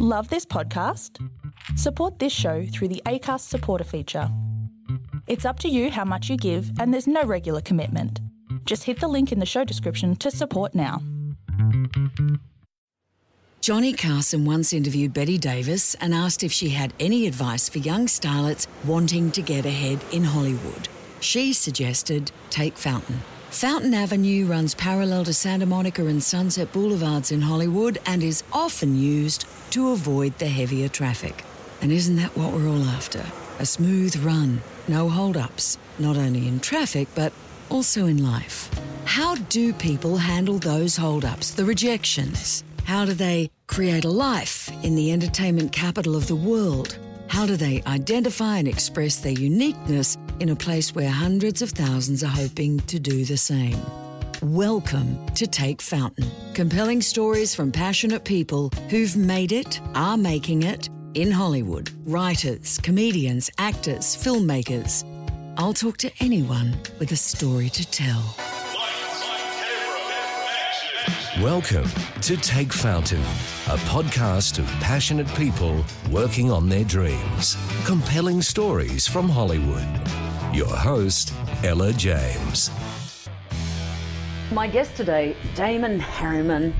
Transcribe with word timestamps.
Love 0.00 0.28
this 0.28 0.44
podcast? 0.44 1.24
Support 1.76 2.18
this 2.18 2.32
show 2.32 2.66
through 2.66 2.88
the 2.88 3.00
ACAST 3.06 3.42
supporter 3.42 3.84
feature. 3.84 4.28
It's 5.28 5.44
up 5.44 5.60
to 5.60 5.68
you 5.68 5.88
how 5.88 6.04
much 6.04 6.28
you 6.28 6.36
give, 6.36 6.76
and 6.80 6.92
there's 6.92 7.06
no 7.06 7.22
regular 7.22 7.60
commitment. 7.60 8.18
Just 8.64 8.82
hit 8.82 8.98
the 8.98 9.06
link 9.06 9.30
in 9.30 9.38
the 9.38 9.46
show 9.46 9.62
description 9.62 10.16
to 10.16 10.32
support 10.32 10.74
now. 10.74 11.00
Johnny 13.60 13.92
Carson 13.92 14.44
once 14.44 14.72
interviewed 14.72 15.14
Bette 15.14 15.38
Davis 15.38 15.94
and 16.00 16.12
asked 16.12 16.42
if 16.42 16.50
she 16.50 16.70
had 16.70 16.92
any 16.98 17.28
advice 17.28 17.68
for 17.68 17.78
young 17.78 18.06
starlets 18.06 18.66
wanting 18.84 19.30
to 19.30 19.42
get 19.42 19.64
ahead 19.64 20.00
in 20.10 20.24
Hollywood. 20.24 20.88
She 21.20 21.52
suggested 21.52 22.32
take 22.50 22.76
Fountain. 22.76 23.20
Fountain 23.54 23.94
Avenue 23.94 24.46
runs 24.46 24.74
parallel 24.74 25.24
to 25.26 25.32
Santa 25.32 25.64
Monica 25.64 26.04
and 26.06 26.20
Sunset 26.20 26.72
Boulevards 26.72 27.30
in 27.30 27.40
Hollywood 27.40 28.00
and 28.04 28.20
is 28.20 28.42
often 28.52 28.98
used 28.98 29.46
to 29.70 29.90
avoid 29.90 30.36
the 30.40 30.48
heavier 30.48 30.88
traffic. 30.88 31.44
And 31.80 31.92
isn't 31.92 32.16
that 32.16 32.36
what 32.36 32.52
we're 32.52 32.68
all 32.68 32.82
after? 32.82 33.24
A 33.60 33.64
smooth 33.64 34.16
run, 34.16 34.60
no 34.88 35.08
hold-ups, 35.08 35.78
not 36.00 36.16
only 36.16 36.48
in 36.48 36.58
traffic 36.58 37.06
but 37.14 37.32
also 37.70 38.06
in 38.06 38.24
life. 38.24 38.68
How 39.04 39.36
do 39.36 39.72
people 39.72 40.16
handle 40.16 40.58
those 40.58 40.96
hold-ups, 40.96 41.52
the 41.52 41.64
rejections? 41.64 42.64
How 42.82 43.04
do 43.04 43.14
they 43.14 43.52
create 43.68 44.04
a 44.04 44.10
life 44.10 44.68
in 44.82 44.96
the 44.96 45.12
entertainment 45.12 45.70
capital 45.70 46.16
of 46.16 46.26
the 46.26 46.34
world? 46.34 46.98
How 47.34 47.46
do 47.46 47.56
they 47.56 47.82
identify 47.88 48.58
and 48.58 48.68
express 48.68 49.16
their 49.16 49.32
uniqueness 49.32 50.16
in 50.38 50.50
a 50.50 50.54
place 50.54 50.94
where 50.94 51.10
hundreds 51.10 51.62
of 51.62 51.70
thousands 51.70 52.22
are 52.22 52.28
hoping 52.28 52.78
to 52.82 53.00
do 53.00 53.24
the 53.24 53.36
same? 53.36 53.76
Welcome 54.40 55.26
to 55.30 55.48
Take 55.48 55.82
Fountain. 55.82 56.30
Compelling 56.54 57.02
stories 57.02 57.52
from 57.52 57.72
passionate 57.72 58.22
people 58.22 58.70
who've 58.88 59.16
made 59.16 59.50
it, 59.50 59.80
are 59.96 60.16
making 60.16 60.62
it 60.62 60.88
in 61.14 61.32
Hollywood. 61.32 61.90
Writers, 62.08 62.78
comedians, 62.78 63.50
actors, 63.58 64.16
filmmakers. 64.16 65.02
I'll 65.58 65.74
talk 65.74 65.96
to 65.98 66.12
anyone 66.20 66.76
with 67.00 67.10
a 67.10 67.16
story 67.16 67.68
to 67.70 67.84
tell. 67.90 68.36
Welcome 71.40 71.88
to 72.22 72.36
Take 72.36 72.72
Fountain, 72.72 73.20
a 73.20 73.76
podcast 73.88 74.58
of 74.58 74.64
passionate 74.80 75.28
people 75.34 75.84
working 76.10 76.50
on 76.50 76.68
their 76.68 76.84
dreams. 76.84 77.56
Compelling 77.84 78.40
stories 78.40 79.06
from 79.06 79.28
Hollywood. 79.28 79.86
Your 80.54 80.74
host, 80.74 81.34
Ella 81.62 81.92
James. 81.92 82.70
My 84.50 84.66
guest 84.66 84.96
today, 84.96 85.36
Damon 85.54 86.00
Herriman. 86.00 86.72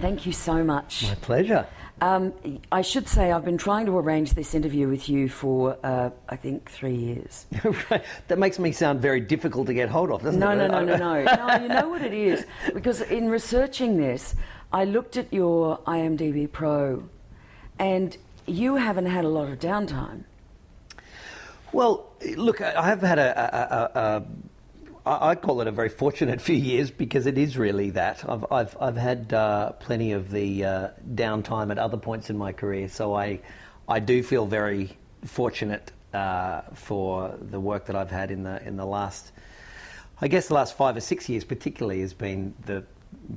Thank 0.00 0.26
you 0.26 0.32
so 0.32 0.62
much. 0.62 1.04
My 1.04 1.14
pleasure. 1.14 1.66
Um, 2.00 2.32
I 2.70 2.82
should 2.82 3.08
say 3.08 3.32
I've 3.32 3.44
been 3.44 3.58
trying 3.58 3.86
to 3.86 3.98
arrange 3.98 4.34
this 4.34 4.54
interview 4.54 4.88
with 4.88 5.08
you 5.08 5.28
for, 5.28 5.76
uh, 5.82 6.10
I 6.28 6.36
think, 6.36 6.70
three 6.70 6.94
years. 6.94 7.46
that 8.28 8.38
makes 8.38 8.58
me 8.58 8.70
sound 8.70 9.00
very 9.00 9.20
difficult 9.20 9.66
to 9.66 9.74
get 9.74 9.88
hold 9.88 10.12
of, 10.12 10.22
doesn't 10.22 10.38
no, 10.38 10.50
it? 10.50 10.56
No, 10.56 10.66
no, 10.68 10.84
no, 10.84 10.96
no, 10.96 11.24
no. 11.24 11.62
You 11.62 11.68
know 11.68 11.88
what 11.88 12.02
it 12.02 12.12
is? 12.12 12.46
Because 12.72 13.00
in 13.00 13.28
researching 13.28 13.96
this, 13.96 14.36
I 14.72 14.84
looked 14.84 15.16
at 15.16 15.32
your 15.32 15.78
IMDb 15.86 16.50
Pro, 16.50 17.08
and 17.78 18.16
you 18.46 18.76
haven't 18.76 19.06
had 19.06 19.24
a 19.24 19.28
lot 19.28 19.48
of 19.48 19.58
downtime. 19.58 20.24
Well, 21.72 22.10
look, 22.36 22.60
I 22.60 22.86
have 22.86 23.02
had 23.02 23.18
a, 23.18 23.38
a, 23.38 24.00
a, 24.00 24.16
a 24.16 24.24
I 25.08 25.34
call 25.34 25.60
it 25.62 25.66
a 25.66 25.72
very 25.72 25.88
fortunate 25.88 26.40
few 26.48 26.56
years 26.56 26.90
because 26.90 27.26
it 27.26 27.38
is 27.38 27.56
really 27.56 27.90
that. 27.90 28.28
I've, 28.28 28.44
I've, 28.50 28.76
I've 28.80 28.96
had 28.96 29.32
uh, 29.32 29.72
plenty 29.72 30.12
of 30.12 30.30
the 30.30 30.64
uh, 30.64 30.88
downtime 31.14 31.70
at 31.70 31.78
other 31.78 31.96
points 31.96 32.30
in 32.30 32.36
my 32.36 32.52
career, 32.52 32.88
so 32.88 33.14
I, 33.14 33.40
I 33.88 34.00
do 34.00 34.22
feel 34.22 34.46
very 34.46 34.96
fortunate 35.24 35.92
uh, 36.12 36.62
for 36.74 37.34
the 37.40 37.58
work 37.58 37.86
that 37.86 37.96
I've 37.96 38.10
had 38.10 38.30
in 38.30 38.42
the, 38.42 38.62
in 38.66 38.76
the 38.76 38.84
last, 38.84 39.32
I 40.20 40.28
guess 40.28 40.48
the 40.48 40.54
last 40.54 40.76
five 40.76 40.96
or 40.96 41.00
six 41.00 41.28
years 41.28 41.44
particularly 41.44 42.00
has 42.00 42.12
been 42.12 42.54
the, 42.66 42.84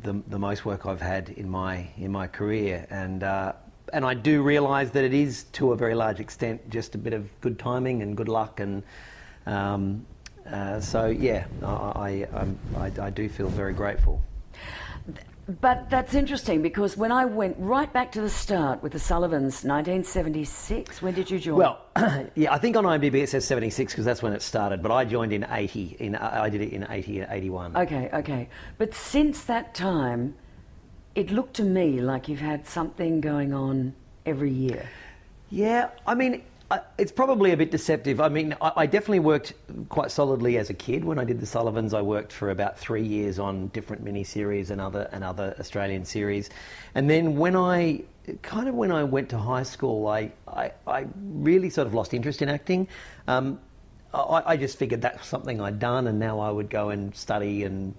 the, 0.02 0.22
the 0.28 0.40
most 0.40 0.66
work 0.66 0.86
I've 0.86 1.02
had 1.02 1.30
in 1.30 1.50
my, 1.50 1.88
in 1.98 2.12
my 2.12 2.28
career. 2.28 2.86
And, 2.90 3.24
uh, 3.24 3.54
and 3.94 4.06
I 4.06 4.14
do 4.14 4.42
realise 4.42 4.90
that 4.92 5.04
it 5.04 5.14
is 5.14 5.44
to 5.54 5.72
a 5.72 5.78
very 5.78 5.96
large 5.96 6.20
extent 6.20 6.70
just 6.70 6.96
a 6.96 6.98
bit 6.98 7.14
of 7.14 7.30
good 7.42 7.58
timing 7.60 8.02
and 8.02 8.16
good 8.16 8.30
luck 8.30 8.60
and 8.60 8.84
um, 9.46 10.06
uh, 10.50 10.80
so 10.80 11.08
yeah, 11.08 11.46
I, 11.64 12.28
I, 12.34 12.48
I, 12.78 12.92
I, 13.02 13.10
do 13.10 13.30
feel 13.30 13.48
very 13.48 13.74
grateful. 13.74 14.22
But 15.60 15.90
that's 15.90 16.14
interesting 16.14 16.62
because 16.62 16.96
when 16.96 17.12
I 17.12 17.26
went 17.26 17.56
right 17.60 17.92
back 17.92 18.12
to 18.14 18.22
the 18.22 18.30
start 18.30 18.82
with 18.84 18.94
the 18.94 19.00
Sullivans, 19.00 19.64
1976, 19.64 21.02
when 21.02 21.14
did 21.14 21.30
you 21.30 21.40
join? 21.40 21.58
Well, 21.58 21.82
yeah, 22.36 22.54
I 22.54 22.58
think 22.58 22.78
on 22.78 22.86
IMDb 22.86 23.16
it 23.16 23.30
says 23.30 23.46
76 23.46 23.92
because 23.92 24.06
that's 24.06 24.22
when 24.22 24.34
it 24.34 24.42
started, 24.42 24.82
but 24.82 24.92
I 24.92 25.04
joined 25.04 25.34
in 25.34 25.46
80. 25.50 25.98
In, 26.00 26.16
I 26.16 26.50
did 26.50 26.62
it 26.62 26.72
in 26.72 26.86
80, 26.90 27.26
81. 27.30 27.76
Okay, 27.76 28.10
okay. 28.14 28.50
But 28.78 28.94
since 28.94 29.44
that 29.46 29.74
time, 29.74 30.36
it 31.16 31.32
looked 31.32 31.56
to 31.56 31.64
me 31.64 32.02
like 32.02 32.30
you've 32.30 32.40
had 32.40 32.68
something 32.68 33.20
going 33.20 33.54
on 33.54 33.94
every 34.26 34.52
year. 34.52 34.88
Yeah, 35.50 35.90
I 36.08 36.16
mean, 36.16 36.44
it's 36.98 37.12
probably 37.12 37.52
a 37.52 37.58
bit 37.58 37.72
deceptive. 37.72 38.22
I 38.22 38.30
mean, 38.30 38.56
I, 38.62 38.72
I, 38.78 38.86
definitely 38.86 39.20
worked 39.20 39.54
quite 39.90 40.12
solidly 40.12 40.58
as 40.58 40.70
a 40.70 40.74
kid. 40.74 41.04
When 41.04 41.20
I 41.20 41.24
did 41.24 41.40
the 41.40 41.46
Sullivans, 41.46 41.94
I 41.94 42.02
worked 42.02 42.32
for 42.32 42.50
about 42.50 42.78
three 42.78 43.04
years 43.04 43.40
on 43.40 43.68
different 43.68 44.06
miniseries 44.06 44.70
and 44.70 44.80
other 44.80 45.10
and 45.12 45.24
other 45.24 45.56
Australian 45.60 46.06
series. 46.06 46.50
And 46.96 47.10
then 47.10 47.38
when 47.38 47.56
I 47.56 48.04
kind 48.42 48.70
of 48.70 48.76
when 48.76 48.92
I 48.92 49.04
went 49.04 49.30
to 49.30 49.38
high 49.38 49.64
school, 49.64 50.08
I 50.08 50.32
I, 50.48 50.72
I 50.88 51.08
really 51.16 51.70
sort 51.70 51.88
of 51.88 51.94
lost 51.94 52.14
interest 52.14 52.42
in 52.42 52.50
acting. 52.50 52.88
Um, 53.28 53.60
I, 54.14 54.44
I, 54.46 54.58
just 54.58 54.78
figured 54.78 55.02
that's 55.02 55.26
something 55.26 55.62
I'd 55.62 55.80
done, 55.80 56.08
and 56.08 56.20
now 56.20 56.40
I 56.40 56.52
would 56.52 56.70
go 56.70 56.90
and 56.90 57.16
study 57.16 57.64
and 57.64 57.96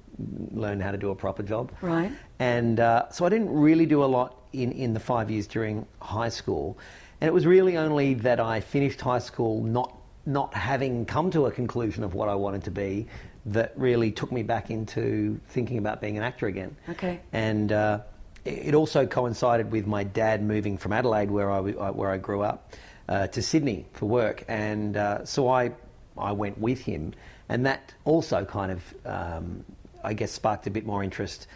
learn 0.52 0.78
how 0.78 0.90
to 0.90 0.98
do 0.98 1.10
a 1.10 1.14
proper 1.14 1.42
job. 1.42 1.72
Right. 1.80 2.12
And 2.38 2.78
uh, 2.80 3.10
so 3.10 3.24
I 3.24 3.30
didn't 3.30 3.50
really 3.50 3.86
do 3.86 4.04
a 4.04 4.06
lot 4.06 4.38
in, 4.52 4.72
in 4.72 4.92
the 4.92 5.00
five 5.00 5.30
years 5.30 5.46
during 5.46 5.86
high 6.00 6.28
school. 6.28 6.78
And 7.22 7.28
it 7.28 7.32
was 7.32 7.46
really 7.46 7.76
only 7.76 8.14
that 8.14 8.40
I 8.40 8.58
finished 8.58 9.00
high 9.00 9.20
school 9.20 9.62
not 9.62 9.96
not 10.26 10.54
having 10.54 11.06
come 11.06 11.30
to 11.30 11.46
a 11.46 11.52
conclusion 11.52 12.02
of 12.02 12.14
what 12.14 12.28
I 12.28 12.34
wanted 12.34 12.64
to 12.64 12.72
be 12.72 13.06
that 13.46 13.72
really 13.76 14.10
took 14.10 14.32
me 14.32 14.42
back 14.42 14.72
into 14.72 15.38
thinking 15.46 15.78
about 15.78 16.00
being 16.00 16.16
an 16.16 16.24
actor 16.24 16.48
again. 16.48 16.76
Okay. 16.88 17.20
And 17.32 17.70
uh, 17.70 18.00
it 18.44 18.74
also 18.74 19.06
coincided 19.06 19.70
with 19.70 19.86
my 19.86 20.02
dad 20.02 20.42
moving 20.42 20.76
from 20.76 20.92
Adelaide, 20.92 21.30
where 21.30 21.48
I 21.48 21.60
where 21.60 22.10
I 22.10 22.16
grew 22.16 22.42
up, 22.42 22.72
uh, 23.08 23.28
to 23.28 23.40
Sydney 23.40 23.86
for 23.92 24.06
work, 24.06 24.42
and 24.48 24.96
uh, 24.96 25.24
so 25.24 25.48
I 25.48 25.70
I 26.18 26.32
went 26.32 26.58
with 26.58 26.80
him, 26.80 27.14
and 27.48 27.66
that 27.66 27.94
also 28.04 28.44
kind 28.44 28.72
of 28.72 28.94
um, 29.06 29.64
I 30.02 30.12
guess 30.14 30.32
sparked 30.32 30.66
a 30.66 30.70
bit 30.70 30.84
more 30.84 31.04
interest 31.04 31.46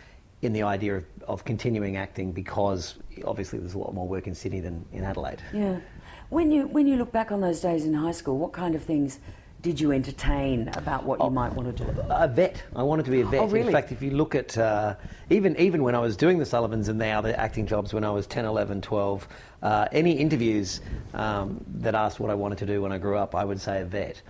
in 0.47 0.53
the 0.53 0.63
idea 0.63 0.97
of, 0.97 1.05
of 1.27 1.45
continuing 1.45 1.97
acting 1.97 2.33
because 2.33 2.97
obviously 3.25 3.59
there's 3.59 3.75
a 3.75 3.79
lot 3.79 3.93
more 3.93 4.09
work 4.09 4.27
in 4.27 4.35
Sydney 4.35 4.61
than 4.61 4.87
in 4.93 5.05
Adelaide. 5.05 5.43
Yeah. 5.53 5.81
When 6.31 6.51
you 6.51 6.69
when 6.69 6.87
you 6.87 6.97
look 6.97 7.13
back 7.13 7.31
on 7.31 7.41
those 7.41 7.61
days 7.61 7.85
in 7.85 7.93
high 7.93 8.13
school, 8.13 8.39
what 8.39 8.53
kind 8.53 8.75
of 8.75 8.83
things 8.83 9.19
did 9.63 9.81
you 9.81 9.91
entertain 9.91 10.69
about 10.75 11.05
what 11.05 11.19
you 11.19 11.27
oh, 11.27 11.31
might 11.31 11.53
want 11.53 11.77
to 11.77 11.85
do? 11.85 11.91
A 12.09 12.29
vet. 12.29 12.63
I 12.75 12.83
wanted 12.83 13.05
to 13.07 13.11
be 13.11 13.21
a 13.21 13.27
vet. 13.27 13.41
Oh, 13.41 13.47
really? 13.47 13.67
In 13.67 13.73
fact, 13.73 13.91
if 13.91 14.01
you 14.03 14.13
look 14.13 14.35
at 14.35 14.57
uh, 14.57 14.95
even 15.31 15.57
even 15.57 15.83
when 15.83 15.95
I 15.95 15.99
was 15.99 16.17
doing 16.17 16.39
the 16.39 16.47
Sullivans 16.47 16.89
and 16.89 17.01
the 17.01 17.09
other 17.09 17.35
acting 17.37 17.67
jobs 17.67 17.93
when 17.93 18.05
I 18.05 18.11
was 18.11 18.27
10, 18.27 18.45
11, 18.45 18.81
12, 18.81 19.29
uh, 19.63 19.89
any 19.93 20.13
interviews 20.13 20.81
um, 21.15 21.65
that 21.79 21.95
asked 21.95 22.21
what 22.21 22.31
I 22.31 22.35
wanted 22.35 22.59
to 22.59 22.67
do 22.67 22.83
when 22.83 22.93
I 22.93 22.99
grew 22.99 23.17
up, 23.17 23.35
I 23.35 23.45
would 23.45 23.61
say 23.61 23.83
a 23.83 23.85
vet. 23.85 24.23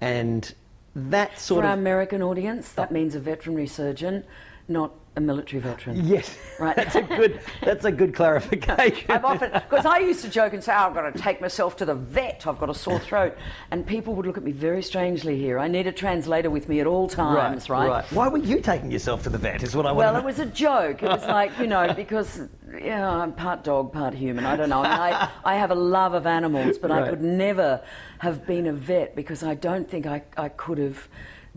And 0.00 0.54
that 0.94 1.38
sort 1.38 1.62
For 1.62 1.64
of. 1.64 1.70
our 1.70 1.78
American 1.78 2.22
audience, 2.22 2.72
that 2.72 2.92
means 2.92 3.14
a 3.14 3.20
veterinary 3.20 3.66
surgeon, 3.66 4.24
not 4.68 4.92
a 5.16 5.20
military 5.20 5.60
veteran. 5.60 6.06
Yes, 6.06 6.36
right. 6.58 6.74
That's 6.82 6.94
a 6.94 7.02
good. 7.02 7.40
That's 7.62 7.84
a 7.84 7.92
good 7.92 8.14
clarification. 8.14 9.10
I've 9.10 9.24
often 9.24 9.52
because 9.52 9.84
I 9.84 9.98
used 9.98 10.22
to 10.22 10.30
joke 10.30 10.52
and 10.54 10.64
say, 10.64 10.72
oh, 10.72 10.86
"I've 10.86 10.94
got 10.94 11.12
to 11.12 11.18
take 11.18 11.40
myself 11.40 11.76
to 11.76 11.84
the 11.84 11.94
vet. 11.94 12.46
I've 12.46 12.58
got 12.58 12.70
a 12.70 12.74
sore 12.74 12.98
throat," 13.08 13.36
and 13.70 13.86
people 13.86 14.14
would 14.14 14.26
look 14.26 14.36
at 14.36 14.42
me 14.42 14.52
very 14.52 14.82
strangely 14.82 15.38
here. 15.38 15.58
I 15.58 15.68
need 15.68 15.86
a 15.86 15.92
translator 15.92 16.50
with 16.50 16.68
me 16.68 16.80
at 16.80 16.86
all 16.86 17.08
times, 17.08 17.68
right? 17.68 17.80
Right. 17.80 17.88
right. 17.88 18.12
Why 18.12 18.28
were 18.28 18.38
you 18.38 18.60
taking 18.60 18.90
yourself 18.90 19.22
to 19.24 19.30
the 19.30 19.38
vet? 19.38 19.62
Is 19.62 19.76
what 19.76 19.86
I 19.86 19.92
Well, 19.92 20.16
it 20.16 20.24
was 20.24 20.38
a 20.38 20.46
joke. 20.46 21.02
It 21.02 21.08
was 21.08 21.24
like 21.26 21.58
you 21.58 21.66
know 21.66 21.92
because 21.92 22.40
yeah, 22.80 23.08
I'm 23.08 23.32
part 23.32 23.64
dog, 23.64 23.92
part 23.92 24.14
human. 24.14 24.46
I 24.46 24.56
don't 24.56 24.70
know. 24.70 24.82
I, 24.82 25.10
mean, 25.10 25.14
I, 25.14 25.30
I 25.44 25.54
have 25.56 25.70
a 25.70 25.74
love 25.74 26.14
of 26.14 26.26
animals, 26.26 26.78
but 26.78 26.90
right. 26.90 27.04
I 27.04 27.10
could 27.10 27.22
never 27.22 27.82
have 28.18 28.46
been 28.46 28.66
a 28.66 28.72
vet 28.72 29.14
because 29.14 29.42
I 29.42 29.54
don't 29.54 29.88
think 29.90 30.06
I, 30.06 30.22
I 30.36 30.48
could 30.48 30.78
have 30.78 31.08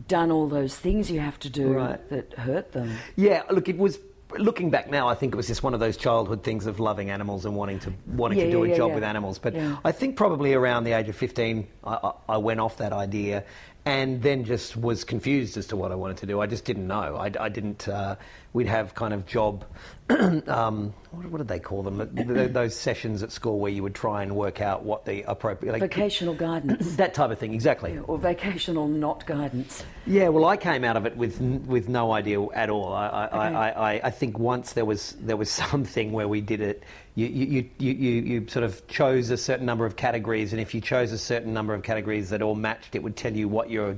done 0.08 0.32
all 0.32 0.48
those 0.48 0.76
things 0.76 1.10
you 1.10 1.20
have 1.20 1.40
to 1.40 1.50
do 1.50 1.74
right. 1.74 2.10
that 2.10 2.34
hurt 2.34 2.72
them. 2.72 2.96
Yeah, 3.16 3.44
look, 3.50 3.70
it 3.70 3.78
was 3.78 4.00
looking 4.38 4.70
back 4.70 4.90
now, 4.90 5.08
I 5.08 5.16
think 5.16 5.34
it 5.34 5.38
was 5.38 5.48
just 5.48 5.64
one 5.64 5.74
of 5.74 5.80
those 5.80 5.98
childhood 5.98 6.44
things 6.44 6.66
of 6.66 6.80
loving 6.80 7.10
animals 7.10 7.46
and 7.46 7.56
wanting 7.56 7.80
to 7.80 7.94
wanting 8.08 8.40
yeah, 8.40 8.46
to 8.46 8.52
do 8.52 8.64
yeah, 8.66 8.74
a 8.74 8.78
job 8.78 8.90
yeah. 8.90 8.96
with 8.96 9.04
animals. 9.04 9.40
But 9.40 9.56
I 9.84 9.92
think 9.92 10.16
probably 10.16 10.54
around 10.54 10.84
the 10.84 10.94
age 10.94 11.10
of 11.10 11.16
fifteen, 11.16 11.68
I, 11.84 12.12
I, 12.28 12.38
went 12.38 12.60
off 12.60 12.78
that 12.78 12.94
idea, 12.94 13.44
and 13.86 14.22
then 14.22 14.44
just 14.44 14.76
was 14.76 15.04
confused 15.04 15.58
as 15.58 15.68
to 15.68 15.76
what 15.76 15.92
I 15.92 15.96
wanted 15.96 16.18
to 16.18 16.26
do. 16.26 16.42
I 16.42 16.48
just 16.48 16.66
didn't 16.66 16.88
know. 16.88 17.16
I, 17.16 17.32
I 17.40 17.50
didn't. 17.50 17.88
Uh, 17.88 18.16
we'd 18.56 18.68
have 18.68 18.96
kind 18.96 19.14
of 19.14 19.26
job. 19.26 19.66
um, 20.10 20.94
what, 21.12 21.26
what, 21.26 21.38
did 21.40 21.48
they 21.50 21.60
call 21.60 21.84
them? 21.84 22.10
Those 22.54 22.74
sessions 22.74 23.22
at 23.22 23.32
school 23.32 23.60
where 23.60 23.72
you 23.72 23.84
would 23.84 23.94
try 23.94 24.24
and 24.24 24.34
work 24.34 24.62
out 24.62 24.84
what 24.84 25.04
the 25.04 25.24
appropriate 25.24 25.74
like, 25.74 25.82
vocational 25.82 26.34
guidance, 26.34 26.96
that 26.96 27.14
type 27.14 27.32
of 27.32 27.38
thing, 27.38 27.54
exactly, 27.54 27.96
yeah, 27.96 28.00
or 28.02 28.18
vocational 28.18 28.88
not 28.88 29.26
guidance. 29.26 29.84
Yeah, 30.08 30.30
well, 30.30 30.46
I 30.46 30.56
came 30.56 30.86
out 30.86 30.96
of 30.96 31.06
it 31.06 31.18
with 31.18 31.42
with 31.42 31.90
no 31.90 32.14
idea 32.14 32.42
at 32.42 32.70
all. 32.70 32.94
I 32.94 33.08
I, 33.08 33.26
okay. 33.26 33.38
I, 33.38 33.70
I, 33.70 34.02
I 34.06 34.12
think 34.12 34.40
once 34.40 34.72
there 34.74 34.86
was 34.86 35.18
there 35.20 35.38
was 35.38 35.52
something 35.72 36.14
where 36.14 36.28
we 36.28 36.40
did 36.40 36.62
it 36.62 36.84
you, 37.16 37.28
you, 37.28 37.70
you, 37.78 37.94
you, 37.94 38.12
you 38.22 38.48
sort 38.48 38.66
of 38.66 38.86
chose 38.88 39.30
a 39.30 39.38
certain 39.38 39.66
number 39.66 39.86
of 39.86 39.96
categories, 39.96 40.52
and 40.52 40.62
if 40.62 40.74
you 40.74 40.82
chose 40.82 41.14
a 41.14 41.18
certain 41.18 41.54
number 41.54 41.74
of 41.74 41.82
categories 41.82 42.30
that 42.30 42.42
all 42.42 42.56
matched, 42.56 42.94
it 42.94 43.04
would 43.04 43.16
tell 43.16 43.34
you 43.34 43.48
what 43.48 43.70
your 43.70 43.96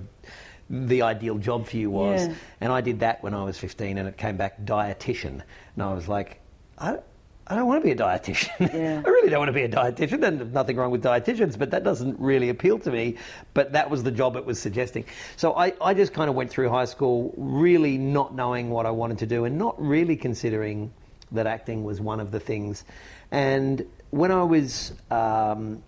the 0.70 1.02
ideal 1.02 1.38
job 1.38 1.68
for 1.68 1.78
you 1.78 1.90
was. 1.90 2.28
Yeah. 2.28 2.34
And 2.62 2.72
I 2.72 2.82
did 2.82 3.00
that 3.02 3.24
when 3.24 3.34
I 3.34 3.44
was 3.44 3.58
15, 3.58 3.98
and 3.98 4.08
it 4.08 4.18
came 4.18 4.38
back 4.38 4.62
dietitian, 4.64 5.42
and 5.76 5.84
I 5.84 5.94
was 5.94 6.08
like, 6.08 6.42
I, 6.78 6.98
I 7.50 7.56
don't 7.56 7.68
want 7.68 7.82
to 7.82 7.86
be 7.86 7.92
a 7.92 7.96
dietitian. 7.96 8.50
Yeah. 8.78 9.02
I 9.06 9.10
really 9.10 9.30
don't 9.30 9.40
want 9.40 9.50
to 9.50 9.54
be 9.54 9.64
a 9.64 9.70
dietitian. 9.70 10.24
And 10.24 10.54
nothing 10.54 10.76
wrong 10.76 10.92
with 10.92 11.04
dietitians, 11.04 11.58
but 11.58 11.72
that 11.72 11.84
doesn't 11.84 12.20
really 12.20 12.50
appeal 12.50 12.78
to 12.80 12.92
me. 12.92 13.18
But 13.54 13.72
that 13.72 13.90
was 13.90 14.04
the 14.04 14.12
job 14.12 14.36
it 14.36 14.46
was 14.46 14.60
suggesting. 14.60 15.06
So 15.38 15.56
I, 15.56 15.74
I 15.82 15.94
just 15.94 16.14
kind 16.14 16.30
of 16.30 16.36
went 16.36 16.50
through 16.50 16.70
high 16.70 16.86
school 16.86 17.34
really 17.38 17.98
not 17.98 18.36
knowing 18.36 18.70
what 18.70 18.86
I 18.86 18.92
wanted 18.92 19.20
to 19.20 19.26
do 19.26 19.46
and 19.46 19.58
not 19.58 19.82
really 19.82 20.18
considering 20.18 20.92
that 21.32 21.48
acting 21.48 21.84
was 21.84 22.02
one 22.02 22.20
of 22.20 22.32
the 22.32 22.40
things. 22.40 22.84
And 23.32 23.86
when 24.10 24.32
I 24.32 24.44
was 24.44 24.94
um, 25.10 25.82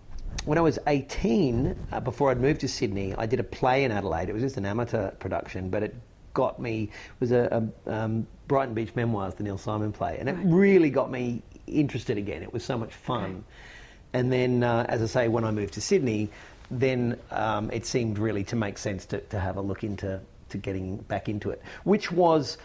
when 0.44 0.58
I 0.58 0.60
was 0.60 0.78
18, 0.86 1.76
uh, 1.92 2.00
before 2.00 2.30
I'd 2.30 2.40
moved 2.40 2.60
to 2.62 2.68
Sydney, 2.68 3.14
I 3.16 3.26
did 3.26 3.40
a 3.40 3.44
play 3.44 3.84
in 3.84 3.92
Adelaide. 3.92 4.28
It 4.28 4.32
was 4.32 4.42
just 4.42 4.56
an 4.56 4.66
amateur 4.66 5.10
production, 5.12 5.70
but 5.70 5.82
it 5.82 5.94
got 6.34 6.60
me. 6.60 6.84
It 6.84 7.20
was 7.20 7.32
a, 7.32 7.70
a 7.86 7.92
um, 7.92 8.26
Brighton 8.48 8.74
Beach 8.74 8.94
Memoirs, 8.94 9.34
the 9.34 9.42
Neil 9.42 9.58
Simon 9.58 9.92
play, 9.92 10.18
and 10.18 10.28
it 10.28 10.36
really 10.44 10.90
got 10.90 11.10
me 11.10 11.42
interested 11.66 12.18
again. 12.18 12.42
It 12.42 12.52
was 12.52 12.64
so 12.64 12.78
much 12.78 12.92
fun. 12.92 13.24
Okay. 13.24 13.40
And 14.12 14.32
then, 14.32 14.64
uh, 14.64 14.86
as 14.88 15.02
I 15.02 15.06
say, 15.06 15.28
when 15.28 15.44
I 15.44 15.50
moved 15.50 15.74
to 15.74 15.80
Sydney, 15.80 16.30
then 16.70 17.18
um, 17.30 17.70
it 17.70 17.86
seemed 17.86 18.18
really 18.18 18.44
to 18.44 18.56
make 18.56 18.78
sense 18.78 19.06
to, 19.06 19.20
to 19.20 19.38
have 19.38 19.56
a 19.56 19.60
look 19.60 19.84
into 19.84 20.20
to 20.48 20.58
getting 20.58 20.96
back 20.96 21.28
into 21.28 21.50
it, 21.50 21.62
which 21.84 22.10
was 22.10 22.58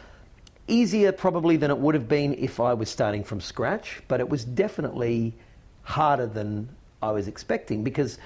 easier 0.68 1.12
probably 1.12 1.58
than 1.58 1.70
it 1.70 1.78
would 1.78 1.94
have 1.94 2.08
been 2.08 2.34
if 2.34 2.60
I 2.60 2.74
was 2.74 2.90
starting 2.90 3.24
from 3.24 3.40
scratch, 3.40 4.02
but 4.08 4.20
it 4.20 4.28
was 4.28 4.44
definitely 4.44 5.36
harder 5.84 6.26
than 6.26 6.75
I 7.02 7.12
was 7.12 7.28
expecting 7.28 7.84
because, 7.84 8.18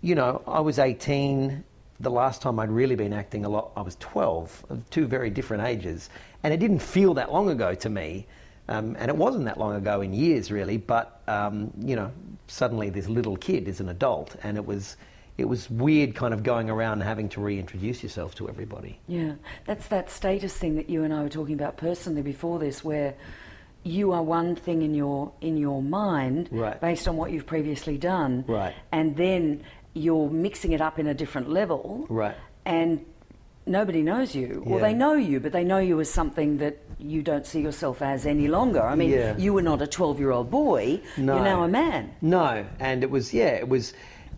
you 0.00 0.14
know, 0.14 0.42
I 0.46 0.60
was 0.60 0.78
18. 0.78 1.64
The 2.00 2.10
last 2.10 2.42
time 2.42 2.58
I'd 2.58 2.70
really 2.70 2.96
been 2.96 3.12
acting 3.12 3.44
a 3.44 3.48
lot, 3.48 3.72
I 3.76 3.82
was 3.82 3.96
12, 3.96 4.84
two 4.90 5.06
very 5.06 5.30
different 5.30 5.64
ages. 5.64 6.10
And 6.42 6.52
it 6.52 6.58
didn't 6.58 6.80
feel 6.80 7.14
that 7.14 7.32
long 7.32 7.50
ago 7.50 7.74
to 7.74 7.88
me. 7.88 8.26
Um, 8.68 8.96
and 8.98 9.08
it 9.08 9.16
wasn't 9.16 9.44
that 9.46 9.58
long 9.58 9.74
ago 9.74 10.00
in 10.00 10.12
years, 10.12 10.50
really, 10.50 10.76
but, 10.78 11.20
um, 11.26 11.72
you 11.80 11.96
know, 11.96 12.10
suddenly 12.46 12.90
this 12.90 13.08
little 13.08 13.36
kid 13.36 13.68
is 13.68 13.80
an 13.80 13.88
adult. 13.88 14.36
And 14.42 14.56
it 14.56 14.64
was, 14.64 14.96
it 15.36 15.44
was 15.44 15.68
weird 15.70 16.14
kind 16.14 16.32
of 16.32 16.42
going 16.42 16.70
around 16.70 16.94
and 16.94 17.02
having 17.02 17.28
to 17.30 17.40
reintroduce 17.40 18.02
yourself 18.02 18.34
to 18.36 18.48
everybody. 18.48 18.98
Yeah, 19.08 19.32
that's 19.64 19.88
that 19.88 20.10
status 20.10 20.56
thing 20.56 20.76
that 20.76 20.88
you 20.88 21.04
and 21.04 21.12
I 21.12 21.22
were 21.22 21.28
talking 21.28 21.54
about 21.54 21.76
personally 21.76 22.22
before 22.22 22.58
this, 22.58 22.84
where 22.84 23.14
you 23.84 24.12
are 24.12 24.22
one 24.22 24.54
thing 24.54 24.82
in 24.82 24.94
your 24.94 25.32
in 25.40 25.56
your 25.56 25.82
mind 25.82 26.48
right. 26.50 26.80
based 26.80 27.08
on 27.08 27.16
what 27.16 27.32
you've 27.32 27.46
previously 27.46 27.98
done, 27.98 28.44
right. 28.46 28.74
and 28.92 29.16
then 29.16 29.64
you're 29.94 30.30
mixing 30.30 30.72
it 30.72 30.80
up 30.80 30.98
in 30.98 31.06
a 31.06 31.14
different 31.14 31.50
level, 31.50 32.06
right. 32.08 32.36
and 32.64 33.04
nobody 33.66 34.02
knows 34.02 34.34
you, 34.34 34.62
yeah. 34.66 34.72
or 34.72 34.80
they 34.80 34.94
know 34.94 35.14
you, 35.14 35.40
but 35.40 35.52
they 35.52 35.64
know 35.64 35.78
you 35.78 36.00
as 36.00 36.10
something 36.10 36.58
that 36.58 36.78
you 36.98 37.22
don't 37.22 37.46
see 37.46 37.60
yourself 37.60 38.00
as 38.02 38.24
any 38.26 38.48
longer. 38.48 38.80
I 38.80 38.94
mean, 38.94 39.10
yeah. 39.10 39.36
you 39.36 39.52
were 39.52 39.62
not 39.62 39.82
a 39.82 39.86
12 39.86 40.18
year 40.18 40.30
old 40.30 40.50
boy, 40.50 41.00
no. 41.16 41.34
you're 41.36 41.44
now 41.44 41.62
a 41.64 41.68
man. 41.68 42.14
No, 42.20 42.64
and 42.78 43.02
it 43.02 43.10
was, 43.10 43.34
yeah, 43.34 43.50
it 43.50 43.68
was 43.68 43.92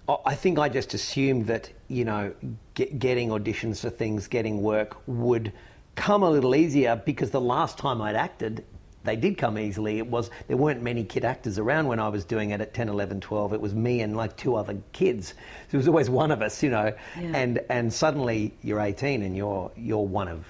I 0.08 0.34
think 0.34 0.58
I 0.58 0.68
just 0.68 0.92
assumed 0.92 1.46
that 1.46 1.70
you 1.88 2.04
know 2.04 2.34
get, 2.74 2.98
getting 2.98 3.30
auditions 3.30 3.80
for 3.80 3.90
things, 3.90 4.28
getting 4.28 4.62
work 4.62 4.96
would 5.06 5.52
come 5.94 6.22
a 6.22 6.30
little 6.30 6.54
easier 6.54 7.00
because 7.04 7.30
the 7.30 7.40
last 7.40 7.78
time 7.78 8.02
I'd 8.02 8.16
acted, 8.16 8.64
they 9.04 9.16
did 9.16 9.38
come 9.38 9.58
easily. 9.58 9.98
It 9.98 10.06
was 10.06 10.30
there 10.48 10.56
weren't 10.56 10.82
many 10.82 11.04
kid 11.04 11.24
actors 11.24 11.58
around 11.58 11.86
when 11.86 12.00
I 12.00 12.08
was 12.08 12.24
doing 12.24 12.50
it 12.50 12.60
at 12.60 12.74
10, 12.74 12.88
11, 12.88 13.20
12. 13.20 13.52
It 13.52 13.60
was 13.60 13.74
me 13.74 14.00
and 14.00 14.16
like 14.16 14.36
two 14.36 14.56
other 14.56 14.76
kids. 14.92 15.34
So 15.70 15.74
it 15.74 15.78
was 15.78 15.88
always 15.88 16.10
one 16.10 16.30
of 16.30 16.42
us, 16.42 16.62
you 16.62 16.70
know. 16.70 16.92
Yeah. 17.20 17.30
And 17.34 17.60
and 17.68 17.92
suddenly 17.92 18.52
you're 18.62 18.80
18 18.80 19.22
and 19.22 19.36
you're 19.36 19.70
you're 19.76 20.06
one 20.06 20.28
of 20.28 20.44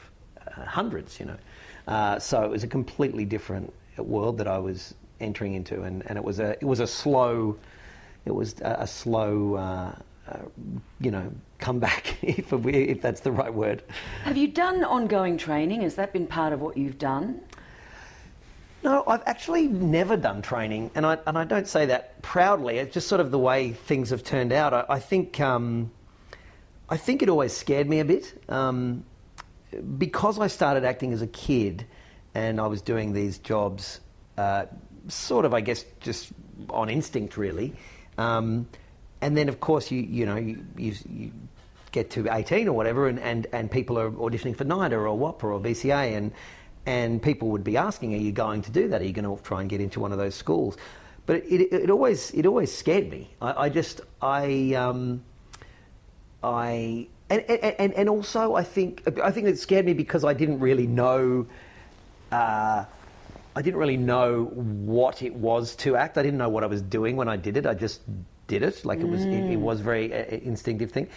uh, 0.47 0.65
hundreds, 0.65 1.21
you 1.21 1.27
know. 1.27 1.37
Uh, 1.87 2.19
so 2.19 2.43
it 2.43 2.51
was 2.51 2.65
a 2.65 2.69
completely 2.69 3.25
different 3.25 3.73
world 3.99 4.39
that 4.39 4.49
I 4.49 4.59
was 4.59 4.95
entering 5.21 5.55
into, 5.55 5.83
and, 5.83 6.03
and 6.06 6.17
it 6.19 6.25
was 6.25 6.41
a 6.41 6.53
it 6.53 6.65
was 6.65 6.81
a 6.81 6.87
slow 6.87 7.56
it 8.25 8.35
was 8.35 8.61
a, 8.61 8.77
a 8.81 8.87
slow, 8.87 9.55
uh, 9.55 9.95
uh, 10.29 10.39
you 11.01 11.11
know, 11.11 11.31
comeback, 11.59 12.17
if, 12.23 12.53
if 12.53 13.03
that's 13.03 13.21
the 13.21 13.33
right 13.33 13.53
word. 13.53 13.83
Have 14.25 14.37
you 14.37 14.49
done 14.49 14.85
ongoing 14.85 15.37
training? 15.37 15.83
Has 15.83 15.95
that 15.97 16.12
been 16.12 16.27
part 16.27 16.53
of 16.53 16.61
what 16.61 16.77
you've 16.77 16.99
done? 16.99 17.41
No, 18.84 19.02
I've 19.06 19.22
actually 19.25 19.66
never 19.66 20.14
done 20.14 20.42
training, 20.42 20.90
and 20.94 21.06
I 21.06 21.19
and 21.26 21.38
I 21.38 21.44
don't 21.44 21.66
say 21.66 21.86
that 21.86 22.20
proudly. 22.20 22.76
It's 22.76 22.92
just 22.92 23.08
sort 23.08 23.22
of 23.22 23.31
the 23.31 23.38
way 23.38 23.72
things 23.72 24.10
have 24.10 24.22
turned 24.22 24.52
out. 24.52 24.75
I, 24.75 24.84
I 24.90 24.98
think 25.00 25.40
um, 25.40 25.90
I 26.90 26.98
think 26.98 27.22
it 27.22 27.31
always 27.31 27.56
scared 27.56 27.88
me 27.88 28.00
a 28.00 28.04
bit 28.04 28.44
um, 28.50 29.06
because 29.96 30.38
I 30.38 30.48
started 30.48 30.84
acting 30.84 31.14
as 31.14 31.22
a 31.22 31.26
kid, 31.26 31.86
and 32.34 32.60
I 32.60 32.66
was 32.66 32.82
doing 32.82 33.14
these 33.14 33.38
jobs, 33.38 34.00
uh, 34.36 34.66
sort 35.08 35.46
of, 35.46 35.54
I 35.54 35.62
guess, 35.62 35.86
just 36.00 36.32
on 36.69 36.90
instinct, 36.90 37.38
really. 37.38 37.72
Um, 38.19 38.69
and 39.22 39.34
then, 39.34 39.48
of 39.48 39.60
course, 39.60 39.90
you 39.90 40.02
you 40.02 40.26
know 40.26 40.36
you, 40.36 40.62
you, 40.76 40.94
you, 41.08 41.32
get 41.90 42.10
to 42.10 42.28
18 42.31 42.69
or 42.69 42.72
whatever, 42.72 43.06
and, 43.06 43.20
and, 43.20 43.46
and 43.52 43.70
people 43.70 43.98
are 43.98 44.10
auditioning 44.10 44.56
for 44.56 44.64
NIDA 44.64 44.94
or 44.94 45.16
WAAPA 45.16 45.44
or 45.44 45.60
VCA, 45.60 46.16
and 46.16 46.32
and 46.86 47.22
people 47.22 47.48
would 47.48 47.64
be 47.64 47.76
asking, 47.76 48.14
"Are 48.14 48.19
you 48.19 48.32
going 48.32 48.62
to 48.62 48.70
do 48.70 48.88
that? 48.88 49.00
Are 49.00 49.04
you 49.04 49.12
going 49.12 49.36
to 49.36 49.42
try 49.42 49.60
and 49.60 49.70
get 49.70 49.81
into 49.81 50.00
one 50.00 50.12
of 50.12 50.19
those 50.19 50.34
schools?" 50.34 50.76
But 51.26 51.36
it, 51.36 51.60
it, 51.60 51.72
it 51.72 51.90
always 51.90 52.31
it 52.32 52.46
always 52.46 52.75
scared 52.75 53.10
me. 53.10 53.31
I, 53.40 53.64
I 53.64 53.69
just 53.69 54.00
I 54.20 54.75
um, 54.75 55.25
I 56.42 57.08
and, 57.31 57.40
and 57.42 57.92
and 57.94 58.08
also 58.08 58.54
I 58.54 58.62
think 58.62 59.02
I 59.22 59.31
think 59.31 59.46
it 59.46 59.58
scared 59.58 59.86
me 59.86 59.94
because 59.94 60.25
I 60.25 60.34
didn't 60.34 60.60
really 60.60 60.86
know. 60.86 61.46
Uh, 62.31 62.84
I 63.56 63.62
didn't 63.62 63.78
really 63.78 63.96
know 63.96 64.46
what 64.46 65.22
it 65.22 65.34
was 65.34 65.76
to 65.76 65.96
act. 65.96 66.19
I 66.19 66.22
didn't 66.22 66.38
know 66.38 66.48
what 66.48 66.64
I 66.64 66.66
was 66.66 66.82
doing 66.82 67.16
when 67.16 67.28
I 67.28 67.36
did 67.36 67.56
it. 67.56 67.66
I 67.66 67.75
just 67.75 68.03
did 68.48 68.62
it. 68.62 68.84
Like 68.84 68.98
it 68.98 69.06
was, 69.06 69.20
mm. 69.20 69.32
it, 69.32 69.53
it, 69.53 69.56
was 69.56 69.81
very 69.81 70.12
uh, 70.12 70.24
instinctive 70.26 70.91
thing. 70.91 71.08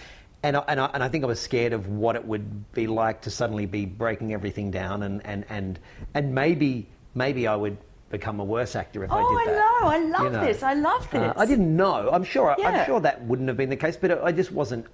And 0.43 0.55
I, 0.55 0.63
and, 0.67 0.79
I, 0.79 0.89
and 0.93 1.03
I 1.03 1.09
think 1.09 1.23
I 1.23 1.27
was 1.27 1.39
scared 1.39 1.73
of 1.73 1.87
what 1.87 2.15
it 2.15 2.25
would 2.25 2.71
be 2.71 2.87
like 2.87 3.21
to 3.21 3.31
suddenly 3.31 3.65
be 3.65 3.85
breaking 3.85 4.33
everything 4.33 4.71
down 4.71 5.03
and, 5.03 5.25
and, 5.25 5.45
and, 5.49 5.79
and 6.13 6.35
maybe, 6.35 6.87
maybe 7.15 7.47
I 7.47 7.55
would 7.55 7.77
become 8.09 8.39
a 8.39 8.43
worse 8.43 8.75
actor 8.75 9.03
if 9.03 9.11
oh, 9.11 9.15
I 9.15 9.45
did 9.45 9.53
that. 9.53 9.61
Oh, 9.81 9.87
I 9.87 9.99
know. 9.99 10.17
I 10.17 10.19
love 10.19 10.23
you 10.23 10.39
know. 10.39 10.45
this. 10.45 10.63
I 10.63 10.73
love 10.73 11.11
this. 11.11 11.21
Uh, 11.21 11.33
I 11.35 11.45
didn't 11.45 11.75
know. 11.75 12.09
I'm 12.11 12.23
sure. 12.23 12.55
Yeah. 12.57 12.69
I'm 12.69 12.85
sure 12.85 12.99
that 13.01 13.23
wouldn't 13.23 13.47
have 13.47 13.57
been 13.57 13.69
the 13.69 13.75
case, 13.75 13.97
but 13.97 14.23
I 14.23 14.31
just 14.31 14.51
wasn't. 14.51 14.85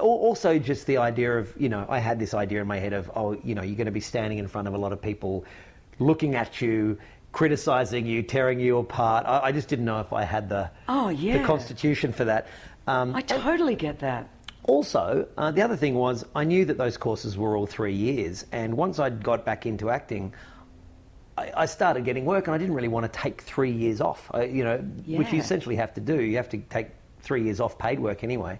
Also, 0.00 0.58
just 0.58 0.86
the 0.86 0.98
idea 0.98 1.38
of 1.38 1.52
you 1.56 1.68
know, 1.68 1.86
I 1.88 1.98
had 2.00 2.18
this 2.18 2.34
idea 2.34 2.60
in 2.60 2.66
my 2.66 2.78
head 2.78 2.92
of 2.92 3.10
oh, 3.14 3.34
you 3.44 3.54
know, 3.54 3.62
you're 3.62 3.76
going 3.76 3.86
to 3.86 3.92
be 3.92 4.00
standing 4.00 4.38
in 4.38 4.48
front 4.48 4.66
of 4.66 4.74
a 4.74 4.78
lot 4.78 4.92
of 4.92 5.00
people 5.00 5.44
looking 5.98 6.34
at 6.34 6.60
you, 6.60 6.98
criticizing 7.32 8.06
you, 8.06 8.22
tearing 8.22 8.60
you 8.60 8.78
apart. 8.78 9.24
I, 9.26 9.40
I 9.44 9.52
just 9.52 9.68
didn't 9.68 9.84
know 9.84 10.00
if 10.00 10.12
I 10.12 10.24
had 10.24 10.48
the 10.48 10.70
oh 10.88 11.08
yeah 11.10 11.38
the 11.38 11.44
constitution 11.44 12.12
for 12.12 12.24
that. 12.24 12.48
Um, 12.86 13.14
I 13.14 13.20
totally 13.20 13.74
get 13.74 14.00
that. 14.00 14.28
Also, 14.68 15.26
uh, 15.38 15.50
the 15.50 15.62
other 15.62 15.76
thing 15.76 15.94
was 15.94 16.26
I 16.34 16.44
knew 16.44 16.66
that 16.66 16.76
those 16.76 16.98
courses 16.98 17.38
were 17.38 17.56
all 17.56 17.66
three 17.66 17.94
years, 17.94 18.44
and 18.52 18.76
once 18.76 18.98
I'd 18.98 19.24
got 19.24 19.46
back 19.46 19.64
into 19.64 19.88
acting, 19.88 20.34
I, 21.38 21.50
I 21.56 21.66
started 21.66 22.04
getting 22.04 22.26
work, 22.26 22.46
and 22.48 22.54
I 22.54 22.58
didn't 22.58 22.74
really 22.74 22.88
want 22.88 23.10
to 23.10 23.18
take 23.18 23.40
three 23.40 23.70
years 23.70 24.02
off. 24.02 24.30
Uh, 24.34 24.42
you 24.42 24.64
know, 24.64 24.86
yeah. 25.06 25.18
which 25.18 25.32
you 25.32 25.40
essentially 25.40 25.76
have 25.76 25.94
to 25.94 26.02
do. 26.02 26.20
You 26.20 26.36
have 26.36 26.50
to 26.50 26.58
take 26.58 26.88
three 27.20 27.44
years 27.44 27.60
off 27.60 27.78
paid 27.78 27.98
work 27.98 28.22
anyway. 28.22 28.58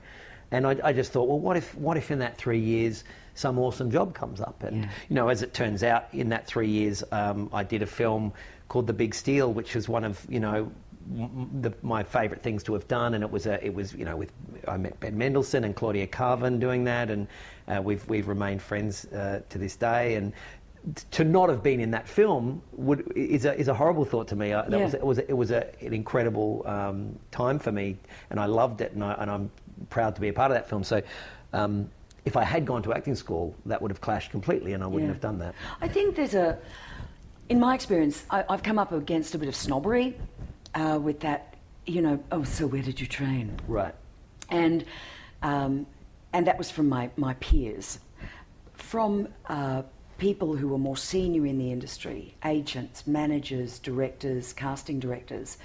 And 0.51 0.67
I, 0.67 0.77
I, 0.83 0.93
just 0.95 1.13
thought, 1.13 1.29
well, 1.29 1.39
what 1.39 1.59
if, 1.59 1.75
what 1.75 1.99
if 1.99 2.11
in 2.11 2.21
that 2.21 2.39
three 2.39 2.59
years 2.59 3.05
some 3.35 3.59
awesome 3.59 3.91
job 3.91 4.15
comes 4.15 4.41
up? 4.41 4.63
And 4.63 4.85
yeah. 4.85 4.91
you 5.11 5.15
know, 5.15 5.29
as 5.29 5.43
it 5.43 5.53
turns 5.53 5.83
out, 5.83 6.07
in 6.15 6.31
that 6.31 6.47
three 6.47 6.71
years, 6.71 7.05
um, 7.13 7.51
I 7.53 7.65
did 7.65 7.83
a 7.83 7.87
film 7.87 8.33
called 8.69 8.87
The 8.87 8.95
Big 8.95 9.15
Steal, 9.15 9.53
which 9.53 9.75
was 9.75 9.91
one 9.91 10.05
of 10.05 10.25
you 10.31 10.41
know 10.41 10.73
the, 11.09 11.73
my 11.83 12.03
favourite 12.03 12.43
things 12.43 12.63
to 12.65 12.75
have 12.75 12.87
done, 12.89 13.15
and 13.15 13.25
it 13.25 13.31
was 13.31 13.47
a, 13.47 13.65
it 13.65 13.73
was 13.75 13.95
you 13.95 14.05
know 14.05 14.17
with 14.17 14.33
I 14.67 14.77
met 14.77 14.99
Ben 15.01 15.17
Mendelsohn 15.17 15.65
and 15.65 15.75
Claudia 15.75 16.07
Karvan 16.07 16.61
doing 16.61 16.85
that, 16.85 17.11
and 17.11 17.27
uh, 17.67 17.81
we've 17.83 18.07
we've 18.09 18.29
remained 18.29 18.63
friends 18.63 19.07
uh, 19.07 19.41
to 19.49 19.59
this 19.59 19.77
day, 19.77 20.17
and 20.17 20.33
to 21.11 21.25
not 21.25 21.49
have 21.49 21.63
been 21.63 21.81
in 21.81 21.91
that 21.91 22.09
film 22.09 22.63
would 22.73 23.11
is 23.17 23.45
a 23.45 23.59
is 23.59 23.69
a 23.69 23.75
horrible 23.75 24.05
thought 24.05 24.29
to 24.29 24.37
me. 24.37 24.51
That 24.51 24.71
yeah. 24.71 24.85
was 24.85 24.95
it 24.95 25.03
was 25.03 25.19
it 25.19 25.33
was 25.33 25.51
a, 25.51 25.67
an 25.81 25.95
incredible 25.95 26.63
um, 26.67 27.19
time 27.31 27.59
for 27.59 27.73
me, 27.73 27.97
and 28.31 28.39
I 28.39 28.47
loved 28.47 28.81
it, 28.81 28.93
and, 28.93 29.03
I, 29.03 29.15
and 29.15 29.31
I'm 29.31 29.51
proud 29.91 30.15
to 30.17 30.21
be 30.21 30.29
a 30.29 30.33
part 30.33 30.51
of 30.51 30.57
that 30.57 30.69
film. 30.69 30.85
So. 30.85 31.03
Um, 31.53 31.91
if 32.25 32.37
I 32.37 32.45
had 32.45 32.67
gone 32.67 32.83
to 32.83 32.93
acting 32.93 33.15
school, 33.15 33.55
that 33.65 33.81
would 33.81 33.91
have 33.91 34.03
clashed 34.03 34.31
completely, 34.31 34.75
and 34.75 34.85
I 34.85 34.87
wouldn't 34.87 35.09
Yeah. 35.09 35.15
have 35.15 35.23
done 35.23 35.39
that. 35.39 35.55
I 35.81 35.89
think 35.89 36.15
there's 36.15 36.35
a, 36.35 36.59
in 37.49 37.59
my 37.59 37.75
experience, 37.75 38.27
I, 38.29 38.45
I've 38.51 38.63
come 38.63 38.79
up 38.79 38.93
against 38.93 39.35
a 39.35 39.39
bit 39.39 39.49
of 39.49 39.57
snobbery 39.57 40.15
uh, 40.79 40.99
with 40.99 41.21
that, 41.21 41.55
you 41.87 42.01
know, 42.01 42.23
oh, 42.31 42.45
so 42.45 42.67
where 42.67 42.83
did 42.83 43.01
you 43.01 43.07
train? 43.07 43.59
Right. 43.67 43.95
And, 44.49 44.85
um, 45.43 45.87
and 46.33 46.47
that 46.47 46.57
was 46.57 46.71
from 46.71 46.89
my, 46.89 47.11
my 47.17 47.35
peers. 47.35 47.99
From 48.75 49.29
uh, 49.47 49.83
people 50.19 50.57
who 50.57 50.69
were 50.69 50.79
more 50.79 50.97
senior 50.97 51.47
in 51.47 51.59
the 51.59 51.73
industry, 51.73 52.37
agents, 52.45 53.07
managers, 53.07 53.79
directors, 53.79 54.53
casting 54.53 55.01
directors, 55.01 55.59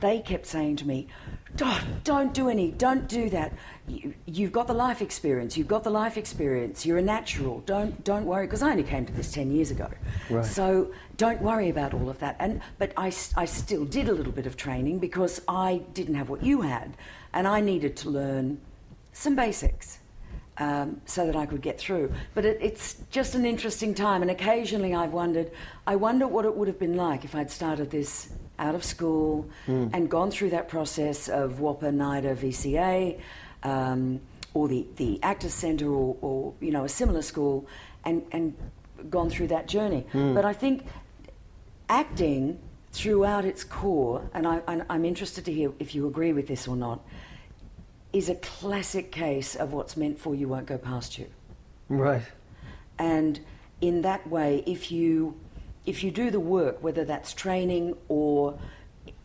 they 0.00 0.20
kept 0.20 0.46
saying 0.46 0.76
to 0.76 0.86
me, 0.86 1.08
don't, 1.56 2.04
don't 2.04 2.34
do 2.34 2.48
any, 2.48 2.70
don't 2.70 3.08
do 3.08 3.30
that. 3.30 3.52
You, 3.88 4.14
you've 4.26 4.52
got 4.52 4.66
the 4.66 4.74
life 4.74 5.02
experience, 5.02 5.56
you've 5.56 5.68
got 5.68 5.82
the 5.82 5.90
life 5.90 6.16
experience, 6.16 6.84
you're 6.84 6.98
a 6.98 7.02
natural, 7.02 7.60
don't, 7.60 8.04
don't 8.04 8.26
worry, 8.26 8.46
because 8.46 8.62
I 8.62 8.70
only 8.70 8.84
came 8.84 9.06
to 9.06 9.12
this 9.12 9.32
10 9.32 9.50
years 9.50 9.70
ago. 9.70 9.90
Right. 10.30 10.44
So 10.44 10.92
don't 11.16 11.40
worry 11.40 11.68
about 11.68 11.94
all 11.94 12.08
of 12.08 12.18
that. 12.20 12.36
And, 12.38 12.60
but 12.78 12.92
I, 12.96 13.06
I 13.36 13.44
still 13.46 13.84
did 13.84 14.08
a 14.08 14.12
little 14.12 14.32
bit 14.32 14.46
of 14.46 14.56
training 14.56 14.98
because 14.98 15.40
I 15.48 15.82
didn't 15.94 16.14
have 16.14 16.28
what 16.28 16.42
you 16.42 16.62
had, 16.62 16.96
and 17.32 17.48
I 17.48 17.60
needed 17.60 17.96
to 17.98 18.10
learn 18.10 18.60
some 19.12 19.34
basics 19.34 19.98
um, 20.58 21.00
so 21.06 21.26
that 21.26 21.34
I 21.34 21.46
could 21.46 21.62
get 21.62 21.78
through. 21.78 22.12
But 22.34 22.44
it, 22.44 22.58
it's 22.60 22.96
just 23.10 23.34
an 23.34 23.44
interesting 23.44 23.94
time, 23.94 24.22
and 24.22 24.30
occasionally 24.30 24.94
I've 24.94 25.12
wondered, 25.12 25.50
I 25.86 25.96
wonder 25.96 26.26
what 26.26 26.44
it 26.44 26.54
would 26.54 26.68
have 26.68 26.78
been 26.78 26.96
like 26.96 27.24
if 27.24 27.34
I'd 27.34 27.50
started 27.50 27.90
this 27.90 28.30
out 28.58 28.74
of 28.74 28.84
school 28.84 29.48
and 29.92 30.10
gone 30.10 30.30
through 30.30 30.50
that 30.50 30.68
process 30.68 31.28
of 31.28 31.58
WAAPA, 31.60 31.94
NIDA, 31.94 32.36
VCA, 32.36 33.20
um, 33.62 34.20
or 34.54 34.68
the, 34.68 34.86
the 34.96 35.22
Actors 35.22 35.54
Centre, 35.54 35.86
or, 35.86 36.16
or 36.20 36.54
you 36.60 36.70
know 36.70 36.84
a 36.84 36.88
similar 36.88 37.22
school, 37.22 37.66
and, 38.04 38.22
and 38.32 38.56
gone 39.10 39.30
through 39.30 39.48
that 39.48 39.68
journey. 39.68 40.06
But 40.12 40.44
I 40.44 40.52
think 40.52 40.86
acting 41.88 42.58
throughout 42.92 43.44
its 43.44 43.64
core, 43.64 44.28
and 44.34 44.46
I, 44.46 44.60
and 44.66 44.84
I'm 44.90 45.04
interested 45.04 45.44
to 45.44 45.52
hear 45.52 45.72
if 45.78 45.94
you 45.94 46.06
agree 46.06 46.32
with 46.32 46.48
this 46.48 46.66
or 46.66 46.76
not, 46.76 47.00
is 48.12 48.28
a 48.28 48.34
classic 48.36 49.12
case 49.12 49.54
of 49.54 49.72
what's 49.72 49.96
meant 49.96 50.18
for 50.18 50.34
you 50.34 50.48
won't 50.48 50.66
go 50.66 50.78
past 50.78 51.18
you. 51.18 51.26
Right. 51.88 52.22
And 52.98 53.40
in 53.80 54.02
that 54.02 54.26
way, 54.28 54.64
if 54.66 54.90
you 54.90 55.38
if 55.88 56.04
you 56.04 56.10
do 56.10 56.30
the 56.30 56.38
work, 56.38 56.82
whether 56.82 57.02
that's 57.02 57.32
training 57.32 57.96
or 58.08 58.58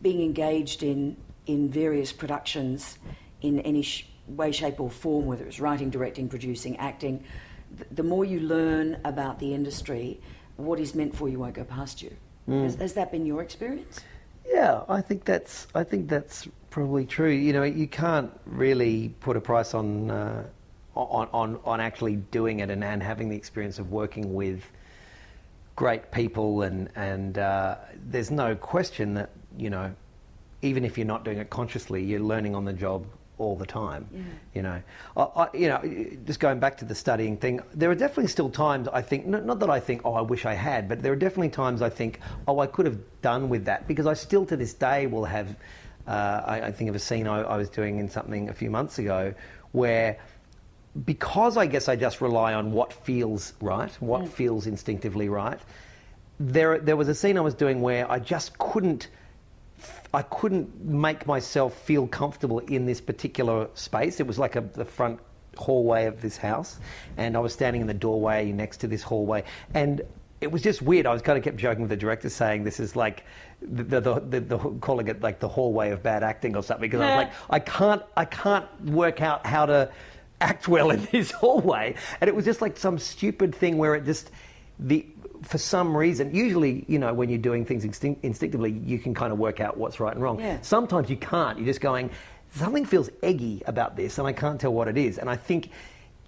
being 0.00 0.22
engaged 0.22 0.82
in 0.82 1.16
in 1.46 1.68
various 1.68 2.10
productions 2.10 2.98
in 3.42 3.60
any 3.60 3.82
sh- 3.82 4.08
way, 4.26 4.50
shape, 4.50 4.80
or 4.80 4.88
form, 4.88 5.26
whether 5.26 5.44
it's 5.44 5.60
writing, 5.60 5.90
directing, 5.90 6.26
producing, 6.26 6.74
acting, 6.78 7.22
th- 7.76 7.86
the 7.90 8.02
more 8.02 8.24
you 8.24 8.40
learn 8.40 8.98
about 9.04 9.38
the 9.38 9.52
industry, 9.52 10.18
what 10.56 10.80
is 10.80 10.94
meant 10.94 11.14
for 11.14 11.28
you 11.28 11.38
won't 11.38 11.54
go 11.54 11.64
past 11.64 12.00
you. 12.00 12.10
Has, 12.48 12.76
has 12.76 12.94
that 12.94 13.12
been 13.12 13.26
your 13.26 13.42
experience? 13.42 14.00
Yeah, 14.46 14.84
I 14.88 15.02
think 15.02 15.24
that's 15.24 15.66
I 15.74 15.84
think 15.84 16.08
that's 16.08 16.48
probably 16.70 17.04
true. 17.04 17.30
You 17.30 17.52
know, 17.52 17.62
you 17.62 17.86
can't 17.86 18.30
really 18.46 19.14
put 19.20 19.36
a 19.36 19.40
price 19.40 19.74
on 19.74 20.10
uh, 20.10 20.44
on, 20.94 21.28
on 21.32 21.60
on 21.64 21.80
actually 21.80 22.16
doing 22.16 22.60
it 22.60 22.70
and, 22.70 22.82
and 22.82 23.02
having 23.02 23.28
the 23.28 23.36
experience 23.36 23.78
of 23.78 23.90
working 23.90 24.32
with 24.32 24.62
great 25.76 26.10
people 26.12 26.62
and 26.62 26.88
and 26.94 27.38
uh, 27.38 27.76
there's 28.08 28.30
no 28.30 28.54
question 28.54 29.14
that 29.14 29.30
you 29.56 29.70
know 29.70 29.94
even 30.64 30.84
if 30.84 30.96
you're 30.96 31.06
not 31.06 31.24
doing 31.24 31.38
it 31.38 31.50
consciously, 31.50 32.02
you're 32.02 32.20
learning 32.20 32.54
on 32.54 32.64
the 32.64 32.72
job 32.72 33.06
all 33.36 33.54
the 33.56 33.66
time. 33.66 34.08
You 34.54 34.62
know, 34.62 34.82
I, 35.16 35.22
I, 35.22 35.48
you 35.52 35.68
know, 35.68 36.16
just 36.24 36.40
going 36.40 36.58
back 36.58 36.78
to 36.78 36.84
the 36.84 36.94
studying 36.94 37.36
thing, 37.36 37.60
there 37.74 37.90
are 37.90 37.94
definitely 37.94 38.28
still 38.28 38.48
times 38.48 38.88
I 38.88 39.02
think, 39.02 39.26
not, 39.26 39.44
not 39.44 39.58
that 39.60 39.70
I 39.70 39.80
think, 39.80 40.02
oh, 40.04 40.14
I 40.14 40.22
wish 40.22 40.46
I 40.46 40.54
had, 40.54 40.88
but 40.88 41.02
there 41.02 41.12
are 41.12 41.16
definitely 41.16 41.50
times 41.50 41.82
I 41.82 41.90
think, 41.90 42.20
oh, 42.48 42.60
I 42.60 42.66
could 42.66 42.86
have 42.86 42.98
done 43.20 43.48
with 43.48 43.64
that 43.66 43.86
because 43.86 44.06
I 44.06 44.14
still 44.14 44.46
to 44.46 44.56
this 44.56 44.74
day 44.74 45.06
will 45.06 45.24
have. 45.24 45.56
Uh, 46.06 46.42
I, 46.44 46.60
I 46.66 46.70
think 46.70 46.90
of 46.90 46.96
a 46.96 46.98
scene 46.98 47.26
I, 47.26 47.40
I 47.40 47.56
was 47.56 47.70
doing 47.70 47.98
in 47.98 48.10
something 48.10 48.50
a 48.50 48.52
few 48.52 48.68
months 48.68 48.98
ago 48.98 49.32
where 49.72 50.18
because 51.04 51.56
I 51.56 51.66
guess 51.66 51.88
I 51.88 51.96
just 51.96 52.20
rely 52.20 52.54
on 52.54 52.72
what 52.72 52.92
feels 52.92 53.54
right, 53.60 53.90
what 54.00 54.22
mm. 54.22 54.28
feels 54.28 54.66
instinctively 54.66 55.28
right. 55.28 55.58
There, 56.38 56.78
there 56.78 56.96
was 56.96 57.08
a 57.08 57.14
scene 57.14 57.36
I 57.36 57.40
was 57.40 57.54
doing 57.54 57.80
where 57.80 58.10
I 58.10 58.18
just 58.18 58.58
couldn't, 58.58 59.08
I 60.12 60.22
couldn't 60.22 60.84
make 60.84 61.26
myself 61.26 61.74
feel 61.82 62.06
comfortable 62.06 62.60
in 62.60 62.86
this 62.86 63.00
particular 63.00 63.68
space. 63.74 64.20
It 64.20 64.26
was 64.26 64.38
like 64.38 64.56
a, 64.56 64.60
the 64.60 64.84
front 64.84 65.20
hallway 65.56 66.06
of 66.06 66.20
this 66.20 66.36
house, 66.36 66.78
and 67.16 67.36
I 67.36 67.40
was 67.40 67.52
standing 67.52 67.80
in 67.80 67.86
the 67.86 67.94
doorway 67.94 68.52
next 68.52 68.78
to 68.78 68.88
this 68.88 69.02
hallway, 69.02 69.44
and 69.74 70.02
it 70.40 70.52
was 70.52 70.62
just 70.62 70.82
weird. 70.82 71.06
I 71.06 71.12
was 71.12 71.22
kind 71.22 71.38
of 71.38 71.44
kept 71.44 71.56
joking 71.56 71.82
with 71.82 71.90
the 71.90 71.96
director, 71.96 72.28
saying 72.28 72.64
this 72.64 72.78
is 72.78 72.94
like 72.94 73.24
the 73.62 74.00
the, 74.00 74.20
the, 74.20 74.40
the 74.40 74.58
calling 74.80 75.08
it 75.08 75.22
like 75.22 75.40
the 75.40 75.48
hallway 75.48 75.90
of 75.90 76.02
bad 76.02 76.22
acting 76.22 76.56
or 76.56 76.62
something. 76.62 76.82
Because 76.82 77.00
I 77.00 77.16
was 77.16 77.24
like, 77.24 77.32
I 77.50 77.58
can't 77.60 78.02
I 78.16 78.24
can't 78.24 78.66
work 78.84 79.22
out 79.22 79.46
how 79.46 79.66
to 79.66 79.90
act 80.44 80.68
well 80.68 80.90
in 80.90 81.08
this 81.10 81.30
hallway, 81.30 81.94
and 82.20 82.28
it 82.28 82.34
was 82.34 82.44
just 82.44 82.60
like 82.60 82.76
some 82.76 82.98
stupid 82.98 83.54
thing 83.54 83.78
where 83.78 83.94
it 83.94 84.04
just 84.04 84.30
the 84.78 85.06
for 85.42 85.58
some 85.58 85.96
reason. 85.96 86.34
Usually, 86.34 86.84
you 86.88 86.98
know, 86.98 87.12
when 87.12 87.28
you're 87.28 87.38
doing 87.38 87.64
things 87.64 87.84
instinct, 87.84 88.24
instinctively, 88.24 88.70
you 88.70 88.98
can 88.98 89.14
kind 89.14 89.32
of 89.32 89.38
work 89.38 89.60
out 89.60 89.76
what's 89.76 90.00
right 90.00 90.14
and 90.14 90.22
wrong. 90.22 90.38
Yeah. 90.40 90.58
Sometimes 90.62 91.10
you 91.10 91.16
can't. 91.16 91.58
You're 91.58 91.66
just 91.66 91.80
going. 91.80 92.10
Something 92.54 92.84
feels 92.84 93.10
eggy 93.22 93.62
about 93.66 93.96
this, 93.96 94.18
and 94.18 94.28
I 94.28 94.32
can't 94.32 94.60
tell 94.60 94.72
what 94.72 94.86
it 94.86 94.96
is. 94.96 95.18
And 95.18 95.28
I 95.28 95.36
think 95.36 95.70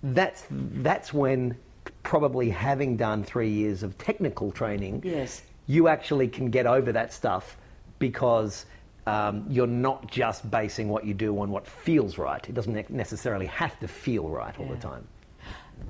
that's 0.03 0.45
that's 0.51 1.13
when 1.15 1.57
probably 2.03 2.51
having 2.51 2.97
done 2.97 3.23
three 3.23 3.51
years 3.51 3.83
of 3.83 3.97
technical 3.99 4.51
training, 4.51 5.03
Yes. 5.05 5.43
you 5.67 5.89
actually 5.89 6.29
can 6.29 6.51
get 6.51 6.67
over 6.67 6.93
that 6.93 7.13
stuff 7.13 7.57
because 7.99 8.67
um, 9.07 9.45
you're 9.49 9.67
not 9.67 10.11
just 10.11 10.51
basing 10.51 10.89
what 10.89 11.05
you 11.05 11.15
do 11.15 11.39
on 11.39 11.51
what 11.51 11.67
feels 11.67 12.19
right. 12.19 12.47
It 12.49 12.55
doesn't 12.55 12.91
necessarily 12.91 13.47
have 13.47 13.79
to 13.81 13.89
feel 13.89 14.29
right 14.29 14.59
all 14.59 14.67
the 14.67 14.77
time. 14.77 15.07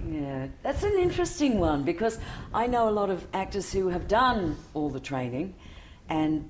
Yeah, 0.09 0.49
that's 0.63 0.83
an 0.83 0.99
interesting 0.99 1.59
one 1.59 1.85
because 1.85 2.19
I 2.53 2.67
know 2.67 2.89
a 2.89 2.91
lot 2.91 3.09
of 3.09 3.27
actors 3.33 3.73
who 3.73 3.89
have 3.89 4.09
done 4.09 4.57
all 4.75 4.91
the 4.91 5.01
training 5.01 5.55
and 6.09 6.49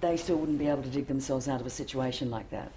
they 0.00 0.16
still 0.16 0.36
wouldn't 0.36 0.58
be 0.58 0.66
able 0.66 0.82
to 0.82 0.90
dig 0.90 1.06
themselves 1.06 1.48
out 1.48 1.60
of 1.60 1.66
a 1.66 1.70
situation 1.70 2.30
like 2.30 2.50
that. 2.50 2.70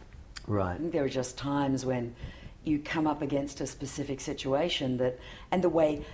I 0.48 0.51
Right. 0.51 0.77
think 0.79 0.93
there 0.93 1.03
are 1.03 1.10
just 1.10 1.38
times 1.38 1.86
when 1.86 2.15
you 2.63 2.79
come 2.79 3.07
up 3.07 3.22
against 3.22 3.60
a 3.60 3.67
specific 3.67 4.22
situation 4.22 4.98
that, 4.98 5.19
and 5.51 5.62
the 5.63 5.69
way, 5.69 6.05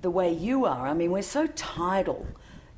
the 0.00 0.10
way 0.10 0.32
you 0.32 0.64
are. 0.64 0.86
I 0.86 0.94
mean, 0.94 1.10
we're 1.10 1.22
so 1.22 1.46
tidal, 1.48 2.26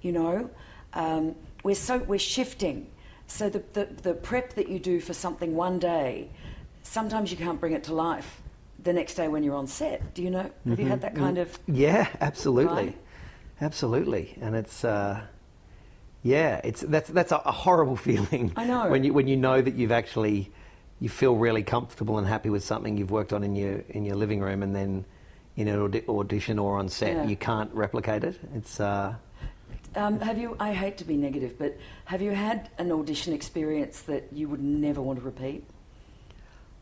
you 0.00 0.12
know. 0.12 0.50
Um, 0.92 1.34
we're 1.62 1.74
so 1.74 1.98
we're 1.98 2.18
shifting. 2.18 2.88
So 3.26 3.48
the, 3.48 3.62
the 3.72 3.84
the 4.02 4.14
prep 4.14 4.54
that 4.54 4.68
you 4.68 4.78
do 4.78 5.00
for 5.00 5.14
something 5.14 5.54
one 5.56 5.78
day, 5.78 6.28
sometimes 6.82 7.30
you 7.30 7.36
can't 7.36 7.58
bring 7.60 7.72
it 7.72 7.84
to 7.84 7.94
life 7.94 8.40
the 8.82 8.92
next 8.92 9.14
day 9.14 9.28
when 9.28 9.42
you're 9.42 9.56
on 9.56 9.66
set. 9.66 10.14
Do 10.14 10.22
you 10.22 10.30
know? 10.30 10.50
Have 10.68 10.78
you 10.78 10.86
had 10.86 11.00
that 11.02 11.14
kind 11.14 11.38
of? 11.38 11.58
Yeah, 11.66 12.06
absolutely, 12.20 12.74
Right. 12.84 12.98
absolutely, 13.60 14.36
and 14.40 14.54
it's 14.54 14.84
uh, 14.84 15.22
yeah, 16.22 16.60
it's 16.64 16.82
that's 16.82 17.08
that's 17.10 17.32
a, 17.32 17.38
horrible 17.38 17.96
feeling. 18.08 18.52
I 18.56 18.64
know. 18.66 18.88
when 18.88 19.04
you 19.04 19.12
when 19.14 19.26
you 19.26 19.36
know 19.36 19.60
that 19.60 19.74
you've 19.74 19.92
actually 19.92 20.50
you 21.00 21.08
feel 21.08 21.34
really 21.36 21.62
comfortable 21.62 22.18
and 22.18 22.26
happy 22.26 22.50
with 22.50 22.62
something 22.64 22.96
you've 22.96 23.10
worked 23.10 23.32
on 23.32 23.42
in 23.42 23.56
your 23.56 23.82
in 23.88 24.04
your 24.04 24.16
living 24.16 24.40
room, 24.40 24.62
and 24.62 24.74
then 24.76 25.04
in 25.56 25.68
an 25.68 25.78
audi- 25.80 26.04
audition 26.08 26.58
or 26.58 26.78
on 26.78 26.88
set 26.88 27.14
Yeah. 27.14 27.24
you 27.26 27.36
can't 27.36 27.72
replicate 27.72 28.22
it. 28.24 28.38
It's 28.54 28.80
uh, 28.80 29.14
Um, 29.96 30.18
have 30.20 30.38
you? 30.38 30.56
I 30.58 30.72
hate 30.72 30.98
to 30.98 31.04
be 31.04 31.16
negative, 31.16 31.58
but 31.58 31.76
have 32.06 32.20
you 32.20 32.32
had 32.32 32.68
an 32.78 32.90
audition 32.90 33.32
experience 33.32 34.02
that 34.02 34.28
you 34.32 34.48
would 34.48 34.62
never 34.62 35.00
want 35.00 35.20
to 35.20 35.24
repeat? 35.24 35.64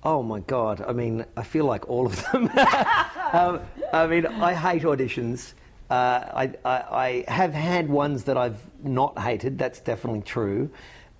Oh 0.02 0.22
my 0.22 0.40
god! 0.40 0.82
I 0.86 0.92
mean, 0.92 1.24
I 1.36 1.42
feel 1.42 1.66
like 1.66 1.88
all 1.88 2.06
of 2.06 2.24
them. 2.32 2.50
um, 3.32 3.60
I 3.92 4.06
mean, 4.06 4.26
I 4.26 4.54
hate 4.54 4.82
auditions. 4.82 5.52
Uh, 5.90 6.24
I, 6.34 6.52
I, 6.64 7.24
I 7.28 7.30
have 7.30 7.52
had 7.52 7.90
ones 7.90 8.24
that 8.24 8.38
I've 8.38 8.58
not 8.82 9.18
hated. 9.18 9.58
That's 9.58 9.80
definitely 9.80 10.22
true, 10.22 10.70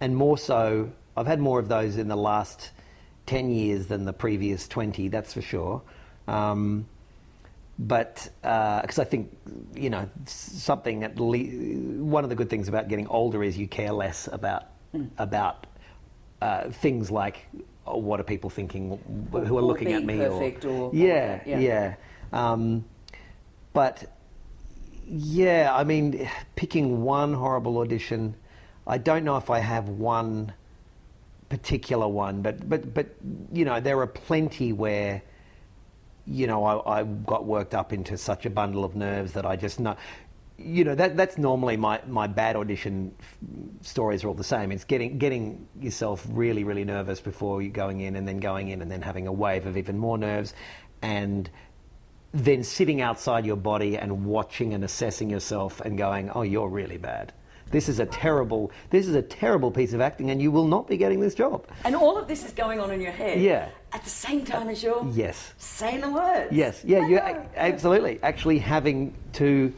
and 0.01 0.17
more 0.17 0.39
so, 0.39 0.91
I've 1.15 1.27
had 1.27 1.41
more 1.41 1.59
of 1.59 1.69
those 1.69 1.99
in 1.99 2.09
the 2.09 2.17
last 2.17 2.71
ten 3.27 3.51
years 3.51 3.87
than 3.87 4.07
the 4.07 4.15
previous 4.15 4.67
twenty. 4.67 5.09
That's 5.09 5.35
for 5.35 5.43
sure. 5.43 5.83
Um, 6.27 6.87
but 7.79 8.29
because 8.43 8.99
I 8.99 9.05
think 9.05 9.37
you 9.75 9.91
know 9.91 10.09
something 10.27 11.05
at 11.05 11.19
le- 11.19 11.39
one 12.05 12.25
of 12.25 12.31
the 12.31 12.37
good 12.37 12.51
things 12.51 12.69
about 12.69 12.89
getting 12.89 13.07
older 13.09 13.43
is 13.43 13.57
you 13.57 13.67
care 13.67 13.93
less 13.93 14.29
about 14.33 14.65
about 15.19 15.67
uh, 16.43 16.69
things 16.71 17.11
like 17.11 17.47
oh, 17.87 17.97
what 17.97 18.21
are 18.21 18.25
people 18.25 18.51
thinking 18.51 18.99
who 19.31 19.39
are 19.39 19.63
or 19.63 19.63
looking 19.63 19.93
at 19.93 20.05
me 20.05 20.19
perfect 20.19 20.65
or- 20.65 20.91
yeah 20.93 21.41
yeah. 21.47 21.59
yeah, 21.59 21.95
Um, 22.33 22.85
but 23.73 24.05
yeah 25.07 25.71
I 25.75 25.85
mean 25.85 26.29
picking 26.57 27.03
one 27.03 27.33
horrible 27.35 27.79
audition 27.79 28.35
I 28.87 28.99
don't 28.99 29.25
know 29.25 29.37
if 29.37 29.51
I 29.51 29.61
have 29.61 29.89
one 29.89 30.53
particular 31.49 32.09
one 32.09 32.43
but 32.43 32.69
but 32.69 32.93
but 32.95 33.07
you 33.53 33.65
know 33.65 33.81
there 33.81 33.99
are 34.01 34.07
plenty 34.07 34.73
where 34.73 35.23
you 36.27 36.47
know, 36.47 36.65
I, 36.65 37.01
I 37.01 37.05
got 37.05 37.45
worked 37.45 37.75
up 37.75 37.93
into 37.93 38.17
such 38.17 38.47
a 38.47 38.51
bundle 38.51 38.85
of 38.85 38.95
nerves 38.95 39.33
that 39.33 39.47
I 39.47 39.57
just 39.57 39.81
know. 39.81 39.97
You 40.59 40.85
know 40.85 40.95
that 40.95 41.17
that's 41.17 41.39
normally 41.39 41.77
my, 41.77 42.01
my 42.07 42.29
bad 42.29 42.55
audition 42.55 43.13
f- 43.19 43.37
stories 43.81 44.23
are 44.23 44.29
all 44.29 44.35
the 44.35 44.45
same. 44.45 44.71
It's 44.71 44.85
getting 44.85 45.19
getting 45.19 45.67
yourself 45.81 46.25
really 46.31 46.63
really 46.63 46.85
nervous 46.85 47.21
before 47.21 47.63
you 47.63 47.71
going 47.71 48.01
in, 48.01 48.15
and 48.15 48.29
then 48.29 48.39
going 48.39 48.69
in, 48.69 48.81
and 48.83 48.91
then 48.91 49.03
having 49.03 49.27
a 49.27 49.33
wave 49.33 49.67
of 49.67 49.77
even 49.77 49.99
more 49.99 50.19
nerves, 50.19 50.55
and 51.01 51.51
then 52.33 52.63
sitting 52.63 53.01
outside 53.01 53.45
your 53.45 53.57
body 53.57 53.99
and 53.99 54.25
watching 54.25 54.73
and 54.73 54.85
assessing 54.85 55.29
yourself 55.29 55.81
and 55.81 55.99
going, 55.99 56.31
oh, 56.31 56.43
you're 56.43 56.69
really 56.69 56.97
bad. 56.97 57.33
This 57.73 57.89
is 57.89 57.99
a 57.99 58.07
terrible. 58.07 58.71
This 58.91 59.09
is 59.09 59.15
a 59.17 59.23
terrible 59.23 59.71
piece 59.71 59.95
of 59.95 60.01
acting, 60.01 60.31
and 60.31 60.41
you 60.41 60.53
will 60.53 60.69
not 60.69 60.87
be 60.87 60.97
getting 60.97 61.21
this 61.21 61.35
job. 61.35 61.67
And 61.85 61.97
all 61.97 62.17
of 62.19 62.29
this 62.29 62.45
is 62.45 62.53
going 62.53 62.79
on 62.79 62.91
in 62.93 63.01
your 63.01 63.11
head. 63.13 63.41
Yeah. 63.41 63.69
At 63.93 64.05
the 64.05 64.11
same 64.11 64.45
time 64.45 64.69
as 64.69 64.83
you're 64.83 65.05
Yes. 65.13 65.55
saying 65.59 66.03
the 66.03 66.11
words. 66.11 66.53
Yes, 66.53 66.83
yeah, 66.85 67.07
you 67.09 67.19
absolutely 67.57 68.21
actually 68.23 68.59
having 68.59 69.15
two 69.33 69.73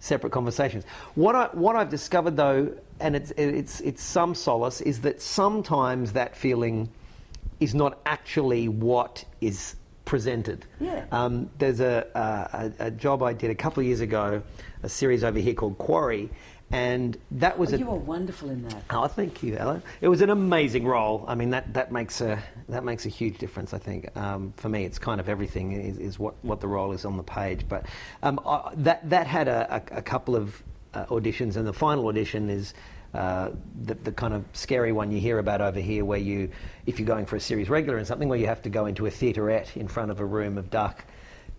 separate 0.00 0.30
conversations. 0.30 0.84
What 1.16 1.34
I 1.34 1.46
what 1.52 1.74
I've 1.74 1.90
discovered 1.90 2.36
though, 2.36 2.70
and 3.00 3.16
it's 3.16 3.32
it's 3.36 3.80
it's 3.80 4.02
some 4.02 4.34
solace, 4.34 4.80
is 4.82 5.00
that 5.00 5.20
sometimes 5.20 6.12
that 6.12 6.36
feeling 6.36 6.88
is 7.60 7.74
not 7.74 7.98
actually 8.06 8.68
what 8.68 9.24
is 9.40 9.74
presented. 10.04 10.64
Yeah. 10.80 11.04
Um, 11.12 11.50
there's 11.58 11.80
a, 11.80 12.06
a 12.78 12.86
a 12.86 12.90
job 12.90 13.22
I 13.22 13.32
did 13.32 13.50
a 13.50 13.54
couple 13.54 13.80
of 13.80 13.86
years 13.86 14.00
ago, 14.00 14.42
a 14.82 14.88
series 14.88 15.24
over 15.24 15.38
here 15.38 15.54
called 15.54 15.78
Quarry. 15.78 16.28
And 16.70 17.16
that 17.30 17.58
was 17.58 17.72
Oh, 17.72 17.76
a, 17.76 17.78
you 17.78 17.86
were 17.86 17.94
wonderful 17.94 18.50
in 18.50 18.62
that. 18.68 18.82
Oh, 18.90 19.06
thank 19.06 19.42
you, 19.42 19.56
Ella. 19.56 19.80
It 20.02 20.08
was 20.08 20.20
an 20.20 20.28
amazing 20.28 20.84
role. 20.86 21.24
I 21.26 21.34
mean, 21.34 21.48
that, 21.50 21.72
that 21.72 21.90
makes 21.92 22.20
a 22.20 22.42
that 22.68 22.84
makes 22.84 23.06
a 23.06 23.08
huge 23.08 23.38
difference. 23.38 23.72
I 23.72 23.78
think 23.78 24.14
um, 24.18 24.52
for 24.56 24.68
me, 24.68 24.84
it's 24.84 24.98
kind 24.98 25.18
of 25.18 25.30
everything 25.30 25.72
is, 25.72 25.96
is 25.98 26.18
what, 26.18 26.34
what 26.42 26.60
the 26.60 26.68
role 26.68 26.92
is 26.92 27.06
on 27.06 27.16
the 27.16 27.22
page. 27.22 27.64
But 27.66 27.86
um, 28.22 28.38
I, 28.44 28.72
that 28.76 29.08
that 29.08 29.26
had 29.26 29.48
a, 29.48 29.82
a, 29.92 29.98
a 29.98 30.02
couple 30.02 30.36
of 30.36 30.62
uh, 30.92 31.06
auditions, 31.06 31.56
and 31.56 31.66
the 31.66 31.72
final 31.72 32.06
audition 32.08 32.50
is. 32.50 32.74
Uh, 33.14 33.52
the, 33.84 33.94
the 33.94 34.12
kind 34.12 34.34
of 34.34 34.44
scary 34.52 34.92
one 34.92 35.10
you 35.10 35.18
hear 35.18 35.38
about 35.38 35.62
over 35.62 35.80
here, 35.80 36.04
where 36.04 36.18
you, 36.18 36.50
if 36.84 36.98
you're 36.98 37.06
going 37.06 37.24
for 37.24 37.36
a 37.36 37.40
series 37.40 37.70
regular 37.70 37.96
and 37.96 38.06
something, 38.06 38.28
where 38.28 38.38
you 38.38 38.46
have 38.46 38.60
to 38.60 38.68
go 38.68 38.84
into 38.84 39.06
a 39.06 39.10
theaterette 39.10 39.74
in 39.78 39.88
front 39.88 40.10
of 40.10 40.20
a 40.20 40.24
room 40.26 40.58
of 40.58 40.68
dark, 40.68 41.06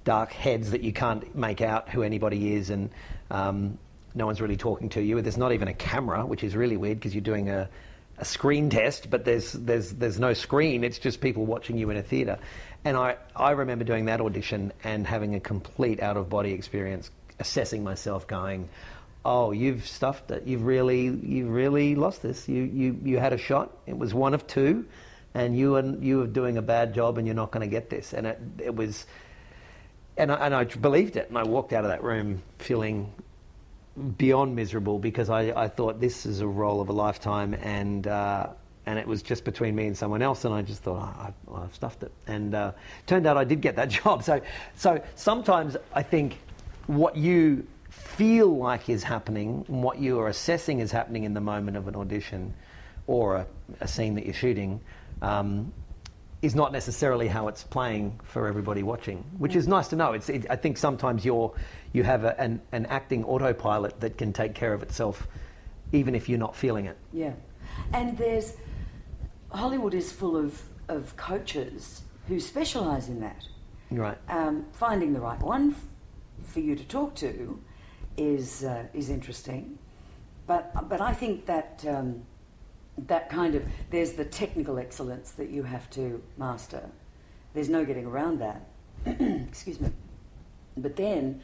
dark 0.03 0.31
heads 0.31 0.69
that 0.69 0.81
you 0.83 0.93
can't 0.93 1.35
make 1.35 1.59
out 1.59 1.89
who 1.89 2.03
anybody 2.03 2.53
is, 2.53 2.69
and 2.69 2.91
um, 3.31 3.79
no 4.15 4.25
one's 4.25 4.41
really 4.41 4.57
talking 4.57 4.89
to 4.89 5.01
you. 5.01 5.21
There's 5.21 5.37
not 5.37 5.51
even 5.51 5.67
a 5.67 5.73
camera, 5.73 6.25
which 6.25 6.43
is 6.43 6.55
really 6.55 6.77
weird 6.77 6.99
because 6.99 7.13
you're 7.13 7.21
doing 7.21 7.49
a, 7.49 7.69
a 8.17 8.25
screen 8.25 8.69
test, 8.69 9.09
but 9.09 9.25
there's, 9.25 9.53
there's, 9.53 9.91
there's 9.91 10.19
no 10.19 10.33
screen. 10.33 10.83
It's 10.83 10.99
just 10.99 11.21
people 11.21 11.45
watching 11.45 11.77
you 11.77 11.89
in 11.89 11.97
a 11.97 12.03
theatre. 12.03 12.39
And 12.85 12.95
I, 12.95 13.17
I 13.35 13.51
remember 13.51 13.83
doing 13.83 14.05
that 14.05 14.21
audition 14.21 14.71
and 14.83 15.05
having 15.05 15.35
a 15.35 15.39
complete 15.39 16.01
out 16.01 16.17
of 16.17 16.29
body 16.29 16.53
experience, 16.53 17.11
assessing 17.39 17.83
myself, 17.83 18.25
going, 18.25 18.69
"Oh, 19.25 19.51
you've 19.51 19.85
stuffed 19.85 20.31
it. 20.31 20.47
You've 20.47 20.63
really, 20.63 21.07
you've 21.07 21.49
really 21.49 21.95
lost 21.95 22.21
this. 22.21 22.47
You, 22.47 22.63
you, 22.63 22.99
you 23.03 23.19
had 23.19 23.33
a 23.33 23.37
shot. 23.37 23.77
It 23.85 23.97
was 23.97 24.13
one 24.13 24.33
of 24.33 24.47
two, 24.47 24.85
and 25.33 25.57
you 25.57 25.75
and 25.75 26.03
you 26.03 26.19
were 26.19 26.27
doing 26.27 26.57
a 26.57 26.61
bad 26.61 26.93
job, 26.93 27.17
and 27.17 27.27
you're 27.27 27.35
not 27.35 27.51
going 27.51 27.67
to 27.67 27.71
get 27.71 27.89
this." 27.89 28.13
And 28.13 28.25
it, 28.25 28.39
it 28.59 28.75
was, 28.75 29.05
and 30.15 30.31
I, 30.31 30.45
and 30.45 30.55
I 30.55 30.63
believed 30.63 31.17
it, 31.17 31.27
and 31.27 31.37
I 31.37 31.43
walked 31.43 31.73
out 31.73 31.83
of 31.83 31.89
that 31.89 32.01
room 32.01 32.41
feeling 32.59 33.11
beyond 34.18 34.56
miserable 34.56 35.00
because 35.00 35.29
I, 35.29 35.51
I 35.56 35.68
thought 35.68 36.00
this 36.00 36.25
is 36.25 36.41
a 36.41 36.48
role 36.48 36.82
of 36.82 36.89
a 36.89 36.94
lifetime 36.94 37.53
and 37.56 38.08
uh, 38.08 38.48
and 38.86 38.98
it 38.98 39.06
was 39.06 39.22
just 39.22 39.44
between 39.44 39.75
me 39.75 39.86
and 39.86 39.98
someone 39.98 40.22
else 40.22 40.46
and 40.46 40.53
I 40.53 40.62
just 40.62 40.82
thought 40.82 41.34
oh, 41.48 41.53
I, 41.53 41.63
I've 41.63 41.75
stuffed 41.75 42.03
it. 42.03 42.12
And 42.27 42.56
uh, 42.56 42.72
turned 43.06 43.27
out 43.27 43.38
I 43.38 43.44
did 43.44 43.62
get 43.62 43.75
that 43.75 43.89
job. 44.03 44.24
So 44.24 44.41
so 44.75 45.03
sometimes 45.15 45.77
I 45.94 46.03
think 46.03 46.38
what 46.88 47.15
you 47.15 47.68
feel 47.89 48.56
like 48.56 48.89
is 48.89 49.03
happening 49.03 49.65
and 49.68 49.84
what 49.84 50.00
you 50.00 50.20
are 50.20 50.27
assessing 50.27 50.79
is 50.79 50.91
happening 50.91 51.24
in 51.24 51.34
the 51.34 51.41
moment 51.41 51.77
of 51.77 51.88
an 51.88 51.96
audition 51.96 52.53
or 53.08 53.38
a, 53.38 53.48
a 53.82 53.88
scene 53.88 54.15
that 54.15 54.25
you're 54.25 54.34
shooting 54.34 54.79
um, 55.22 55.72
is 56.41 56.55
not 56.55 56.72
necessarily 56.72 57.27
how 57.27 57.48
it's 57.50 57.63
playing 57.63 58.20
for 58.24 58.48
everybody 58.48 58.81
watching, 58.81 59.25
which 59.37 59.55
is 59.55 59.68
nice 59.68 59.90
to 59.90 59.96
know. 59.96 60.13
It's, 60.13 60.29
it, 60.29 60.46
I 60.50 60.55
think 60.55 60.77
sometimes 60.77 61.25
you're, 61.25 61.53
you 61.92 62.03
have 62.03 62.24
a, 62.24 62.40
an, 62.40 62.61
an 62.72 62.85
acting 62.85 63.25
autopilot 63.25 64.00
that 64.00 64.18
can 64.18 64.31
take 64.31 64.55
care 64.55 64.74
of 64.74 64.81
itself 64.81 65.27
even 65.92 66.16
if 66.16 66.29
you're 66.29 66.40
not 66.40 66.55
feeling 66.55 66.85
it. 66.85 66.98
Yeah. 67.11 67.33
And 67.94 68.18
there's 68.18 68.53
Hollywood 69.51 69.94
is 69.94 70.11
full 70.11 70.37
of, 70.37 70.61
of 70.87 71.16
coaches 71.18 72.03
who 72.27 72.40
specialise 72.40 73.07
in 73.07 73.20
that. 73.22 73.44
Right. 73.92 74.18
Um, 74.29 74.66
finding 74.72 75.13
the 75.13 75.20
right 75.20 75.40
one 75.40 75.72
f- 75.72 75.83
for 76.48 76.59
you 76.59 76.75
to 76.75 76.83
talk 76.85 77.16
to 77.16 77.59
is 78.18 78.63
uh, 78.63 78.83
is 78.94 79.09
interesting, 79.09 79.79
but 80.46 80.87
but 80.90 81.01
I 81.01 81.13
think 81.13 81.46
that 81.48 81.83
um, 81.87 82.22
that 83.07 83.29
kind 83.29 83.55
of 83.55 83.64
there's 83.90 84.14
the 84.14 84.25
technical 84.25 84.77
excellence 84.77 85.31
that 85.31 85.50
you 85.50 85.64
have 85.64 85.90
to 85.92 86.22
master. 86.38 86.90
There's 87.53 87.70
no 87.70 87.85
getting 87.85 88.05
around 88.05 88.40
that. 88.40 88.66
Excuse 89.05 89.79
me. 89.79 89.90
But 90.77 90.96
then 90.96 91.42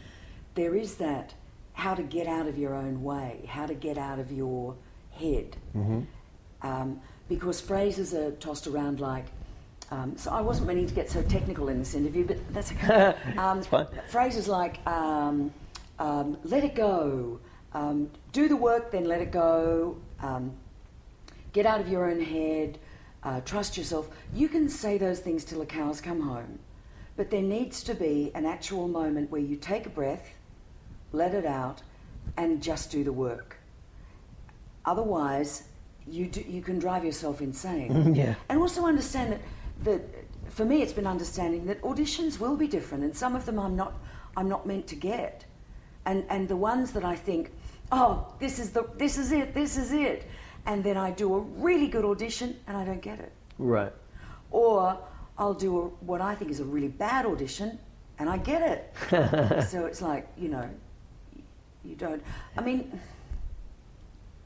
there 0.55 0.75
is 0.75 0.95
that 0.95 1.33
how 1.73 1.93
to 1.93 2.03
get 2.03 2.27
out 2.27 2.47
of 2.47 2.57
your 2.57 2.73
own 2.73 3.03
way, 3.03 3.45
how 3.47 3.65
to 3.65 3.73
get 3.73 3.97
out 3.97 4.19
of 4.19 4.31
your 4.31 4.75
head. 5.11 5.57
Um, 6.61 7.01
because 7.27 7.59
phrases 7.59 8.13
are 8.13 8.31
tossed 8.31 8.67
around 8.67 8.99
like, 8.99 9.25
um, 9.91 10.17
so 10.17 10.31
I 10.31 10.41
wasn't 10.41 10.67
meaning 10.67 10.87
to 10.87 10.93
get 10.93 11.09
so 11.09 11.21
technical 11.23 11.69
in 11.69 11.79
this 11.79 11.93
interview, 11.93 12.25
but 12.25 12.37
that's 12.53 12.71
okay. 12.71 13.15
Um, 13.37 13.61
fine. 13.63 13.87
Phrases 14.09 14.47
like, 14.47 14.85
um, 14.87 15.53
um, 15.99 16.37
let 16.43 16.63
it 16.63 16.75
go, 16.75 17.39
um, 17.73 18.09
do 18.31 18.47
the 18.47 18.55
work, 18.55 18.91
then 18.91 19.05
let 19.05 19.21
it 19.21 19.31
go, 19.31 19.97
um, 20.21 20.53
get 21.55 21.65
out 21.65 21.79
of 21.79 21.87
your 21.87 22.11
own 22.11 22.19
head, 22.19 22.77
uh, 23.23 23.39
trust 23.41 23.77
yourself. 23.77 24.09
You 24.33 24.49
can 24.49 24.67
say 24.67 24.97
those 24.97 25.21
things 25.21 25.45
till 25.45 25.59
the 25.59 25.65
cows 25.65 26.01
come 26.01 26.19
home, 26.19 26.59
but 27.15 27.31
there 27.31 27.41
needs 27.41 27.81
to 27.85 27.95
be 27.95 28.29
an 28.35 28.45
actual 28.45 28.89
moment 28.89 29.31
where 29.31 29.41
you 29.41 29.55
take 29.55 29.85
a 29.85 29.89
breath, 29.89 30.29
let 31.13 31.33
it 31.33 31.45
out, 31.45 31.81
and 32.35 32.61
just 32.61 32.91
do 32.91 33.05
the 33.05 33.13
work. 33.13 33.57
Otherwise, 34.83 35.63
you, 36.05 36.27
do, 36.27 36.43
you 36.47 36.61
can 36.61 36.77
drive 36.77 37.05
yourself 37.05 37.41
insane. 37.41 38.13
Yeah. 38.21 38.35
And 38.49 38.59
also 38.59 38.85
understand 38.85 39.31
that, 39.31 39.41
that, 39.85 40.01
for 40.49 40.65
me, 40.65 40.81
it's 40.81 40.93
been 40.93 41.07
understanding 41.07 41.65
that 41.67 41.81
auditions 41.83 42.37
will 42.37 42.57
be 42.57 42.67
different, 42.67 43.05
and 43.05 43.15
some 43.15 43.33
of 43.33 43.45
them 43.45 43.57
I'm 43.59 43.77
not, 43.77 43.93
I'm 44.35 44.49
not 44.49 44.65
meant 44.67 44.87
to 44.87 44.95
get. 44.95 45.45
And, 46.05 46.25
and 46.29 46.49
the 46.49 46.57
ones 46.57 46.91
that 46.91 47.05
I 47.05 47.15
think, 47.15 47.49
oh, 47.93 48.27
this 48.39 48.59
is, 48.59 48.71
the, 48.71 48.89
this 48.97 49.17
is 49.17 49.31
it, 49.31 49.53
this 49.53 49.77
is 49.77 49.93
it, 49.93 50.27
and 50.65 50.83
then 50.83 50.97
I 50.97 51.11
do 51.11 51.35
a 51.35 51.39
really 51.39 51.87
good 51.87 52.05
audition 52.05 52.57
and 52.67 52.75
I 52.75 52.85
don't 52.85 53.01
get 53.01 53.19
it. 53.19 53.31
Right. 53.57 53.93
Or 54.51 54.97
I'll 55.37 55.53
do 55.53 55.79
a, 55.79 55.81
what 56.05 56.21
I 56.21 56.35
think 56.35 56.51
is 56.51 56.59
a 56.59 56.63
really 56.63 56.87
bad 56.87 57.25
audition 57.25 57.77
and 58.19 58.29
I 58.29 58.37
get 58.37 58.61
it. 58.61 59.63
so 59.69 59.85
it's 59.85 60.01
like, 60.01 60.27
you 60.37 60.49
know, 60.49 60.67
you 61.83 61.95
don't. 61.95 62.23
I 62.57 62.61
mean, 62.61 62.99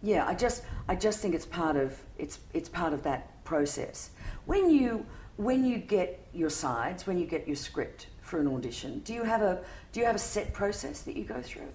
yeah, 0.01 0.25
I 0.27 0.33
just, 0.33 0.63
I 0.87 0.95
just 0.95 1.19
think 1.19 1.35
it's 1.35 1.45
part 1.45 1.75
of, 1.75 1.97
it's, 2.17 2.39
it's 2.53 2.69
part 2.69 2.93
of 2.93 3.03
that 3.03 3.43
process. 3.43 4.11
When 4.45 4.69
you, 4.69 5.05
when 5.37 5.65
you 5.65 5.77
get 5.77 6.25
your 6.33 6.49
sides, 6.49 7.07
when 7.07 7.17
you 7.17 7.25
get 7.25 7.47
your 7.47 7.55
script 7.55 8.07
for 8.21 8.39
an 8.39 8.47
audition, 8.47 8.99
do 8.99 9.13
you 9.13 9.23
have 9.23 9.41
a, 9.41 9.61
do 9.91 9.99
you 9.99 10.05
have 10.05 10.15
a 10.15 10.19
set 10.19 10.53
process 10.53 11.01
that 11.03 11.15
you 11.15 11.23
go 11.23 11.41
through? 11.41 11.69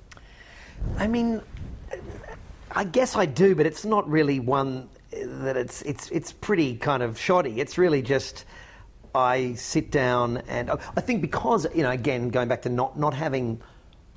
I 0.98 1.06
mean, 1.06 1.40
I 2.70 2.84
guess 2.84 3.16
I 3.16 3.26
do, 3.26 3.54
but 3.54 3.66
it's 3.66 3.84
not 3.84 4.08
really 4.08 4.40
one 4.40 4.88
that 5.12 5.56
it's 5.56 5.82
it's 5.82 6.10
it's 6.10 6.32
pretty 6.32 6.76
kind 6.76 7.02
of 7.02 7.18
shoddy. 7.18 7.60
It's 7.60 7.78
really 7.78 8.02
just 8.02 8.44
I 9.14 9.54
sit 9.54 9.90
down 9.90 10.38
and 10.48 10.70
I 10.70 11.00
think 11.00 11.20
because 11.20 11.66
you 11.74 11.82
know 11.82 11.90
again 11.90 12.30
going 12.30 12.48
back 12.48 12.62
to 12.62 12.68
not 12.68 12.98
not 12.98 13.14
having 13.14 13.60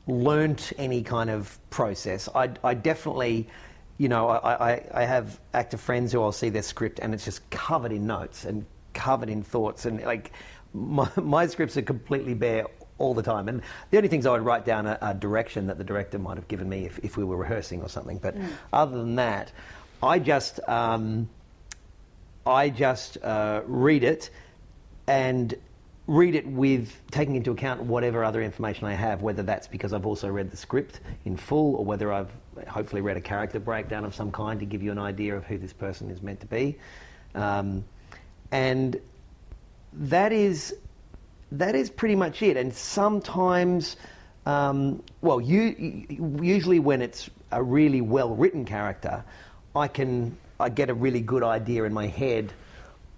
learnt 0.07 0.73
any 0.77 1.03
kind 1.03 1.29
of 1.29 1.59
process, 1.69 2.29
I 2.33 2.51
I 2.63 2.73
definitely. 2.73 3.47
You 3.99 4.09
know, 4.09 4.27
I, 4.29 4.73
I, 4.73 4.89
I 4.93 5.05
have 5.05 5.39
actor 5.55 5.75
friends 5.77 6.11
who 6.11 6.21
I'll 6.21 6.31
see 6.31 6.49
their 6.49 6.61
script 6.61 6.99
and 6.99 7.15
it's 7.15 7.25
just 7.25 7.49
covered 7.49 7.91
in 7.91 8.05
notes 8.05 8.45
and 8.45 8.63
covered 8.93 9.27
in 9.27 9.41
thoughts 9.41 9.87
and 9.87 9.99
like 10.03 10.33
my, 10.71 11.09
my 11.15 11.47
scripts 11.47 11.77
are 11.77 11.81
completely 11.81 12.35
bare 12.35 12.67
all 12.97 13.13
the 13.13 13.23
time. 13.23 13.47
And 13.47 13.61
the 13.91 13.97
only 13.97 14.09
things 14.09 14.25
I 14.25 14.31
would 14.31 14.41
write 14.41 14.65
down 14.65 14.87
are, 14.87 14.97
are 15.01 15.13
direction 15.13 15.67
that 15.67 15.77
the 15.77 15.83
director 15.83 16.19
might 16.19 16.37
have 16.37 16.47
given 16.47 16.67
me 16.67 16.85
if, 16.85 16.99
if 16.99 17.17
we 17.17 17.23
were 17.23 17.37
rehearsing 17.37 17.81
or 17.81 17.89
something. 17.89 18.17
But 18.17 18.35
other 18.73 18.97
than 18.97 19.15
that, 19.15 19.51
I 20.01 20.19
just 20.19 20.59
um, 20.67 21.29
I 22.45 22.69
just 22.69 23.17
uh, 23.23 23.61
read 23.65 24.03
it 24.03 24.29
and 25.07 25.53
read 26.07 26.35
it 26.35 26.47
with 26.47 26.93
taking 27.11 27.35
into 27.35 27.51
account 27.51 27.81
whatever 27.83 28.23
other 28.23 28.41
information 28.41 28.87
I 28.87 28.93
have, 28.93 29.21
whether 29.21 29.43
that's 29.43 29.67
because 29.67 29.91
I've 29.91 30.05
also 30.05 30.29
read 30.29 30.49
the 30.49 30.57
script 30.57 31.01
in 31.25 31.35
full 31.35 31.75
or 31.75 31.83
whether 31.83 32.13
I've 32.13 32.31
hopefully 32.67 33.01
read 33.01 33.17
a 33.17 33.21
character 33.21 33.59
breakdown 33.59 34.05
of 34.05 34.15
some 34.15 34.31
kind 34.31 34.59
to 34.61 34.65
give 34.65 34.81
you 34.81 34.91
an 34.91 34.99
idea 34.99 35.35
of 35.35 35.43
who 35.45 35.57
this 35.57 35.73
person 35.73 36.09
is 36.09 36.21
meant 36.21 36.39
to 36.39 36.45
be. 36.45 36.77
Um, 37.35 37.83
and 38.51 38.99
that 39.93 40.31
is 40.31 40.75
that 41.51 41.75
is 41.75 41.89
pretty 41.89 42.15
much 42.15 42.41
it. 42.41 42.57
And 42.57 42.73
sometimes, 42.73 43.95
um, 44.45 45.03
well, 45.21 45.39
you, 45.39 46.05
usually 46.41 46.79
when 46.79 47.01
it's 47.01 47.29
a 47.51 47.61
really 47.61 48.01
well 48.01 48.35
written 48.35 48.65
character, 48.65 49.23
I 49.75 49.87
can 49.87 50.37
I 50.59 50.69
get 50.69 50.89
a 50.89 50.93
really 50.93 51.21
good 51.21 51.43
idea 51.43 51.83
in 51.83 51.93
my 51.93 52.07
head 52.07 52.51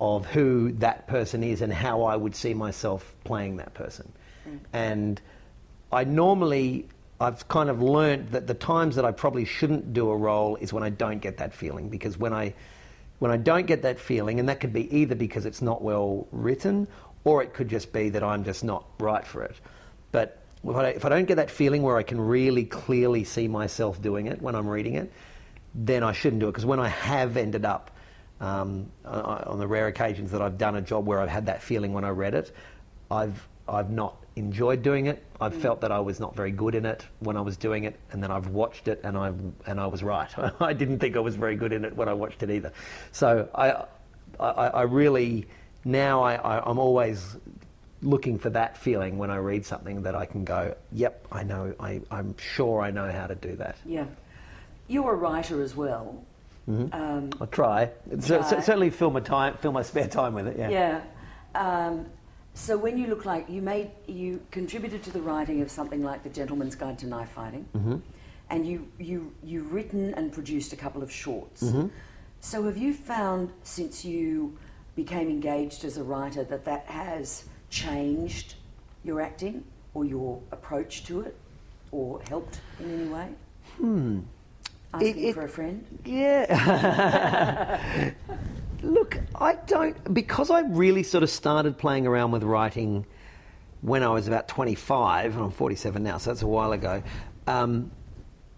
of 0.01 0.25
who 0.25 0.73
that 0.73 1.07
person 1.07 1.43
is 1.43 1.61
and 1.61 1.73
how 1.73 2.03
I 2.03 2.15
would 2.15 2.35
see 2.35 2.53
myself 2.53 3.13
playing 3.23 3.57
that 3.57 3.73
person. 3.73 4.11
Mm. 4.47 4.59
And 4.73 5.21
I 5.91 6.03
normally 6.03 6.87
I've 7.21 7.47
kind 7.49 7.69
of 7.69 7.81
learned 7.81 8.29
that 8.29 8.47
the 8.47 8.53
times 8.53 8.95
that 8.95 9.03
I 9.03 9.11
probably 9.11 9.43
shouldn't 9.43 9.93
do 9.93 10.09
a 10.09 10.15
role 10.15 10.55
is 10.57 10.71
when 10.71 10.83
I 10.83 10.89
don't 10.89 11.19
get 11.19 11.37
that 11.37 11.53
feeling 11.53 11.89
because 11.89 12.17
when 12.17 12.33
I 12.33 12.53
when 13.19 13.31
I 13.31 13.37
don't 13.37 13.67
get 13.67 13.81
that 13.83 13.99
feeling 13.99 14.39
and 14.39 14.49
that 14.49 14.59
could 14.59 14.73
be 14.73 14.93
either 14.95 15.15
because 15.15 15.45
it's 15.45 15.61
not 15.61 15.81
well 15.81 16.27
written 16.31 16.87
or 17.23 17.43
it 17.43 17.53
could 17.53 17.69
just 17.69 17.91
be 17.93 18.09
that 18.09 18.23
I'm 18.23 18.43
just 18.43 18.63
not 18.63 18.85
right 18.99 19.25
for 19.25 19.43
it. 19.43 19.55
But 20.11 20.41
if 20.63 20.75
I, 20.75 20.85
if 20.89 21.05
I 21.05 21.09
don't 21.09 21.25
get 21.25 21.35
that 21.35 21.51
feeling 21.51 21.83
where 21.83 21.97
I 21.97 22.03
can 22.03 22.19
really 22.19 22.65
clearly 22.65 23.23
see 23.23 23.47
myself 23.47 24.01
doing 24.01 24.27
it 24.27 24.41
when 24.41 24.55
I'm 24.55 24.67
reading 24.67 24.95
it, 24.95 25.11
then 25.75 26.03
I 26.03 26.13
shouldn't 26.13 26.39
do 26.39 26.47
it 26.47 26.51
because 26.51 26.65
when 26.65 26.79
I 26.79 26.87
have 26.87 27.37
ended 27.37 27.65
up 27.65 27.91
um, 28.41 28.89
on 29.05 29.59
the 29.59 29.67
rare 29.67 29.87
occasions 29.87 30.31
that 30.31 30.41
I've 30.41 30.57
done 30.57 30.75
a 30.75 30.81
job 30.81 31.05
where 31.05 31.19
I've 31.19 31.29
had 31.29 31.45
that 31.47 31.61
feeling 31.61 31.93
when 31.93 32.03
I 32.03 32.09
read 32.09 32.33
it, 32.33 32.53
I've 33.11 33.47
I've 33.69 33.89
not 33.89 34.15
enjoyed 34.35 34.81
doing 34.81 35.07
it. 35.07 35.23
I've 35.41 35.53
mm. 35.53 35.61
felt 35.61 35.81
that 35.81 35.91
I 35.91 35.99
was 35.99 36.19
not 36.19 36.35
very 36.35 36.51
good 36.51 36.75
in 36.75 36.85
it 36.85 37.05
when 37.19 37.37
I 37.37 37.41
was 37.41 37.57
doing 37.57 37.83
it, 37.83 37.99
and 38.11 38.21
then 38.23 38.31
I've 38.31 38.47
watched 38.47 38.87
it 38.87 39.01
and 39.03 39.17
I 39.17 39.33
and 39.65 39.79
I 39.79 39.87
was 39.87 40.03
right. 40.03 40.29
I 40.59 40.73
didn't 40.73 40.99
think 40.99 41.15
I 41.15 41.19
was 41.19 41.35
very 41.35 41.55
good 41.55 41.73
in 41.73 41.85
it 41.85 41.95
when 41.95 42.07
I 42.07 42.13
watched 42.13 42.43
it 42.43 42.49
either. 42.49 42.71
So 43.11 43.49
I 43.53 43.85
I, 44.39 44.67
I 44.67 44.81
really 44.83 45.47
now 45.85 46.21
I, 46.21 46.35
I, 46.35 46.69
I'm 46.69 46.79
always 46.79 47.37
looking 48.01 48.39
for 48.39 48.49
that 48.51 48.77
feeling 48.77 49.17
when 49.17 49.29
I 49.29 49.37
read 49.37 49.65
something 49.65 50.03
that 50.03 50.15
I 50.15 50.25
can 50.25 50.43
go, 50.43 50.75
yep, 50.91 51.25
I 51.31 51.43
know, 51.43 51.73
I, 51.79 52.01
I'm 52.11 52.35
sure 52.37 52.81
I 52.81 52.91
know 52.91 53.11
how 53.11 53.27
to 53.27 53.35
do 53.35 53.55
that. 53.57 53.77
Yeah. 53.85 54.05
You're 54.87 55.11
a 55.11 55.15
writer 55.15 55.61
as 55.61 55.75
well. 55.75 56.23
Mm-hmm. 56.69 56.93
Um, 56.93 57.29
I 57.41 57.45
try. 57.45 57.91
try. 58.25 58.41
certainly 58.41 58.89
fill 58.89 59.11
my 59.11 59.19
time, 59.19 59.55
fill 59.57 59.71
my 59.71 59.81
spare 59.81 60.07
time 60.07 60.33
with 60.33 60.47
it. 60.47 60.57
Yeah. 60.57 60.69
Yeah. 60.69 61.01
Um, 61.55 62.05
so 62.53 62.77
when 62.77 62.97
you 62.97 63.07
look 63.07 63.25
like 63.25 63.49
you 63.49 63.61
made, 63.61 63.91
you 64.07 64.41
contributed 64.51 65.03
to 65.03 65.11
the 65.11 65.21
writing 65.21 65.61
of 65.61 65.71
something 65.71 66.03
like 66.03 66.23
The 66.23 66.29
Gentleman's 66.29 66.75
Guide 66.75 66.99
to 66.99 67.07
Knife 67.07 67.29
Fighting, 67.29 67.67
mm-hmm. 67.75 67.97
and 68.49 68.65
you 68.65 68.87
you 68.97 69.33
you 69.43 69.63
written 69.63 70.13
and 70.15 70.31
produced 70.31 70.73
a 70.73 70.75
couple 70.75 71.01
of 71.01 71.11
shorts. 71.11 71.63
Mm-hmm. 71.63 71.87
So 72.41 72.63
have 72.63 72.77
you 72.77 72.93
found 72.93 73.51
since 73.63 74.03
you 74.03 74.57
became 74.95 75.29
engaged 75.29 75.85
as 75.85 75.97
a 75.97 76.03
writer 76.03 76.43
that 76.45 76.65
that 76.65 76.85
has 76.85 77.45
changed 77.69 78.55
your 79.03 79.21
acting 79.21 79.63
or 79.93 80.05
your 80.05 80.41
approach 80.51 81.03
to 81.05 81.21
it, 81.21 81.35
or 81.91 82.21
helped 82.27 82.59
in 82.79 82.99
any 82.99 83.09
way? 83.09 83.29
Hmm. 83.77 84.19
Asking 84.93 85.19
it, 85.19 85.29
it, 85.29 85.35
for 85.35 85.43
a 85.43 85.49
friend? 85.49 85.85
Yeah. 86.03 88.11
Look, 88.81 89.17
I 89.35 89.55
don't, 89.55 90.13
because 90.13 90.49
I 90.49 90.61
really 90.61 91.03
sort 91.03 91.23
of 91.23 91.29
started 91.29 91.77
playing 91.77 92.07
around 92.07 92.31
with 92.31 92.43
writing 92.43 93.05
when 93.81 94.03
I 94.03 94.09
was 94.09 94.27
about 94.27 94.47
25, 94.47 95.35
and 95.35 95.43
I'm 95.43 95.51
47 95.51 96.01
now, 96.03 96.17
so 96.17 96.29
that's 96.29 96.41
a 96.41 96.47
while 96.47 96.71
ago. 96.71 97.03
Um, 97.47 97.91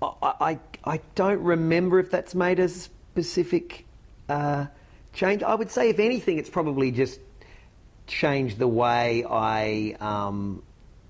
I, 0.02 0.14
I, 0.22 0.60
I, 0.84 1.00
don't 1.16 1.42
remember 1.42 2.00
if 2.00 2.10
that's 2.10 2.34
made 2.34 2.60
a 2.60 2.68
specific 2.68 3.86
uh, 4.30 4.66
change. 5.14 5.44
I 5.44 5.56
would 5.56 5.72
say, 5.72 5.90
if 5.90 6.00
anything, 6.00 6.38
it's 6.38 6.50
probably 6.50 6.92
just 6.92 7.20
changed 8.08 8.58
the 8.58 8.68
way 8.68 9.24
I 9.30 9.96
um, 10.00 10.64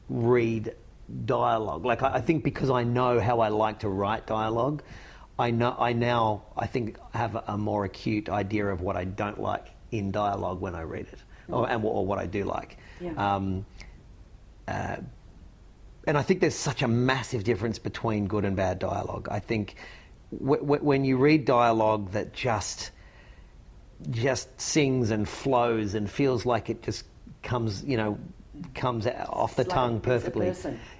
read 0.09 0.75
dialogue. 1.25 1.85
Like, 1.85 2.03
I, 2.03 2.15
I 2.15 2.21
think 2.21 2.43
because 2.43 2.69
I 2.69 2.83
know 2.83 3.19
how 3.19 3.39
I 3.39 3.49
like 3.49 3.79
to 3.79 3.89
write 3.89 4.27
dialogue, 4.27 4.83
I 5.41 5.51
know 5.51 5.75
I 5.77 5.93
now 5.93 6.43
I 6.55 6.67
think 6.67 6.97
have 7.13 7.35
a, 7.47 7.57
more 7.57 7.85
acute 7.85 8.29
idea 8.29 8.67
of 8.67 8.81
what 8.81 8.95
I 8.95 9.05
don't 9.05 9.39
like 9.41 9.67
in 9.91 10.11
dialogue 10.11 10.61
when 10.61 10.75
I 10.75 10.81
read 10.81 11.07
it, 11.11 11.19
mm. 11.49 11.57
or, 11.57 11.69
and 11.69 11.83
or 11.83 12.05
what 12.05 12.19
I 12.19 12.27
do 12.27 12.43
like. 12.43 12.77
Yeah. 12.99 13.13
Um, 13.13 13.65
uh, 14.67 14.97
and 16.07 16.17
I 16.17 16.21
think 16.21 16.39
there's 16.39 16.55
such 16.55 16.81
a 16.81 16.87
massive 16.87 17.43
difference 17.43 17.79
between 17.79 18.27
good 18.27 18.45
and 18.45 18.55
bad 18.55 18.79
dialogue. 18.79 19.27
I 19.29 19.39
think 19.39 19.75
w- 20.31 20.61
w- 20.61 20.83
when 20.83 21.05
you 21.05 21.17
read 21.17 21.45
dialogue 21.45 22.11
that 22.11 22.33
just 22.33 22.91
just 24.09 24.59
sings 24.59 25.11
and 25.11 25.27
flows 25.27 25.93
and 25.93 26.09
feels 26.09 26.45
like 26.45 26.69
it 26.69 26.81
just 26.81 27.05
comes, 27.43 27.83
you 27.83 27.97
know, 27.97 28.17
comes 28.73 29.07
off 29.07 29.55
the 29.55 29.63
like 29.63 29.73
tongue 29.73 29.99
perfectly. 29.99 30.53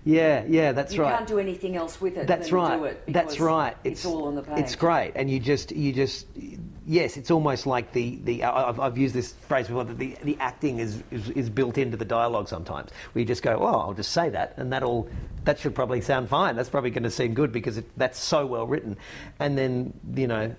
Yeah, 0.04 0.44
yeah, 0.48 0.72
that's 0.72 0.94
you 0.94 1.02
right. 1.02 1.12
You 1.12 1.18
can't 1.18 1.28
do 1.28 1.40
anything 1.40 1.76
else 1.76 2.02
with 2.02 2.18
it. 2.18 2.28
That's 2.28 2.52
right. 2.52 2.98
that's 3.08 3.40
right. 3.40 3.76
It's, 3.84 4.02
it's, 4.02 4.06
all 4.06 4.26
on 4.28 4.36
the 4.36 4.42
page. 4.42 4.60
It's 4.60 4.76
great, 4.76 5.14
and 5.16 5.30
you 5.30 5.40
just 5.40 5.72
you 5.72 5.94
just 5.94 6.28
yes, 6.86 7.18
it's 7.18 7.32
almost 7.32 7.66
like 7.66 7.94
the 7.94 8.20
the 8.24 8.44
I've, 8.44 8.80
I've 8.80 8.98
used 8.98 9.14
this 9.14 9.34
phrase 9.48 9.68
before 9.68 9.86
that 9.86 9.98
the 9.98 10.18
the 10.24 10.38
acting 10.40 10.80
is, 10.80 11.04
is, 11.12 11.30
is 11.30 11.50
built 11.50 11.78
into 11.78 11.98
the 11.98 12.06
dialogue 12.06 12.48
sometimes. 12.48 12.92
Where 13.14 13.22
you 13.22 13.26
just 13.26 13.44
go, 13.44 13.58
oh, 13.62 13.80
I'll 13.80 13.94
just 13.94 14.12
say 14.12 14.30
that, 14.30 14.56
and 14.58 14.74
that'll 14.74 15.10
that 15.44 15.60
should 15.60 15.76
probably 15.76 16.02
sound 16.02 16.30
fine. 16.30 16.56
That's 16.56 16.70
probably 16.70 16.92
going 16.92 17.04
to 17.04 17.12
seem 17.12 17.34
good 17.34 17.52
because 17.52 17.78
it, 17.78 17.86
that's 17.98 18.20
so 18.20 18.46
well 18.46 18.68
written, 18.68 18.98
and 19.40 19.58
then 19.58 19.94
you 20.16 20.28
know. 20.28 20.56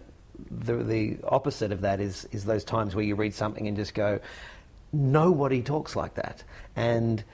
The, 0.50 0.74
the 0.76 1.18
opposite 1.24 1.70
of 1.70 1.82
that 1.82 2.00
is, 2.00 2.26
is 2.32 2.44
those 2.44 2.64
times 2.64 2.96
where 2.96 3.04
you 3.04 3.14
read 3.14 3.32
something 3.32 3.68
and 3.68 3.76
just 3.76 3.94
go, 3.94 4.18
nobody 4.92 5.62
talks 5.62 5.96
like 5.96 6.14
that. 6.14 6.44
And 6.76 7.24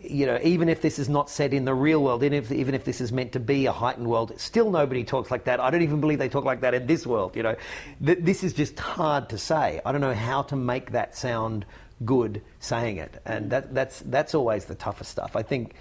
you 0.00 0.26
know, 0.26 0.38
even 0.42 0.68
if 0.68 0.80
this 0.82 0.98
is 0.98 1.08
not 1.08 1.30
set 1.30 1.52
in 1.52 1.64
the 1.64 1.74
real 1.74 2.02
world, 2.02 2.22
even 2.22 2.38
if, 2.38 2.52
even 2.52 2.74
if 2.74 2.84
this 2.84 3.00
is 3.00 3.12
meant 3.12 3.32
to 3.32 3.40
be 3.40 3.66
a 3.66 3.72
heightened 3.72 4.06
world, 4.06 4.32
still 4.38 4.70
nobody 4.70 5.04
talks 5.04 5.30
like 5.30 5.44
that. 5.44 5.60
I 5.60 5.70
don't 5.70 5.82
even 5.82 6.00
believe 6.00 6.18
they 6.18 6.28
talk 6.28 6.44
like 6.44 6.60
that 6.60 6.74
in 6.74 6.86
this 6.86 7.06
world. 7.06 7.36
You 7.36 7.42
know, 7.42 7.56
Th- 8.04 8.18
this 8.20 8.42
is 8.44 8.52
just 8.52 8.78
hard 8.78 9.28
to 9.30 9.38
say. 9.38 9.80
I 9.84 9.92
don't 9.92 10.00
know 10.00 10.14
how 10.14 10.42
to 10.42 10.56
make 10.56 10.92
that 10.92 11.16
sound 11.16 11.64
good 12.04 12.42
saying 12.60 12.96
it, 12.96 13.20
and 13.24 13.50
that, 13.50 13.74
that's 13.74 14.00
that's 14.00 14.34
always 14.34 14.64
the 14.64 14.74
toughest 14.74 15.10
stuff. 15.10 15.36
I 15.36 15.42
think, 15.42 15.74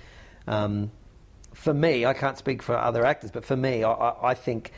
um, 0.47 0.91
for 1.53 1.73
me, 1.73 2.05
I 2.05 2.13
can't 2.13 2.37
speak 2.37 2.61
for 2.61 2.77
other 2.77 3.05
actors, 3.05 3.31
but 3.31 3.45
for 3.45 3.57
me, 3.57 3.83
I, 3.83 3.91
I, 3.91 4.29
I 4.29 4.33
think, 4.33 4.71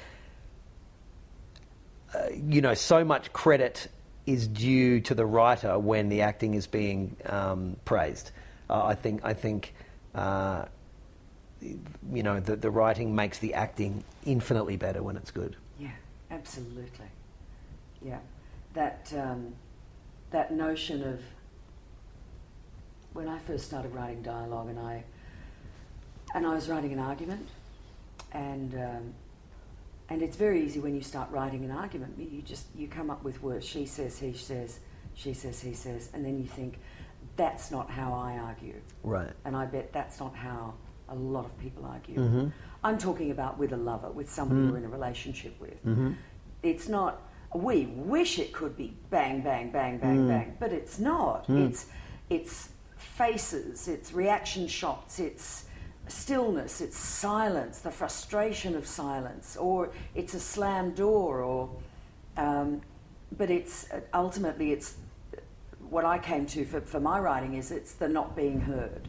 uh, 2.13 2.30
you 2.34 2.62
know, 2.62 2.74
so 2.74 3.04
much 3.04 3.34
credit 3.34 3.89
is 4.25 4.47
due 4.47 4.99
to 5.01 5.13
the 5.13 5.25
writer 5.25 5.77
when 5.77 6.09
the 6.09 6.21
acting 6.21 6.53
is 6.53 6.67
being 6.67 7.15
um, 7.25 7.75
praised. 7.85 8.31
Uh, 8.69 8.85
I 8.85 8.95
think 8.95 9.23
I 9.23 9.33
think 9.33 9.73
uh, 10.13 10.65
you 11.61 12.23
know 12.23 12.39
the, 12.39 12.55
the 12.55 12.71
writing 12.71 13.15
makes 13.15 13.39
the 13.39 13.53
acting 13.53 14.03
infinitely 14.25 14.77
better 14.77 15.03
when 15.03 15.15
it's 15.17 15.31
good. 15.31 15.55
Yeah, 15.79 15.91
absolutely. 16.31 17.07
Yeah, 18.01 18.19
that 18.73 19.11
um, 19.15 19.53
that 20.31 20.51
notion 20.51 21.03
of 21.03 21.21
when 23.13 23.27
I 23.27 23.39
first 23.39 23.65
started 23.65 23.93
writing 23.93 24.21
dialogue 24.21 24.69
and 24.69 24.79
I 24.79 25.03
and 26.33 26.45
I 26.45 26.53
was 26.55 26.67
writing 26.67 26.91
an 26.91 26.99
argument 26.99 27.47
and 28.33 28.73
um, 28.75 29.13
and 30.09 30.21
it's 30.21 30.37
very 30.37 30.63
easy 30.63 30.79
when 30.79 30.95
you 30.95 31.01
start 31.01 31.29
writing 31.31 31.65
an 31.65 31.71
argument. 31.71 32.15
You 32.17 32.41
just 32.41 32.67
you 32.75 32.87
come 32.87 33.09
up 33.09 33.23
with 33.23 33.41
words. 33.41 33.65
She 33.65 33.85
says, 33.85 34.19
he 34.19 34.33
says, 34.33 34.79
she 35.13 35.33
says, 35.33 35.61
he 35.61 35.73
says, 35.73 36.09
and 36.13 36.25
then 36.25 36.37
you 36.37 36.45
think, 36.45 36.79
that's 37.35 37.71
not 37.71 37.89
how 37.89 38.13
I 38.13 38.37
argue. 38.37 38.79
Right. 39.03 39.31
And 39.45 39.55
I 39.55 39.65
bet 39.65 39.91
that's 39.91 40.19
not 40.19 40.35
how 40.35 40.75
a 41.09 41.15
lot 41.15 41.45
of 41.45 41.57
people 41.57 41.85
argue. 41.85 42.15
Mm-hmm. 42.15 42.47
I'm 42.83 42.97
talking 42.97 43.31
about 43.31 43.57
with 43.57 43.73
a 43.73 43.77
lover, 43.77 44.11
with 44.11 44.29
someone 44.29 44.63
mm. 44.63 44.69
you're 44.69 44.77
in 44.77 44.85
a 44.85 44.89
relationship 44.89 45.59
with. 45.59 45.83
Mm-hmm. 45.85 46.11
It's 46.63 46.87
not. 46.87 47.21
We 47.53 47.85
wish 47.85 48.37
it 48.37 48.51
could 48.53 48.75
be 48.75 48.97
bang, 49.09 49.41
bang, 49.41 49.71
bang, 49.71 49.97
bang, 49.97 50.17
mm. 50.19 50.27
bang, 50.27 50.57
but 50.59 50.71
it's 50.71 50.99
not. 50.99 51.47
Mm. 51.47 51.67
It's 51.69 51.87
it's 52.29 52.69
faces, 52.97 53.87
it's 53.87 54.13
reaction 54.13 54.67
shots, 54.67 55.19
it's 55.19 55.65
stillness, 56.07 56.81
it's 56.81 56.97
silence, 56.97 57.79
the 57.79 57.91
frustration 57.91 58.75
of 58.75 58.85
silence, 58.85 59.57
or 59.57 59.91
it's 60.13 60.33
a 60.33 60.39
slammed 60.39 60.95
door, 60.95 61.41
or 61.41 61.69
um, 62.37 62.81
but 63.37 63.49
it's 63.49 63.87
ultimately 64.13 64.71
it's 64.71 64.95
what 65.89 66.05
I 66.05 66.17
came 66.17 66.45
to 66.47 66.65
for, 66.65 66.81
for 66.81 66.99
my 66.99 67.19
writing 67.19 67.55
is 67.55 67.71
it's 67.71 67.93
the 67.93 68.07
not 68.07 68.35
being 68.35 68.59
heard. 68.59 69.07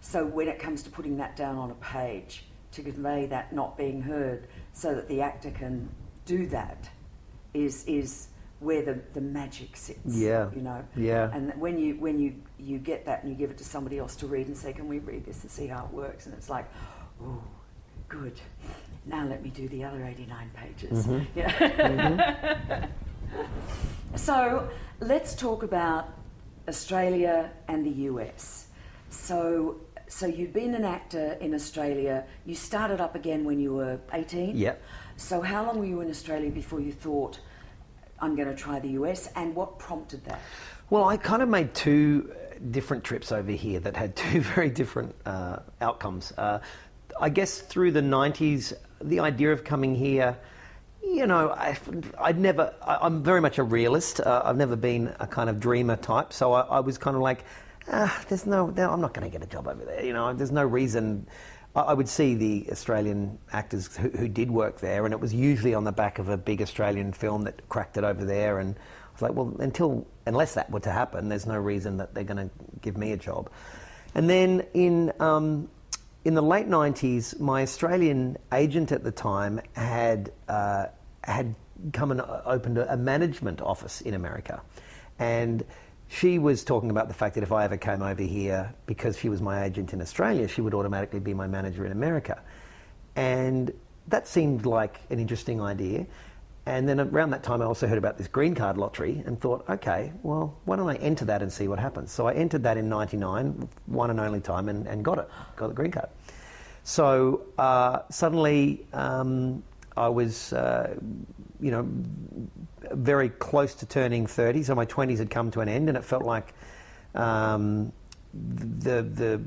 So 0.00 0.24
when 0.24 0.48
it 0.48 0.58
comes 0.58 0.82
to 0.82 0.90
putting 0.90 1.16
that 1.18 1.36
down 1.36 1.56
on 1.56 1.70
a 1.70 1.74
page 1.74 2.44
to 2.72 2.82
convey 2.82 3.26
that 3.26 3.52
not 3.52 3.76
being 3.76 4.02
heard, 4.02 4.48
so 4.72 4.94
that 4.94 5.08
the 5.08 5.20
actor 5.20 5.50
can 5.50 5.88
do 6.24 6.46
that, 6.46 6.88
is 7.54 7.84
is 7.86 8.28
where 8.60 8.82
the, 8.82 8.98
the 9.12 9.20
magic 9.20 9.76
sits. 9.76 10.16
Yeah. 10.16 10.50
You 10.54 10.62
know. 10.62 10.84
Yeah. 10.96 11.30
And 11.32 11.52
when 11.60 11.78
you 11.78 11.96
when 11.96 12.18
you 12.18 12.34
you 12.58 12.78
get 12.78 13.04
that 13.06 13.22
and 13.22 13.30
you 13.30 13.36
give 13.36 13.50
it 13.50 13.58
to 13.58 13.64
somebody 13.64 13.98
else 13.98 14.16
to 14.16 14.26
read 14.26 14.46
and 14.46 14.56
say, 14.56 14.72
"Can 14.72 14.88
we 14.88 14.98
read 14.98 15.24
this 15.24 15.42
and 15.42 15.50
see 15.50 15.66
how 15.66 15.84
it 15.84 15.92
works?" 15.92 16.26
And 16.26 16.34
it's 16.34 16.48
like, 16.48 16.66
"Oh, 17.22 17.42
good. 18.08 18.40
Now 19.04 19.26
let 19.26 19.42
me 19.42 19.50
do 19.50 19.68
the 19.68 19.84
other 19.84 20.04
eighty-nine 20.04 20.50
pages." 20.54 21.06
Mm-hmm. 21.06 21.24
Yeah. 21.38 21.52
Mm-hmm. 21.52 22.86
so 24.16 24.68
let's 25.00 25.34
talk 25.34 25.62
about 25.62 26.08
Australia 26.68 27.50
and 27.68 27.84
the 27.84 28.04
US. 28.10 28.68
So, 29.10 29.80
so 30.08 30.26
you'd 30.26 30.52
been 30.52 30.74
an 30.74 30.84
actor 30.84 31.36
in 31.40 31.54
Australia. 31.54 32.24
You 32.44 32.54
started 32.54 33.00
up 33.00 33.14
again 33.14 33.44
when 33.44 33.60
you 33.60 33.74
were 33.74 33.98
18? 34.12 34.56
Yep. 34.56 34.82
So 35.16 35.40
how 35.40 35.66
long 35.66 35.78
were 35.78 35.86
you 35.86 36.00
in 36.00 36.10
Australia 36.10 36.50
before 36.50 36.80
you 36.80 36.92
thought, 36.92 37.40
I'm 38.20 38.36
going 38.36 38.48
to 38.48 38.54
try 38.54 38.78
the 38.80 38.90
US? 38.90 39.28
And 39.36 39.54
what 39.54 39.78
prompted 39.78 40.24
that? 40.24 40.40
Well, 40.90 41.04
I 41.04 41.16
kind 41.16 41.42
of 41.42 41.48
made 41.48 41.74
two 41.74 42.32
different 42.70 43.04
trips 43.04 43.32
over 43.32 43.50
here 43.50 43.80
that 43.80 43.96
had 43.96 44.16
two 44.24 44.40
very 44.40 44.70
different 44.70 45.14
uh, 45.24 45.58
outcomes. 45.80 46.32
Uh, 46.36 46.60
I 47.20 47.28
guess 47.28 47.60
through 47.60 47.92
the 47.92 48.02
90s, 48.02 48.72
the 49.00 49.20
idea 49.20 49.52
of 49.52 49.64
coming 49.64 49.94
here, 49.94 50.36
you 51.02 51.26
know, 51.26 51.50
I, 51.50 51.76
I'd 52.18 52.38
never, 52.38 52.74
I, 52.82 53.06
am 53.06 53.22
very 53.22 53.40
much 53.40 53.58
a 53.58 53.62
realist. 53.62 54.20
Uh, 54.20 54.42
I've 54.44 54.56
never 54.56 54.76
been 54.76 55.14
a 55.20 55.26
kind 55.26 55.48
of 55.48 55.60
dreamer 55.60 55.96
type. 55.96 56.32
So 56.32 56.52
I, 56.52 56.62
I 56.62 56.80
was 56.80 56.98
kind 56.98 57.16
of 57.16 57.22
like, 57.22 57.44
ah, 57.90 58.24
there's 58.28 58.46
no 58.46 58.66
I'm 58.68 59.00
not 59.00 59.14
going 59.14 59.30
to 59.30 59.30
get 59.30 59.42
a 59.42 59.50
job 59.50 59.68
over 59.68 59.84
there. 59.84 60.04
You 60.04 60.12
know, 60.12 60.32
there's 60.34 60.52
no 60.52 60.64
reason. 60.64 61.26
I, 61.76 61.92
would 61.92 62.08
see 62.08 62.34
the 62.34 62.66
Australian 62.70 63.38
actors 63.52 63.94
who, 63.96 64.08
who, 64.08 64.28
did 64.28 64.50
work 64.50 64.80
there, 64.80 65.04
and 65.04 65.12
it 65.12 65.20
was 65.20 65.34
usually 65.34 65.74
on 65.74 65.84
the 65.84 65.92
back 65.92 66.18
of 66.18 66.30
a 66.30 66.36
big 66.36 66.62
Australian 66.62 67.12
film 67.12 67.42
that 67.42 67.68
cracked 67.68 67.98
it 67.98 68.04
over 68.04 68.24
there. 68.24 68.58
And 68.60 68.74
I 68.76 69.12
was 69.12 69.22
like, 69.22 69.34
well, 69.34 69.54
until, 69.60 70.06
unless 70.24 70.54
that 70.54 70.70
were 70.70 70.80
to 70.80 70.90
happen, 70.90 71.28
there's 71.28 71.46
no 71.46 71.58
reason 71.58 71.98
that 71.98 72.14
they're 72.14 72.24
going 72.24 72.48
to 72.48 72.50
give 72.80 72.96
me 72.96 73.12
a 73.12 73.16
job. 73.16 73.50
And 74.14 74.30
then 74.30 74.64
in, 74.72 75.12
um, 75.20 75.68
in 76.24 76.34
the 76.34 76.42
late 76.42 76.68
90s, 76.68 77.38
my 77.38 77.62
Australian 77.62 78.38
agent 78.52 78.90
at 78.90 79.04
the 79.04 79.12
time 79.12 79.60
had, 79.74 80.32
uh, 80.48 80.86
had 81.24 81.54
come 81.92 82.10
and 82.10 82.22
opened 82.46 82.78
a, 82.78 82.94
a, 82.94 82.96
management 82.96 83.60
office 83.60 84.00
in 84.00 84.14
America. 84.14 84.62
And 85.18 85.62
she 86.08 86.38
was 86.38 86.64
talking 86.64 86.90
about 86.90 87.08
the 87.08 87.14
fact 87.14 87.34
that 87.34 87.42
if 87.42 87.52
I 87.52 87.64
ever 87.64 87.76
came 87.76 88.02
over 88.02 88.22
here, 88.22 88.72
because 88.86 89.18
she 89.18 89.28
was 89.28 89.42
my 89.42 89.64
agent 89.64 89.92
in 89.92 90.00
Australia, 90.00 90.46
she 90.46 90.60
would 90.60 90.74
automatically 90.74 91.20
be 91.20 91.34
my 91.34 91.46
manager 91.46 91.84
in 91.84 91.92
America. 91.92 92.40
And 93.16 93.72
that 94.08 94.28
seemed 94.28 94.66
like 94.66 95.00
an 95.10 95.18
interesting 95.18 95.60
idea. 95.60 96.06
And 96.66 96.88
then 96.88 96.98
around 96.98 97.30
that 97.30 97.44
time, 97.44 97.62
I 97.62 97.64
also 97.64 97.86
heard 97.86 97.98
about 97.98 98.18
this 98.18 98.26
green 98.26 98.54
card 98.54 98.76
lottery 98.76 99.22
and 99.24 99.40
thought, 99.40 99.64
okay, 99.68 100.12
well, 100.22 100.56
why 100.64 100.76
don't 100.76 100.88
I 100.88 100.96
enter 100.96 101.24
that 101.24 101.40
and 101.40 101.52
see 101.52 101.68
what 101.68 101.78
happens? 101.78 102.10
So 102.10 102.26
I 102.26 102.34
entered 102.34 102.64
that 102.64 102.76
in 102.76 102.88
99, 102.88 103.68
one 103.86 104.10
and 104.10 104.18
only 104.18 104.40
time, 104.40 104.68
and, 104.68 104.86
and 104.86 105.04
got 105.04 105.18
it, 105.18 105.28
got 105.54 105.68
the 105.68 105.74
green 105.74 105.92
card. 105.92 106.08
So 106.82 107.42
uh, 107.58 108.00
suddenly 108.10 108.84
um, 108.92 109.62
I 109.96 110.08
was, 110.08 110.52
uh, 110.52 110.96
you 111.60 111.70
know, 111.70 111.88
very 112.92 113.28
close 113.28 113.74
to 113.76 113.86
turning 113.86 114.26
30, 114.26 114.62
so 114.64 114.74
my 114.74 114.86
20s 114.86 115.18
had 115.18 115.30
come 115.30 115.50
to 115.52 115.60
an 115.60 115.68
end, 115.68 115.88
and 115.88 115.96
it 115.96 116.04
felt 116.04 116.24
like 116.24 116.54
um, 117.14 117.92
the, 118.32 119.02
the 119.02 119.42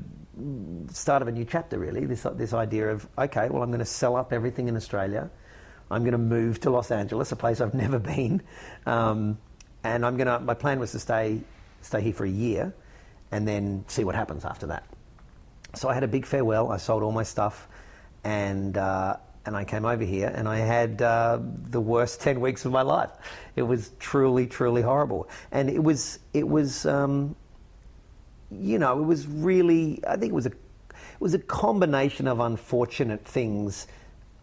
start 0.92 1.22
of 1.22 1.28
a 1.28 1.32
new 1.32 1.44
chapter, 1.44 1.78
really. 1.78 2.06
This, 2.06 2.26
this 2.34 2.52
idea 2.52 2.90
of, 2.90 3.08
okay, 3.18 3.48
well, 3.48 3.62
I'm 3.62 3.70
going 3.70 3.80
to 3.80 3.84
sell 3.84 4.16
up 4.16 4.32
everything 4.32 4.68
in 4.68 4.76
Australia 4.76 5.30
I'm 5.90 6.02
going 6.02 6.12
to 6.12 6.18
move 6.18 6.60
to 6.60 6.70
Los 6.70 6.90
Angeles, 6.90 7.32
a 7.32 7.36
place 7.36 7.60
I've 7.60 7.74
never 7.86 7.98
been, 7.98 8.42
um, 8.86 9.38
and 9.82 10.06
I'm 10.06 10.16
going 10.16 10.28
to. 10.28 10.38
My 10.38 10.54
plan 10.54 10.78
was 10.78 10.92
to 10.92 10.98
stay 10.98 11.40
stay 11.82 12.02
here 12.02 12.12
for 12.12 12.24
a 12.24 12.30
year, 12.30 12.72
and 13.32 13.46
then 13.46 13.84
see 13.88 14.04
what 14.04 14.14
happens 14.14 14.44
after 14.44 14.66
that. 14.68 14.84
So 15.74 15.88
I 15.88 15.94
had 15.94 16.02
a 16.02 16.08
big 16.08 16.26
farewell. 16.26 16.70
I 16.70 16.76
sold 16.76 17.02
all 17.02 17.12
my 17.12 17.22
stuff, 17.22 17.66
and 18.22 18.76
uh, 18.76 19.16
and 19.50 19.56
I 19.56 19.64
came 19.64 19.84
over 19.84 20.04
here, 20.04 20.32
and 20.32 20.48
I 20.48 20.58
had 20.58 21.02
uh, 21.02 21.40
the 21.70 21.80
worst 21.80 22.20
ten 22.20 22.40
weeks 22.40 22.64
of 22.64 22.70
my 22.70 22.82
life. 22.82 23.10
It 23.56 23.62
was 23.62 23.90
truly, 23.98 24.46
truly 24.46 24.80
horrible, 24.80 25.28
and 25.50 25.68
it 25.68 25.82
was 25.82 26.20
it 26.32 26.48
was. 26.48 26.86
Um, 26.86 27.34
you 28.52 28.78
know, 28.78 29.00
it 29.00 29.04
was 29.04 29.26
really. 29.26 30.00
I 30.06 30.16
think 30.16 30.30
it 30.30 30.34
was 30.34 30.46
a 30.46 30.50
it 30.50 31.20
was 31.20 31.34
a 31.34 31.38
combination 31.40 32.28
of 32.28 32.38
unfortunate 32.38 33.24
things 33.24 33.88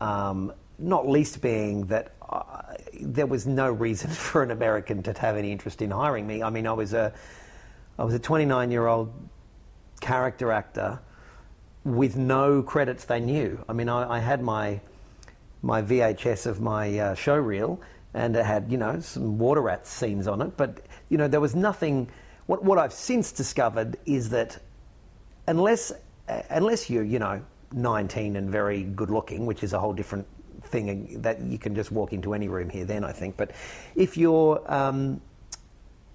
um, 0.02 0.52
not 0.78 1.08
least 1.08 1.42
being 1.42 1.86
that 1.88 2.14
uh, 2.30 2.74
there 3.02 3.28
was 3.28 3.48
no 3.48 3.72
reason 3.72 4.10
for 4.12 4.44
an 4.44 4.52
American 4.52 5.04
to 5.04 5.14
have 5.14 5.38
any 5.38 5.54
interest 5.54 5.82
in 5.82 5.92
hiring 5.92 6.28
me. 6.28 6.44
I 6.44 6.50
mean, 6.50 6.68
I 6.68 6.74
was 6.74 6.94
a, 6.94 7.14
I 7.98 8.04
was 8.04 8.14
a 8.14 8.20
29 8.20 8.72
year 8.72 8.88
old 8.88 9.14
character 10.02 10.52
actor 10.52 11.00
with 11.88 12.18
no 12.18 12.62
credits 12.62 13.06
they 13.06 13.20
knew. 13.20 13.64
I 13.68 13.74
mean, 13.74 13.88
I, 13.88 14.18
I 14.18 14.20
had 14.20 14.42
my, 14.42 14.82
my 15.62 15.82
VHS 15.82 16.46
of 16.46 16.62
my 16.62 16.98
uh, 16.98 17.16
show 17.16 17.36
reel 17.36 17.80
and 18.14 18.36
it 18.36 18.46
had, 18.46 18.72
you 18.72 18.78
know, 18.78 19.00
some 19.00 19.38
water 19.38 19.62
rat 19.62 19.86
scenes 19.86 20.28
on 20.28 20.42
it, 20.42 20.58
but, 20.58 20.82
you 21.10 21.18
know, 21.18 21.28
there 21.28 21.42
was 21.42 21.56
nothing. 21.56 22.10
What, 22.48 22.64
what 22.64 22.78
I've 22.78 22.94
since 22.94 23.32
discovered 23.32 23.98
is 24.06 24.30
that 24.30 24.58
unless, 25.48 25.92
uh, 26.28 26.42
unless 26.50 26.90
you're, 26.90 27.04
you 27.04 27.20
know, 27.20 27.44
19 27.74 28.36
and 28.36 28.50
very 28.50 28.84
good 28.84 29.10
looking, 29.10 29.46
which 29.46 29.64
is 29.64 29.74
a 29.74 29.80
whole 29.80 29.94
different 29.94 30.26
thing 30.64 31.22
that 31.22 31.42
you 31.42 31.58
can 31.58 31.76
just 31.76 31.92
walk 31.92 32.14
into 32.14 32.34
any 32.34 32.48
room 32.48 32.70
here 32.70 32.86
then, 32.86 33.04
I 33.04 33.12
think. 33.12 33.38
But 33.38 33.52
if 33.96 34.18
you're. 34.18 34.62
Um, 34.72 35.22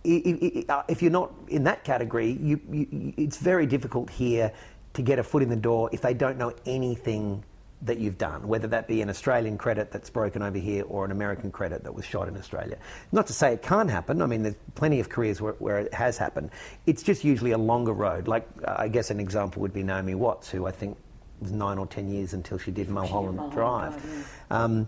if 0.04 1.00
you're 1.00 1.12
not 1.12 1.32
in 1.46 1.62
that 1.62 1.84
category, 1.84 2.32
you, 2.32 2.60
you, 2.72 3.14
it's 3.16 3.36
very 3.36 3.66
difficult 3.66 4.10
here 4.10 4.52
to 4.94 5.02
get 5.02 5.20
a 5.20 5.22
foot 5.22 5.44
in 5.44 5.48
the 5.48 5.54
door 5.54 5.88
if 5.92 6.00
they 6.00 6.12
don't 6.12 6.36
know 6.38 6.52
anything 6.66 7.44
that 7.82 7.98
you've 7.98 8.18
done, 8.18 8.46
whether 8.46 8.68
that 8.68 8.86
be 8.86 9.02
an 9.02 9.10
Australian 9.10 9.58
credit 9.58 9.90
that's 9.90 10.08
broken 10.08 10.42
over 10.42 10.58
here 10.58 10.84
or 10.84 11.04
an 11.04 11.10
American 11.10 11.50
credit 11.50 11.82
that 11.84 11.94
was 11.94 12.04
shot 12.04 12.28
in 12.28 12.36
Australia. 12.36 12.78
Not 13.10 13.26
to 13.26 13.32
say 13.32 13.52
it 13.52 13.62
can't 13.62 13.90
happen. 13.90 14.22
I 14.22 14.26
mean, 14.26 14.42
there's 14.42 14.54
plenty 14.74 15.00
of 15.00 15.08
careers 15.08 15.40
where, 15.40 15.54
where 15.54 15.78
it 15.80 15.92
has 15.92 16.16
happened. 16.16 16.50
It's 16.86 17.02
just 17.02 17.24
usually 17.24 17.50
a 17.50 17.58
longer 17.58 17.92
road. 17.92 18.28
Like, 18.28 18.48
I 18.66 18.88
guess 18.88 19.10
an 19.10 19.18
example 19.18 19.62
would 19.62 19.72
be 19.72 19.82
Naomi 19.82 20.14
Watts, 20.14 20.48
who 20.48 20.66
I 20.66 20.70
think 20.70 20.96
was 21.40 21.50
nine 21.50 21.78
or 21.78 21.86
ten 21.86 22.08
years 22.08 22.34
until 22.34 22.58
she 22.58 22.70
did 22.70 22.88
Mulholland, 22.88 23.36
Mulholland 23.36 23.54
Drive. 23.54 24.02
Drive 24.02 24.36
yeah. 24.50 24.64
um, 24.64 24.86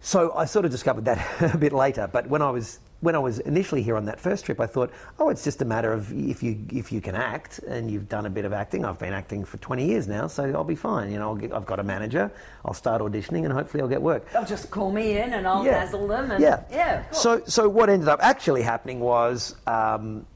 so 0.00 0.32
I 0.34 0.46
sort 0.46 0.64
of 0.64 0.70
discovered 0.70 1.04
that 1.04 1.24
a 1.54 1.58
bit 1.58 1.72
later. 1.72 2.08
But 2.10 2.26
when 2.28 2.42
I 2.42 2.50
was 2.50 2.80
when 3.00 3.14
I 3.14 3.18
was 3.18 3.38
initially 3.40 3.82
here 3.82 3.96
on 3.96 4.04
that 4.06 4.20
first 4.20 4.44
trip, 4.44 4.60
I 4.60 4.66
thought, 4.66 4.92
oh, 5.18 5.30
it's 5.30 5.42
just 5.42 5.62
a 5.62 5.64
matter 5.64 5.92
of 5.92 6.12
if 6.12 6.42
you 6.42 6.58
if 6.70 6.92
you 6.92 7.00
can 7.00 7.14
act 7.14 7.58
and 7.60 7.90
you've 7.90 8.08
done 8.08 8.26
a 8.26 8.30
bit 8.30 8.44
of 8.44 8.52
acting. 8.52 8.84
I've 8.84 8.98
been 8.98 9.14
acting 9.14 9.44
for 9.44 9.56
20 9.58 9.86
years 9.86 10.06
now, 10.06 10.26
so 10.26 10.44
I'll 10.52 10.64
be 10.64 10.74
fine. 10.74 11.10
You 11.10 11.18
know, 11.18 11.36
i 11.36 11.54
have 11.54 11.66
got 11.66 11.80
a 11.80 11.82
manager. 11.82 12.30
I'll 12.64 12.74
start 12.74 13.00
auditioning, 13.00 13.44
and 13.44 13.52
hopefully 13.52 13.82
I'll 13.82 13.88
get 13.88 14.02
work. 14.02 14.30
They'll 14.32 14.44
just 14.44 14.70
call 14.70 14.92
me 14.92 15.18
in, 15.18 15.32
and 15.32 15.46
I'll 15.46 15.64
yeah. 15.64 15.84
dazzle 15.84 16.06
them. 16.06 16.30
And, 16.30 16.42
yeah, 16.42 16.62
yeah. 16.70 17.10
So 17.10 17.42
so 17.46 17.68
what 17.68 17.88
ended 17.88 18.08
up 18.08 18.20
actually 18.22 18.62
happening 18.62 19.00
was 19.00 19.56
um, 19.66 20.26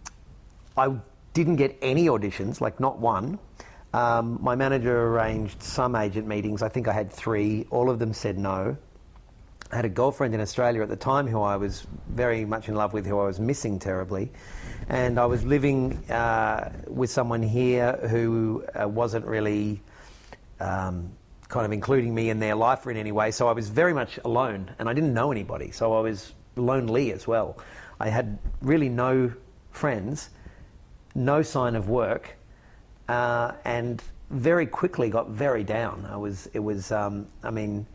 I 0.76 0.94
didn't 1.34 1.56
get 1.56 1.76
any 1.82 2.06
auditions, 2.06 2.60
like 2.60 2.80
not 2.80 2.98
one. 2.98 3.38
Um, 3.92 4.38
my 4.42 4.56
manager 4.56 5.08
arranged 5.08 5.62
some 5.62 5.94
agent 5.94 6.26
meetings. 6.26 6.62
I 6.62 6.68
think 6.68 6.88
I 6.88 6.92
had 6.92 7.12
three. 7.12 7.66
All 7.70 7.90
of 7.90 7.98
them 7.98 8.12
said 8.12 8.38
no. 8.38 8.76
I 9.72 9.76
had 9.76 9.84
a 9.84 9.88
girlfriend 9.88 10.34
in 10.34 10.40
Australia 10.40 10.82
at 10.82 10.88
the 10.88 10.96
time 10.96 11.26
who 11.26 11.40
I 11.40 11.56
was 11.56 11.86
very 12.08 12.44
much 12.44 12.68
in 12.68 12.74
love 12.74 12.92
with, 12.92 13.06
who 13.06 13.18
I 13.18 13.26
was 13.26 13.40
missing 13.40 13.78
terribly. 13.78 14.30
And 14.88 15.18
I 15.18 15.26
was 15.26 15.44
living 15.44 15.94
uh, 16.10 16.70
with 16.86 17.10
someone 17.10 17.42
here 17.42 17.92
who 18.08 18.64
uh, 18.80 18.88
wasn't 18.88 19.24
really 19.24 19.80
um, 20.60 21.10
kind 21.48 21.66
of 21.66 21.72
including 21.72 22.14
me 22.14 22.30
in 22.30 22.38
their 22.38 22.54
life 22.54 22.86
or 22.86 22.90
in 22.90 22.96
any 22.96 23.12
way. 23.12 23.30
So 23.30 23.48
I 23.48 23.52
was 23.52 23.68
very 23.68 23.94
much 23.94 24.18
alone 24.24 24.70
and 24.78 24.88
I 24.88 24.92
didn't 24.92 25.14
know 25.14 25.32
anybody. 25.32 25.70
So 25.70 25.94
I 25.94 26.00
was 26.00 26.34
lonely 26.56 27.12
as 27.12 27.26
well. 27.26 27.58
I 27.98 28.08
had 28.08 28.38
really 28.60 28.88
no 28.88 29.32
friends, 29.70 30.30
no 31.14 31.42
sign 31.42 31.74
of 31.74 31.88
work 31.88 32.36
uh, 33.08 33.52
and 33.64 34.02
very 34.30 34.66
quickly 34.66 35.10
got 35.10 35.30
very 35.30 35.64
down. 35.64 36.06
I 36.10 36.16
was, 36.16 36.48
it 36.52 36.58
was, 36.60 36.92
um, 36.92 37.26
I 37.42 37.50
mean, 37.50 37.86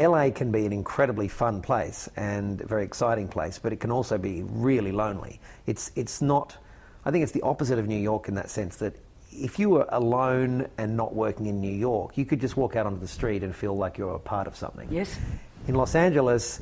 LA 0.00 0.30
can 0.30 0.50
be 0.50 0.66
an 0.66 0.72
incredibly 0.72 1.28
fun 1.28 1.60
place 1.62 2.08
and 2.16 2.60
a 2.60 2.66
very 2.66 2.84
exciting 2.84 3.28
place, 3.28 3.58
but 3.58 3.72
it 3.72 3.80
can 3.80 3.90
also 3.90 4.18
be 4.18 4.42
really 4.42 4.92
lonely. 4.92 5.40
It's, 5.66 5.90
it's 5.96 6.22
not, 6.22 6.56
I 7.04 7.10
think 7.10 7.22
it's 7.22 7.32
the 7.32 7.42
opposite 7.42 7.78
of 7.78 7.86
New 7.86 7.98
York 7.98 8.28
in 8.28 8.34
that 8.34 8.50
sense 8.50 8.76
that 8.76 8.96
if 9.32 9.58
you 9.58 9.70
were 9.70 9.86
alone 9.90 10.68
and 10.78 10.96
not 10.96 11.14
working 11.14 11.46
in 11.46 11.60
New 11.60 11.72
York, 11.72 12.18
you 12.18 12.24
could 12.24 12.40
just 12.40 12.56
walk 12.56 12.76
out 12.76 12.86
onto 12.86 12.98
the 12.98 13.08
street 13.08 13.42
and 13.42 13.54
feel 13.54 13.76
like 13.76 13.98
you're 13.98 14.14
a 14.14 14.18
part 14.18 14.46
of 14.46 14.56
something. 14.56 14.88
Yes. 14.90 15.18
In 15.68 15.74
Los 15.74 15.94
Angeles, 15.94 16.60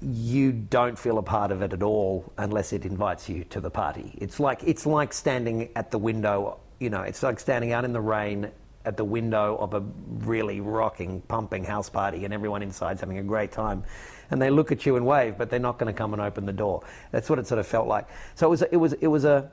you 0.00 0.50
don't 0.52 0.98
feel 0.98 1.18
a 1.18 1.22
part 1.22 1.52
of 1.52 1.62
it 1.62 1.72
at 1.72 1.82
all 1.82 2.32
unless 2.38 2.72
it 2.72 2.84
invites 2.84 3.28
you 3.28 3.44
to 3.44 3.60
the 3.60 3.70
party. 3.70 4.18
It's 4.18 4.40
like 4.40 4.62
it's 4.64 4.84
like 4.84 5.12
standing 5.12 5.68
at 5.76 5.92
the 5.92 5.98
window 5.98 6.58
you 6.82 6.90
know, 6.90 7.02
it's 7.02 7.22
like 7.22 7.38
standing 7.38 7.72
out 7.72 7.84
in 7.84 7.92
the 7.92 8.00
rain 8.00 8.50
at 8.84 8.96
the 8.96 9.04
window 9.04 9.56
of 9.56 9.74
a 9.74 9.80
really 10.24 10.60
rocking, 10.60 11.20
pumping 11.22 11.64
house 11.64 11.88
party, 11.88 12.24
and 12.24 12.34
everyone 12.34 12.62
inside's 12.62 13.00
having 13.00 13.18
a 13.18 13.22
great 13.22 13.52
time. 13.52 13.84
And 14.30 14.40
they 14.40 14.50
look 14.50 14.72
at 14.72 14.86
you 14.86 14.96
and 14.96 15.06
wave, 15.06 15.36
but 15.38 15.50
they're 15.50 15.60
not 15.60 15.78
going 15.78 15.92
to 15.92 15.96
come 15.96 16.12
and 16.12 16.22
open 16.22 16.46
the 16.46 16.52
door. 16.52 16.82
That's 17.10 17.28
what 17.28 17.38
it 17.38 17.46
sort 17.46 17.58
of 17.58 17.66
felt 17.66 17.86
like. 17.86 18.06
So 18.34 18.46
it 18.46 18.50
was, 18.50 18.62
it 18.62 18.76
was, 18.76 18.92
it 18.94 19.06
was 19.06 19.24
a, 19.24 19.52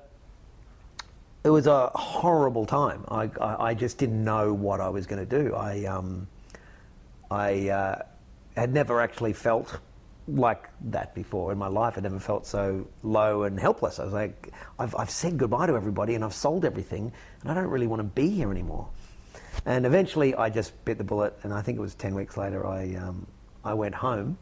it 1.43 1.49
was 1.49 1.67
a 1.67 1.87
horrible 1.95 2.65
time. 2.65 3.05
I, 3.07 3.29
I, 3.39 3.69
I 3.69 3.73
just 3.73 3.97
didn't 3.97 4.23
know 4.23 4.53
what 4.53 4.81
I 4.81 4.89
was 4.89 5.05
going 5.05 5.25
to 5.25 5.43
do. 5.43 5.53
I, 5.53 5.85
um, 5.85 6.27
I 7.29 7.69
uh, 7.69 8.01
had 8.55 8.73
never 8.73 9.01
actually 9.01 9.33
felt 9.33 9.79
like 10.27 10.69
that 10.91 11.15
before 11.15 11.51
in 11.51 11.57
my 11.57 11.67
life. 11.67 11.95
I 11.97 12.01
never 12.01 12.19
felt 12.19 12.45
so 12.45 12.87
low 13.03 13.43
and 13.43 13.59
helpless. 13.59 13.99
I 13.99 14.03
was 14.03 14.13
like, 14.13 14.51
I've, 14.77 14.95
I've 14.95 15.09
said 15.09 15.37
goodbye 15.37 15.67
to 15.67 15.75
everybody 15.75 16.15
and 16.15 16.23
I've 16.23 16.33
sold 16.33 16.65
everything, 16.65 17.11
and 17.41 17.51
I 17.51 17.53
don't 17.53 17.67
really 17.67 17.87
want 17.87 18.01
to 18.01 18.03
be 18.03 18.29
here 18.29 18.51
anymore. 18.51 18.89
And 19.69 19.85
eventually, 19.85 20.33
I 20.33 20.49
just 20.49 20.73
bit 20.83 20.97
the 20.97 21.03
bullet, 21.03 21.37
and 21.43 21.53
I 21.53 21.61
think 21.61 21.77
it 21.77 21.81
was 21.81 21.93
ten 21.93 22.15
weeks 22.15 22.37
later, 22.37 22.65
I 22.65 22.95
um, 22.95 23.27
I 23.63 23.75
went 23.75 23.93
home, 23.93 24.39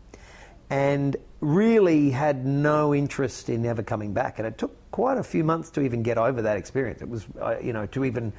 and 0.69 1.17
really 1.41 2.09
had 2.11 2.45
no 2.45 2.95
interest 2.95 3.49
in 3.49 3.65
ever 3.65 3.83
coming 3.83 4.13
back. 4.13 4.39
And 4.39 4.47
it 4.47 4.57
took 4.57 4.73
quite 4.91 5.17
a 5.17 5.23
few 5.23 5.43
months 5.43 5.69
to 5.71 5.81
even 5.81 6.01
get 6.01 6.17
over 6.17 6.41
that 6.43 6.55
experience. 6.55 7.01
It 7.01 7.09
was, 7.09 7.25
you 7.61 7.73
know, 7.73 7.85
to 7.87 8.05
even 8.05 8.31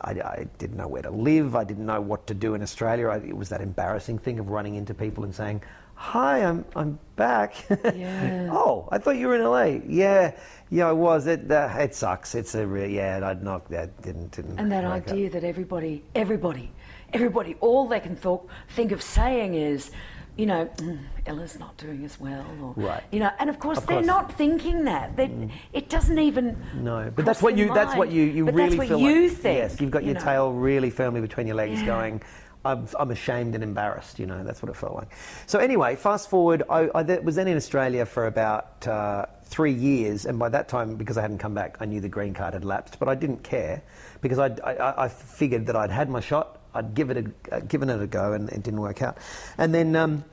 I, 0.00 0.10
I, 0.10 0.46
didn't 0.56 0.78
know 0.78 0.88
where 0.88 1.02
to 1.02 1.10
live. 1.10 1.54
I 1.54 1.64
didn't 1.64 1.84
know 1.84 2.00
what 2.00 2.26
to 2.28 2.34
do 2.34 2.54
in 2.54 2.62
Australia. 2.62 3.08
I, 3.08 3.18
it 3.18 3.36
was 3.36 3.50
that 3.50 3.60
embarrassing 3.60 4.18
thing 4.18 4.38
of 4.38 4.48
running 4.48 4.76
into 4.76 4.94
people 4.94 5.24
and 5.24 5.34
saying, 5.34 5.62
"Hi, 5.98 6.44
I'm 6.44 6.64
I'm 6.76 6.98
back." 7.16 7.54
Yeah. 7.94 8.48
oh, 8.52 8.88
I 8.90 8.98
thought 8.98 9.16
you 9.16 9.26
were 9.28 9.36
in 9.36 9.42
LA. 9.42 9.80
Yeah, 9.86 10.32
yeah, 10.70 10.88
I 10.88 10.92
was. 10.92 11.26
It 11.26 11.50
uh, 11.50 11.74
it 11.78 11.94
sucks. 11.94 12.34
It's 12.34 12.54
a 12.54 12.64
re- 12.66 12.94
yeah. 12.94 13.20
I'd 13.22 13.42
not 13.42 13.68
that 13.70 14.00
didn't 14.02 14.30
didn't. 14.32 14.58
And 14.58 14.70
that 14.70 14.84
idea 14.84 15.28
that 15.30 15.42
everybody, 15.44 16.04
everybody, 16.14 16.70
everybody, 17.12 17.56
all 17.60 17.88
they 17.88 18.00
can 18.00 18.16
th- 18.16 18.40
think 18.70 18.92
of 18.92 19.02
saying 19.02 19.54
is, 19.54 19.90
you 20.36 20.46
know, 20.46 20.66
"Mm, 20.76 21.00
Ella's 21.26 21.58
not 21.58 21.76
doing 21.76 22.04
as 22.04 22.20
well, 22.20 22.46
or 22.62 22.74
Right. 22.76 23.02
you 23.10 23.18
know, 23.18 23.30
and 23.40 23.50
of 23.50 23.58
course 23.58 23.78
Of 23.78 23.86
they're 23.88 24.02
not 24.02 24.32
thinking 24.32 24.84
that. 24.84 25.16
They, 25.16 25.50
It 25.72 25.88
doesn't 25.88 26.18
even. 26.18 26.56
No, 26.76 27.10
but 27.14 27.24
that's 27.24 27.42
what 27.42 27.56
you. 27.58 27.74
That's 27.74 27.96
what 27.96 28.10
you. 28.12 28.22
You 28.22 28.44
But 28.44 28.54
really 28.54 28.68
that's 28.68 28.78
what 28.78 28.88
feel 28.88 29.00
you 29.00 29.22
like. 29.28 29.36
think. 29.38 29.58
Yes, 29.58 29.80
you've 29.80 29.90
got 29.90 30.02
you 30.04 30.12
your 30.12 30.18
know. 30.20 30.24
tail 30.30 30.52
really 30.52 30.90
firmly 30.90 31.20
between 31.20 31.46
your 31.48 31.56
legs, 31.56 31.80
Yeah. 31.80 31.86
going. 31.86 32.22
I'm, 32.64 32.88
I'm 32.98 33.10
ashamed 33.10 33.54
and 33.54 33.62
embarrassed. 33.62 34.18
You 34.18 34.26
know, 34.26 34.42
that's 34.42 34.62
what 34.62 34.70
it 34.70 34.76
felt 34.76 34.94
like. 34.94 35.08
So 35.46 35.58
anyway, 35.58 35.96
fast 35.96 36.28
forward. 36.28 36.62
I, 36.68 36.88
I 36.94 37.02
was 37.20 37.36
then 37.36 37.48
in 37.48 37.56
Australia 37.56 38.04
for 38.04 38.26
about 38.26 38.86
uh, 38.86 39.26
three 39.44 39.72
years, 39.72 40.26
and 40.26 40.38
by 40.38 40.48
that 40.50 40.68
time, 40.68 40.96
because 40.96 41.16
I 41.16 41.22
hadn't 41.22 41.38
come 41.38 41.54
back, 41.54 41.78
I 41.80 41.84
knew 41.84 42.00
the 42.00 42.08
green 42.08 42.34
card 42.34 42.54
had 42.54 42.64
lapsed, 42.64 42.98
but 42.98 43.08
I 43.08 43.14
didn't 43.14 43.42
care 43.42 43.82
because 44.20 44.38
I'd, 44.38 44.60
I, 44.60 45.04
I, 45.04 45.08
figured 45.08 45.66
that 45.66 45.76
I'd 45.76 45.90
had 45.90 46.10
my 46.10 46.20
shot. 46.20 46.60
I'd 46.74 46.94
give 46.94 47.10
it 47.10 47.16
a, 47.16 47.56
uh, 47.56 47.60
given 47.60 47.88
it 47.88 48.02
a 48.02 48.06
go, 48.06 48.32
and 48.32 48.48
it 48.50 48.62
didn't 48.62 48.80
work 48.80 49.02
out. 49.02 49.18
And 49.56 49.74
then. 49.74 49.96
Um, 49.96 50.24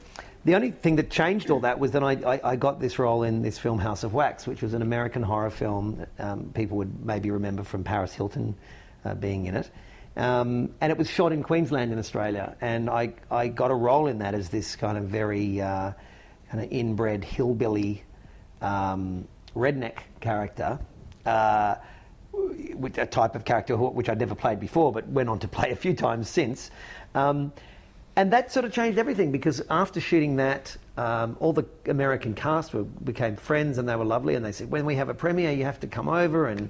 the 0.46 0.54
only 0.54 0.70
thing 0.70 0.98
that 0.98 1.10
changed 1.10 1.50
all 1.50 1.62
that 1.62 1.80
was 1.80 1.90
that 1.94 2.04
I, 2.04 2.12
I, 2.12 2.52
I 2.52 2.56
got 2.56 2.80
this 2.80 3.00
role 3.00 3.24
in 3.24 3.42
this 3.42 3.58
film 3.58 3.80
House 3.80 4.04
of 4.04 4.14
Wax, 4.14 4.46
which 4.46 4.62
was 4.62 4.76
an 4.76 4.84
American 4.84 5.24
horror 5.24 5.50
film. 5.50 6.06
Um, 6.20 6.52
people 6.54 6.78
would 6.78 7.04
maybe 7.04 7.32
remember 7.32 7.64
from 7.64 7.84
Paris 7.84 8.14
Hilton 8.14 8.54
uh, 9.04 9.16
being 9.16 9.48
in 9.48 9.56
it. 9.56 9.72
Um, 10.18 10.74
and 10.80 10.92
it 10.92 10.98
was 10.98 11.10
shot 11.10 11.32
in 11.34 11.44
Queensland 11.44 11.92
in 11.92 12.00
Australia. 12.00 12.56
And 12.62 12.90
I, 12.90 13.14
I 13.30 13.48
got 13.48 13.72
a 13.72 13.76
role 13.76 14.08
in 14.08 14.20
that 14.20 14.34
as 14.34 14.50
this 14.50 14.76
kind 14.76 14.98
of 14.98 15.06
very 15.06 15.62
uh, 15.62 15.92
kind 16.50 16.64
of 16.64 16.72
inbred 16.72 17.24
hillbilly 17.24 18.04
um, 18.62 19.28
redneck 19.56 19.98
character. 20.22 20.80
Uh, 21.26 21.76
which 22.76 22.98
a 22.98 23.06
type 23.06 23.36
of 23.36 23.46
character 23.46 23.78
which 23.78 24.10
I'd 24.10 24.20
never 24.20 24.36
played 24.36 24.60
before, 24.60 24.92
but 24.92 25.08
went 25.08 25.30
on 25.30 25.40
to 25.40 25.48
play 25.48 25.72
a 25.72 25.76
few 25.76 25.94
times 25.94 26.30
since. 26.30 26.70
Um, 27.14 27.54
and 28.16 28.32
that 28.32 28.52
sort 28.52 28.66
of 28.66 28.72
changed 28.72 28.98
everything 28.98 29.32
because 29.32 29.62
after 29.70 30.00
shooting 30.00 30.38
that, 30.38 30.76
um, 30.98 31.36
all 31.40 31.52
the 31.52 31.66
American 31.88 32.34
cast 32.34 32.74
were, 32.74 32.84
became 32.84 33.36
friends 33.36 33.78
and 33.78 33.88
they 33.88 33.96
were 33.96 34.06
lovely. 34.06 34.36
And 34.36 34.46
they 34.46 34.54
said, 34.54 34.72
when 34.72 34.86
we 34.86 34.96
have 34.96 35.10
a 35.10 35.14
premiere, 35.14 35.52
you 35.52 35.66
have 35.66 35.80
to 35.82 35.88
come 35.88 36.08
over. 36.08 36.48
And 36.48 36.70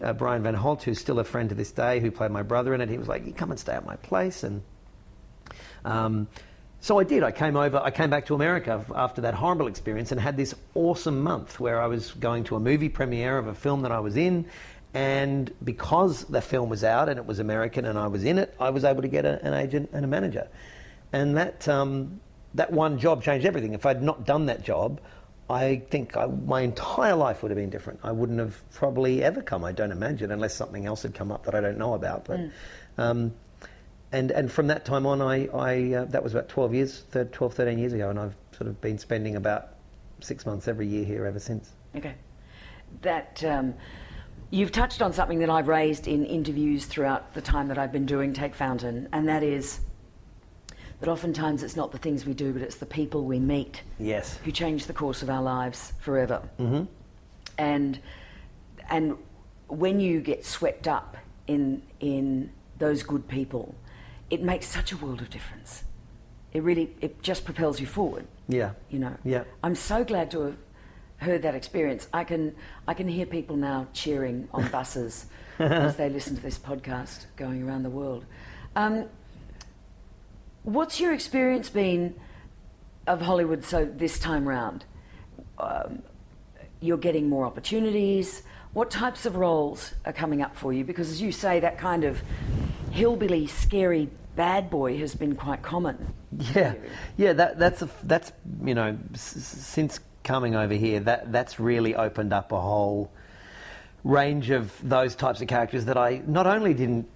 uh, 0.00 0.12
Brian 0.12 0.42
Van 0.42 0.54
Holt, 0.54 0.82
who's 0.82 0.98
still 0.98 1.18
a 1.18 1.24
friend 1.24 1.48
to 1.48 1.54
this 1.54 1.72
day, 1.72 2.00
who 2.00 2.10
played 2.10 2.30
my 2.30 2.42
brother 2.42 2.74
in 2.74 2.80
it, 2.80 2.88
he 2.88 2.98
was 2.98 3.08
like, 3.08 3.26
you 3.26 3.32
come 3.32 3.50
and 3.50 3.60
stay 3.60 3.72
at 3.72 3.84
my 3.84 3.96
place. 3.96 4.42
And 4.42 4.62
um, 5.84 6.28
so 6.80 6.98
I 6.98 7.04
did. 7.04 7.22
I 7.22 7.32
came 7.32 7.56
over. 7.56 7.78
I 7.78 7.90
came 7.90 8.10
back 8.10 8.26
to 8.26 8.34
America 8.34 8.84
after 8.94 9.22
that 9.22 9.34
horrible 9.34 9.66
experience 9.66 10.12
and 10.12 10.20
had 10.20 10.36
this 10.36 10.54
awesome 10.74 11.22
month 11.22 11.58
where 11.58 11.80
I 11.80 11.86
was 11.86 12.12
going 12.12 12.44
to 12.44 12.56
a 12.56 12.60
movie 12.60 12.88
premiere 12.88 13.38
of 13.38 13.46
a 13.46 13.54
film 13.54 13.82
that 13.82 13.92
I 13.92 14.00
was 14.00 14.16
in, 14.16 14.46
and 14.94 15.52
because 15.64 16.24
the 16.24 16.40
film 16.40 16.68
was 16.68 16.84
out 16.84 17.08
and 17.08 17.18
it 17.18 17.26
was 17.26 17.38
American 17.38 17.84
and 17.84 17.98
I 17.98 18.06
was 18.06 18.24
in 18.24 18.38
it, 18.38 18.54
I 18.60 18.70
was 18.70 18.84
able 18.84 19.02
to 19.02 19.08
get 19.08 19.24
a, 19.24 19.44
an 19.44 19.54
agent 19.54 19.90
and 19.92 20.04
a 20.04 20.08
manager, 20.08 20.48
and 21.12 21.36
that 21.36 21.66
um, 21.66 22.20
that 22.54 22.72
one 22.72 22.98
job 22.98 23.22
changed 23.22 23.46
everything. 23.46 23.74
If 23.74 23.86
I'd 23.86 24.02
not 24.02 24.24
done 24.24 24.46
that 24.46 24.62
job. 24.62 25.00
I 25.48 25.82
think 25.90 26.16
I, 26.16 26.26
my 26.26 26.62
entire 26.62 27.14
life 27.14 27.42
would 27.42 27.50
have 27.50 27.56
been 27.56 27.70
different. 27.70 28.00
I 28.02 28.10
wouldn't 28.10 28.40
have 28.40 28.60
probably 28.72 29.22
ever 29.22 29.42
come. 29.42 29.64
I 29.64 29.72
don't 29.72 29.92
imagine, 29.92 30.32
unless 30.32 30.54
something 30.54 30.86
else 30.86 31.02
had 31.02 31.14
come 31.14 31.30
up 31.30 31.44
that 31.44 31.54
I 31.54 31.60
don't 31.60 31.78
know 31.78 31.94
about. 31.94 32.24
But 32.24 32.40
um, 32.98 33.32
and 34.10 34.30
and 34.32 34.50
from 34.50 34.66
that 34.68 34.84
time 34.84 35.06
on, 35.06 35.22
I, 35.22 35.46
I 35.48 35.94
uh, 35.94 36.04
that 36.06 36.22
was 36.22 36.34
about 36.34 36.48
12 36.48 36.74
years, 36.74 37.04
thir 37.10 37.24
12, 37.24 37.54
13 37.54 37.78
years 37.78 37.92
ago, 37.92 38.10
and 38.10 38.18
I've 38.18 38.34
sort 38.52 38.68
of 38.68 38.80
been 38.80 38.98
spending 38.98 39.36
about 39.36 39.74
six 40.20 40.46
months 40.46 40.66
every 40.66 40.86
year 40.86 41.04
here 41.04 41.26
ever 41.26 41.38
since. 41.38 41.70
Okay. 41.94 42.14
That 43.02 43.42
um, 43.44 43.74
you've 44.50 44.72
touched 44.72 45.02
on 45.02 45.12
something 45.12 45.38
that 45.40 45.50
I've 45.50 45.68
raised 45.68 46.08
in 46.08 46.24
interviews 46.24 46.86
throughout 46.86 47.34
the 47.34 47.40
time 47.40 47.68
that 47.68 47.78
I've 47.78 47.92
been 47.92 48.06
doing 48.06 48.32
Take 48.32 48.54
Fountain, 48.54 49.08
and 49.12 49.28
that 49.28 49.42
is 49.42 49.80
that 51.00 51.08
oftentimes 51.08 51.62
it's 51.62 51.76
not 51.76 51.92
the 51.92 51.98
things 51.98 52.24
we 52.24 52.32
do, 52.34 52.52
but 52.52 52.62
it's 52.62 52.76
the 52.76 52.86
people 52.86 53.24
we 53.24 53.38
meet 53.38 53.82
Yes. 53.98 54.38
who 54.44 54.50
change 54.52 54.86
the 54.86 54.92
course 54.94 55.22
of 55.22 55.28
our 55.30 55.42
lives 55.42 55.92
forever. 56.00 56.42
Mm-hmm. 56.58 56.84
And 57.58 57.98
and 58.88 59.16
when 59.68 59.98
you 60.00 60.20
get 60.20 60.44
swept 60.44 60.86
up 60.88 61.16
in 61.46 61.82
in 62.00 62.50
those 62.78 63.02
good 63.02 63.26
people, 63.28 63.74
it 64.30 64.42
makes 64.42 64.66
such 64.66 64.92
a 64.92 64.96
world 64.96 65.20
of 65.20 65.30
difference. 65.30 65.84
It 66.52 66.62
really 66.62 66.94
it 67.00 67.22
just 67.22 67.44
propels 67.44 67.80
you 67.80 67.86
forward. 67.86 68.26
Yeah. 68.48 68.72
You 68.90 68.98
know. 69.00 69.16
Yeah. 69.24 69.44
I'm 69.62 69.74
so 69.74 70.04
glad 70.04 70.30
to 70.32 70.40
have 70.42 70.56
heard 71.18 71.42
that 71.42 71.54
experience. 71.54 72.08
I 72.12 72.24
can 72.24 72.54
I 72.86 72.94
can 72.94 73.08
hear 73.08 73.26
people 73.26 73.56
now 73.56 73.86
cheering 73.92 74.48
on 74.52 74.68
buses 74.68 75.26
as 75.58 75.96
they 75.96 76.08
listen 76.08 76.36
to 76.36 76.42
this 76.42 76.58
podcast 76.58 77.26
going 77.36 77.62
around 77.66 77.82
the 77.82 77.90
world. 77.90 78.24
Um, 78.76 79.08
what's 80.66 81.00
your 81.00 81.14
experience 81.14 81.70
been 81.70 82.14
of 83.06 83.20
Hollywood 83.22 83.64
so 83.64 83.84
this 83.84 84.18
time 84.18 84.46
round? 84.46 84.84
Um, 85.58 86.02
you're 86.80 86.98
getting 86.98 87.28
more 87.28 87.46
opportunities. 87.46 88.42
What 88.74 88.90
types 88.90 89.24
of 89.24 89.36
roles 89.36 89.94
are 90.04 90.12
coming 90.12 90.42
up 90.42 90.54
for 90.54 90.72
you? 90.72 90.84
Because 90.84 91.08
as 91.10 91.22
you 91.22 91.32
say, 91.32 91.60
that 91.60 91.78
kind 91.78 92.04
of 92.04 92.20
hillbilly, 92.90 93.46
scary 93.46 94.10
bad 94.34 94.68
boy 94.68 94.98
has 94.98 95.14
been 95.14 95.34
quite 95.34 95.62
common. 95.62 96.12
Yeah, 96.54 96.74
yeah. 97.16 97.32
That, 97.32 97.58
that's 97.58 97.80
a, 97.80 97.88
that's 98.02 98.32
you 98.62 98.74
know 98.74 98.98
s- 99.14 99.20
since 99.20 100.00
coming 100.24 100.54
over 100.54 100.74
here, 100.74 101.00
that 101.00 101.32
that's 101.32 101.58
really 101.58 101.94
opened 101.94 102.34
up 102.34 102.52
a 102.52 102.60
whole 102.60 103.10
range 104.04 104.50
of 104.50 104.72
those 104.82 105.14
types 105.14 105.40
of 105.40 105.48
characters 105.48 105.86
that 105.86 105.96
I 105.96 106.20
not 106.26 106.46
only 106.46 106.74
didn't 106.74 107.08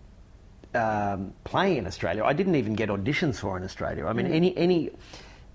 um, 0.75 1.33
play 1.45 1.77
in 1.79 1.87
Australia, 1.87 2.25
I 2.25 2.33
didn't 2.33 2.55
even 2.57 2.75
get 2.75 2.89
auditions 2.89 3.37
for 3.37 3.57
in 3.57 3.65
Australia. 3.65 4.07
I 4.07 4.13
mean, 4.13 4.27
any 4.27 4.57
any 4.57 4.91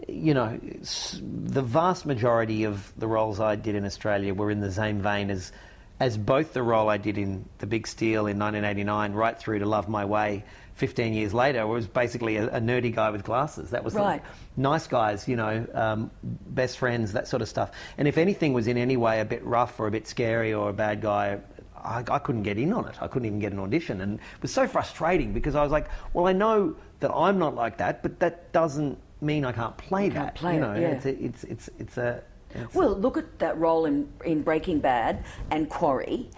you 0.08 0.34
know, 0.34 0.60
the 0.60 1.62
vast 1.62 2.06
majority 2.06 2.66
of 2.66 2.92
the 2.98 3.08
roles 3.08 3.40
I 3.40 3.56
did 3.56 3.76
in 3.76 3.86
Australia 3.86 4.34
were 4.34 4.52
in 4.52 4.60
the 4.60 4.72
same 4.72 5.02
vein 5.02 5.30
as 5.30 5.52
as 6.00 6.18
both 6.18 6.52
the 6.52 6.62
role 6.62 6.90
I 6.90 6.98
did 6.98 7.18
in 7.18 7.46
The 7.60 7.68
Big 7.68 7.88
Steal 7.88 8.28
in 8.28 8.38
1989, 8.38 9.14
right 9.14 9.40
through 9.40 9.60
to 9.60 9.66
Love 9.66 9.88
My 9.88 10.04
Way 10.04 10.44
15 10.74 11.14
years 11.14 11.34
later, 11.34 11.66
was 11.66 11.88
basically 11.88 12.36
a, 12.36 12.48
a 12.48 12.60
nerdy 12.60 12.94
guy 12.94 13.10
with 13.12 13.24
glasses. 13.24 13.70
That 13.70 13.86
was 13.86 13.94
the 13.94 14.02
Right. 14.02 14.22
nice 14.58 14.88
guys, 14.88 15.26
you 15.26 15.38
know, 15.38 15.66
um, 15.74 16.12
best 16.22 16.78
friends, 16.80 17.14
that 17.14 17.30
sort 17.30 17.42
of 17.42 17.48
stuff. 17.48 17.72
And 17.98 18.10
if 18.10 18.18
anything 18.18 18.52
was 18.52 18.68
in 18.68 18.76
any 18.78 18.98
way 18.98 19.22
a 19.22 19.26
bit 19.26 19.42
rough 19.46 19.80
or 19.80 19.88
a 19.88 19.92
bit 19.92 20.06
scary 20.06 20.54
or 20.54 20.70
a 20.70 20.74
bad 20.74 21.00
guy, 21.00 21.38
I, 21.86 22.04
I 22.10 22.20
couldn't 22.20 22.44
get 22.44 22.58
in 22.58 22.74
on 22.74 22.88
it. 22.88 22.96
I 23.02 23.08
couldn't 23.08 23.26
even 23.26 23.40
get 23.40 23.54
an 23.54 23.60
audition. 23.60 24.02
And 24.02 24.16
it 24.16 24.42
was 24.42 24.54
so 24.54 24.68
frustrating 24.68 25.34
because 25.34 25.56
I 25.56 25.64
was 25.64 25.72
like, 25.72 25.88
well, 26.14 26.28
I 26.28 26.34
know 26.34 26.76
that 27.00 27.12
I'm 27.14 27.40
not 27.40 27.56
like 27.56 27.78
that, 27.78 28.02
but 28.02 28.20
that 28.20 28.52
doesn't 28.52 28.98
mean 29.22 29.46
I 29.46 29.52
can't 29.52 29.78
play 29.78 30.10
can't 30.10 30.14
that. 30.14 30.36
play 30.36 30.56
you 30.56 30.58
it, 30.58 30.62
know, 30.62 30.74
yeah. 30.74 30.88
it's, 30.90 31.06
a, 31.06 31.24
it's, 31.24 31.44
it's, 31.46 31.70
it's 31.80 31.98
a. 31.98 32.24
It's 32.54 32.74
Well, 32.74 32.96
look 32.96 33.18
at 33.18 33.40
that 33.40 33.58
role 33.58 33.86
in, 33.86 34.12
in 34.26 34.42
Breaking 34.42 34.80
Bad 34.80 35.24
and 35.52 35.70
Quarry. 35.70 36.30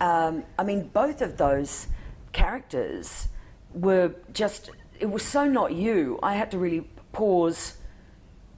Um, 0.00 0.44
I 0.58 0.64
mean, 0.64 0.88
both 0.88 1.22
of 1.22 1.36
those 1.36 1.86
characters 2.32 3.28
were 3.72 4.14
just, 4.32 4.70
it 5.00 5.06
was 5.06 5.22
so 5.22 5.46
not 5.46 5.72
you. 5.72 6.18
I 6.22 6.34
had 6.34 6.50
to 6.50 6.58
really 6.58 6.88
pause, 7.12 7.76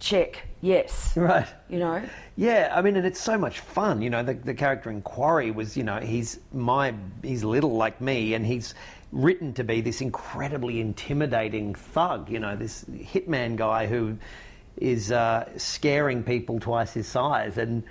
check, 0.00 0.47
yes. 0.60 1.16
Right. 1.16 1.46
You 1.68 1.78
know? 1.78 2.02
Yeah, 2.36 2.72
I 2.74 2.82
mean, 2.82 2.96
and 2.96 3.06
it's 3.06 3.20
so 3.20 3.36
much 3.36 3.60
fun. 3.60 4.02
You 4.02 4.10
know, 4.10 4.22
the, 4.22 4.34
the 4.34 4.54
character 4.54 4.90
in 4.90 5.02
Quarry 5.02 5.50
was, 5.50 5.76
you 5.76 5.82
know, 5.82 5.98
he's 5.98 6.40
my, 6.52 6.94
he's 7.22 7.44
little 7.44 7.76
like 7.76 8.00
me, 8.00 8.34
and 8.34 8.46
he's 8.46 8.74
written 9.12 9.52
to 9.54 9.64
be 9.64 9.80
this 9.80 10.00
incredibly 10.00 10.80
intimidating 10.80 11.74
thug. 11.74 12.30
You 12.30 12.40
know, 12.40 12.56
this 12.56 12.84
hitman 12.84 13.56
guy 13.56 13.86
who 13.86 14.16
is 14.76 15.10
uh, 15.10 15.48
scaring 15.56 16.22
people 16.22 16.60
twice 16.60 16.92
his 16.92 17.06
size, 17.06 17.58
and 17.58 17.82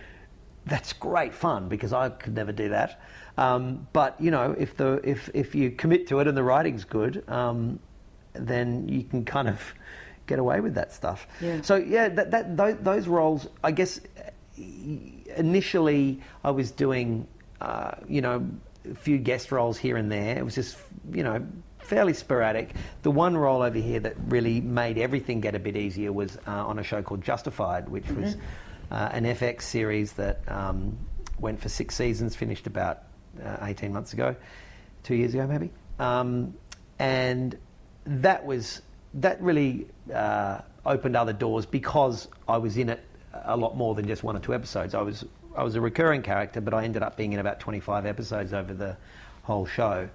that's 0.65 0.93
great 0.93 1.34
fun 1.34 1.70
because 1.70 1.93
I 1.93 2.09
could 2.09 2.36
never 2.36 2.51
do 2.51 2.70
that. 2.70 3.01
Um, 3.38 3.88
but 3.93 4.20
you 4.20 4.32
know, 4.32 4.55
if 4.57 4.76
the 4.78 4.99
if 5.03 5.30
if 5.34 5.53
you 5.53 5.72
commit 5.72 6.07
to 6.07 6.20
it 6.20 6.28
and 6.28 6.36
the 6.36 6.43
writing's 6.43 6.86
good, 6.86 7.24
um, 7.28 7.80
then 8.34 8.88
you 8.88 9.03
can 9.03 9.26
kind 9.26 9.47
of 9.47 9.74
get 10.28 10.40
away 10.40 10.60
with 10.60 10.76
that 10.76 10.94
stuff. 10.94 11.28
Yeah. 11.42 11.62
So 11.62 11.76
yeah, 11.76 12.10
that, 12.10 12.32
that 12.32 12.56
those, 12.56 12.78
those 12.82 13.08
roles, 13.08 13.48
I 13.64 13.72
guess, 13.72 14.00
initially 15.36 16.22
I 16.44 16.52
was 16.52 16.72
doing, 16.72 17.28
uh, 17.62 17.92
you 18.08 18.22
know, 18.22 18.48
a 18.90 18.96
few 18.96 19.18
guest 19.18 19.52
roles 19.52 19.78
here 19.78 19.98
and 19.98 20.12
there. 20.12 20.38
It 20.38 20.46
was 20.46 20.56
just, 20.56 20.78
you 21.12 21.24
know, 21.24 21.46
fairly 21.80 22.14
sporadic. 22.14 22.72
The 23.02 23.12
one 23.12 23.36
role 23.38 23.62
over 23.62 23.78
here 23.78 24.00
that 24.02 24.16
really 24.28 24.62
made 24.62 24.98
everything 24.98 25.42
get 25.42 25.56
a 25.56 25.60
bit 25.60 25.78
easier 25.78 26.12
was 26.12 26.38
uh, 26.48 26.52
on 26.52 26.80
a 26.80 26.84
show 26.84 27.02
called 27.02 27.24
Justified, 27.24 27.90
which 27.90 28.10
was 28.10 28.36
uh, 28.92 29.10
an 29.12 29.24
FX 29.24 29.64
series 29.64 30.14
that 30.14 30.42
um, 30.48 30.98
went 31.40 31.62
for 31.62 31.70
six 31.70 31.96
seasons, 31.96 32.36
finished 32.36 32.68
about 32.68 33.04
uh, 33.44 33.58
18 33.62 33.94
months 33.94 34.14
ago, 34.14 34.36
two 35.04 35.16
years 35.16 35.34
ago 35.34 35.48
maybe. 35.48 35.72
Um, 36.00 36.56
and 37.00 37.58
that 38.06 38.46
was 38.46 38.82
that 39.18 39.41
really 39.41 39.88
uh, 40.13 40.59
opened 40.86 41.15
other 41.15 41.34
doors 41.34 41.65
because 41.65 42.28
I 42.47 42.57
was 42.57 42.78
in 42.78 42.89
it 42.89 43.03
a 43.34 43.57
lot 43.57 43.76
more 43.76 43.93
than 43.95 44.07
just 44.07 44.24
one 44.24 44.36
or 44.36 44.39
two 44.39 44.53
episodes. 44.53 44.95
I 44.95 45.01
was 45.01 45.26
I 45.55 45.63
was 45.63 45.76
a 45.76 45.82
recurring 45.82 46.22
character, 46.22 46.61
but 46.61 46.74
I 46.74 46.84
ended 46.84 47.01
up 47.01 47.18
being 47.18 47.34
in 47.34 47.39
about 47.39 47.59
25 47.59 48.05
episodes 48.05 48.53
over 48.53 48.74
the 48.74 48.95
whole 49.43 49.65
show, 49.65 50.07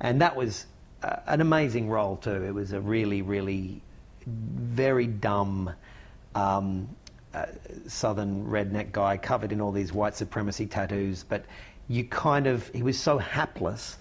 and 0.00 0.20
that 0.20 0.34
was 0.34 0.66
uh, 1.02 1.16
an 1.26 1.40
amazing 1.40 1.88
role 1.88 2.16
too. 2.16 2.42
It 2.44 2.54
was 2.54 2.72
a 2.72 2.80
really 2.80 3.22
really 3.22 3.82
very 4.26 5.06
dumb. 5.06 5.72
Um, 6.34 6.88
uh, 7.34 7.46
southern 7.86 8.46
redneck 8.46 8.92
guy 8.92 9.18
covered 9.18 9.52
in 9.52 9.60
all 9.60 9.70
these 9.70 9.92
white 9.92 10.16
supremacy 10.16 10.64
tattoos, 10.64 11.22
but 11.22 11.44
you 11.86 12.02
kind 12.04 12.46
of 12.46 12.66
he 12.68 12.82
was 12.82 12.98
so 12.98 13.18
hapless 13.18 13.98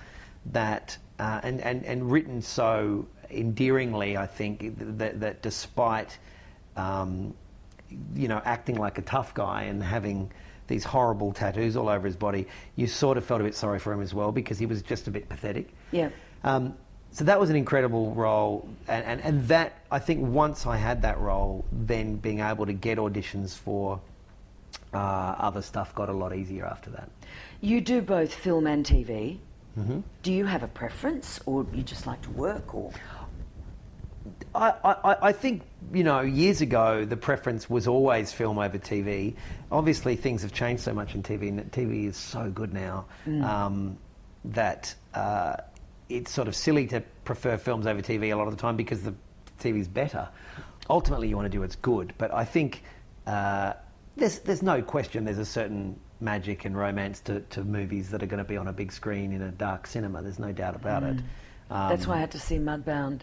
that 0.53 0.97
uh, 1.19 1.41
and, 1.43 1.59
and 1.61 1.83
and 1.83 2.09
written 2.09 2.41
so 2.41 3.05
endearingly, 3.35 4.17
I 4.17 4.25
think 4.25 4.97
that, 4.97 5.19
that 5.19 5.41
despite 5.41 6.17
um, 6.75 7.33
you 8.15 8.27
know 8.27 8.41
acting 8.45 8.77
like 8.77 8.97
a 8.97 9.01
tough 9.03 9.33
guy 9.33 9.63
and 9.63 9.81
having 9.83 10.31
these 10.67 10.83
horrible 10.83 11.31
tattoos 11.31 11.75
all 11.75 11.89
over 11.89 12.07
his 12.07 12.15
body, 12.15 12.47
you 12.75 12.87
sort 12.87 13.17
of 13.17 13.25
felt 13.25 13.41
a 13.41 13.43
bit 13.43 13.55
sorry 13.55 13.79
for 13.79 13.93
him 13.93 14.01
as 14.01 14.13
well 14.13 14.31
because 14.31 14.57
he 14.57 14.65
was 14.65 14.81
just 14.81 15.07
a 15.07 15.11
bit 15.11 15.29
pathetic. 15.29 15.69
Yeah. 15.91 16.09
Um, 16.43 16.75
so 17.11 17.23
that 17.23 17.39
was 17.39 17.49
an 17.49 17.55
incredible 17.55 18.13
role, 18.13 18.67
and, 18.89 19.05
and, 19.05 19.21
and 19.21 19.47
that 19.47 19.79
I 19.89 19.99
think 19.99 20.27
once 20.27 20.65
I 20.65 20.75
had 20.75 21.01
that 21.03 21.17
role, 21.19 21.63
then 21.71 22.17
being 22.17 22.41
able 22.41 22.65
to 22.65 22.73
get 22.73 22.97
auditions 22.97 23.55
for 23.55 24.01
uh, 24.93 24.97
other 24.97 25.61
stuff 25.61 25.95
got 25.95 26.09
a 26.09 26.13
lot 26.13 26.35
easier 26.35 26.65
after 26.65 26.89
that. 26.89 27.09
You 27.61 27.79
do 27.79 28.01
both 28.01 28.33
film 28.33 28.67
and 28.67 28.85
TV. 28.85 29.37
Mm-hmm. 29.77 29.99
Do 30.23 30.33
you 30.33 30.45
have 30.45 30.63
a 30.63 30.67
preference, 30.67 31.39
or 31.45 31.65
you 31.73 31.83
just 31.83 32.07
like 32.07 32.21
to 32.23 32.29
work, 32.31 32.75
or? 32.75 32.91
I, 34.53 34.73
I, 34.83 35.17
I 35.21 35.31
think, 35.31 35.63
you 35.93 36.03
know, 36.03 36.21
years 36.21 36.61
ago 36.61 37.05
the 37.05 37.17
preference 37.17 37.69
was 37.69 37.87
always 37.87 38.31
film 38.31 38.57
over 38.57 38.77
TV. 38.77 39.35
Obviously, 39.71 40.15
things 40.15 40.41
have 40.41 40.53
changed 40.53 40.83
so 40.83 40.93
much 40.93 41.15
in 41.15 41.23
TV, 41.23 41.49
and 41.49 41.71
TV 41.71 42.05
is 42.05 42.17
so 42.17 42.49
good 42.49 42.73
now 42.73 43.05
um, 43.43 43.97
that 44.45 44.93
uh, 45.13 45.57
it's 46.09 46.31
sort 46.31 46.47
of 46.47 46.55
silly 46.55 46.87
to 46.87 47.01
prefer 47.23 47.57
films 47.57 47.85
over 47.85 48.01
TV 48.01 48.31
a 48.31 48.35
lot 48.35 48.47
of 48.47 48.55
the 48.55 48.61
time 48.61 48.75
because 48.75 49.01
the 49.01 49.13
TV 49.59 49.79
is 49.79 49.87
better. 49.87 50.27
Ultimately, 50.89 51.27
you 51.27 51.35
want 51.35 51.45
to 51.45 51.51
do 51.51 51.61
what's 51.61 51.75
good, 51.75 52.13
but 52.17 52.33
I 52.33 52.45
think 52.45 52.83
uh, 53.27 53.73
there's, 54.15 54.39
there's 54.39 54.61
no 54.61 54.81
question 54.81 55.25
there's 55.25 55.37
a 55.37 55.45
certain 55.45 55.99
magic 56.19 56.65
and 56.65 56.77
romance 56.77 57.19
to, 57.21 57.41
to 57.41 57.63
movies 57.63 58.09
that 58.11 58.23
are 58.23 58.27
going 58.27 58.43
to 58.43 58.47
be 58.47 58.57
on 58.57 58.67
a 58.67 58.73
big 58.73 58.91
screen 58.91 59.33
in 59.33 59.41
a 59.41 59.51
dark 59.51 59.85
cinema. 59.87 60.21
There's 60.21 60.39
no 60.39 60.51
doubt 60.51 60.75
about 60.75 61.03
it. 61.03 61.19
Um, 61.69 61.89
That's 61.89 62.07
why 62.07 62.17
I 62.17 62.19
had 62.19 62.31
to 62.31 62.39
see 62.39 62.57
Mudbound 62.57 63.21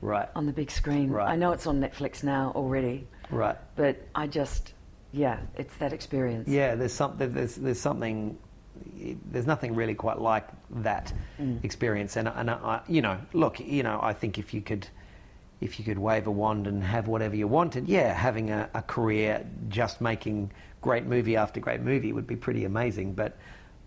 Right. 0.00 0.28
on 0.34 0.46
the 0.46 0.52
big 0.52 0.70
screen. 0.70 1.10
Right. 1.10 1.28
I 1.28 1.36
know 1.36 1.52
it's 1.52 1.66
on 1.66 1.80
Netflix 1.80 2.22
now 2.22 2.52
already, 2.54 3.06
Right. 3.30 3.56
but 3.76 4.06
I 4.14 4.26
just, 4.26 4.74
yeah, 5.12 5.38
it's 5.56 5.76
that 5.78 5.92
experience. 5.92 6.48
Yeah, 6.48 6.74
there's 6.74 6.92
something. 6.92 7.32
There's 7.32 7.56
there's 7.56 7.80
something. 7.80 8.38
There's 9.30 9.46
nothing 9.46 9.74
really 9.74 9.94
quite 9.94 10.20
like 10.20 10.46
that 10.82 11.12
experience, 11.62 12.16
and 12.16 12.28
and 12.28 12.50
I, 12.50 12.80
you 12.88 13.00
know, 13.02 13.18
look, 13.32 13.58
you 13.58 13.82
know, 13.82 13.98
I 14.02 14.12
think 14.12 14.38
if 14.38 14.52
you 14.52 14.60
could, 14.60 14.86
if 15.62 15.78
you 15.78 15.84
could 15.84 15.98
wave 15.98 16.26
a 16.26 16.30
wand 16.30 16.66
and 16.66 16.84
have 16.84 17.08
whatever 17.08 17.34
you 17.36 17.48
wanted, 17.48 17.88
yeah, 17.88 18.12
having 18.12 18.50
a, 18.50 18.68
a 18.74 18.82
career 18.82 19.46
just 19.68 20.00
making 20.02 20.50
great 20.82 21.06
movie 21.06 21.36
after 21.36 21.58
great 21.58 21.80
movie 21.80 22.12
would 22.12 22.26
be 22.26 22.36
pretty 22.36 22.64
amazing. 22.66 23.14
But 23.14 23.38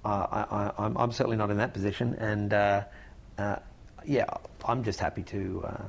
uh, 0.03 0.25
I, 0.31 0.39
I, 0.79 0.85
I'm, 0.85 0.97
I'm 0.97 1.11
certainly 1.11 1.37
not 1.37 1.51
in 1.51 1.57
that 1.57 1.73
position, 1.73 2.15
and 2.15 2.51
uh, 2.53 2.83
uh, 3.37 3.57
yeah, 4.05 4.25
I'm 4.65 4.83
just 4.83 4.99
happy 4.99 5.23
to 5.23 5.63
uh, 5.67 5.83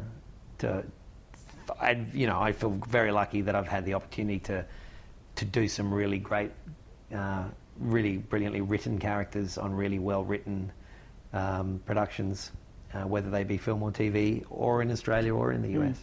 to. 0.59 0.85
I, 1.81 2.05
you 2.13 2.27
know, 2.27 2.41
I 2.41 2.53
feel 2.53 2.71
very 2.89 3.13
lucky 3.13 3.43
that 3.43 3.55
I've 3.55 3.69
had 3.69 3.85
the 3.85 3.95
opportunity 3.95 4.41
to 4.41 4.65
to 5.37 5.45
do 5.45 5.69
some 5.69 5.93
really 5.95 6.19
great, 6.19 6.51
uh, 7.15 7.45
really 7.79 8.17
brilliantly 8.19 8.61
written 8.61 8.99
characters 8.99 9.57
on 9.57 9.73
really 9.73 9.99
well 9.99 10.25
written 10.25 10.73
um, 11.33 11.81
productions, 11.87 12.51
uh, 12.93 13.03
whether 13.03 13.31
they 13.31 13.45
be 13.45 13.57
film 13.57 13.83
or 13.83 13.93
TV, 13.93 14.45
or 14.51 14.83
in 14.83 14.91
Australia 14.91 15.35
or 15.35 15.53
in 15.53 15.63
the 15.63 15.81
US. 15.81 15.97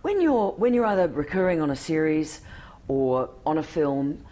When 0.00 0.20
you're 0.20 0.52
when 0.52 0.74
you're 0.74 0.86
either 0.86 1.08
recurring 1.08 1.60
on 1.60 1.70
a 1.70 1.76
series 1.76 2.40
or 2.88 3.30
on 3.46 3.58
a 3.58 3.62
film, 3.62 4.24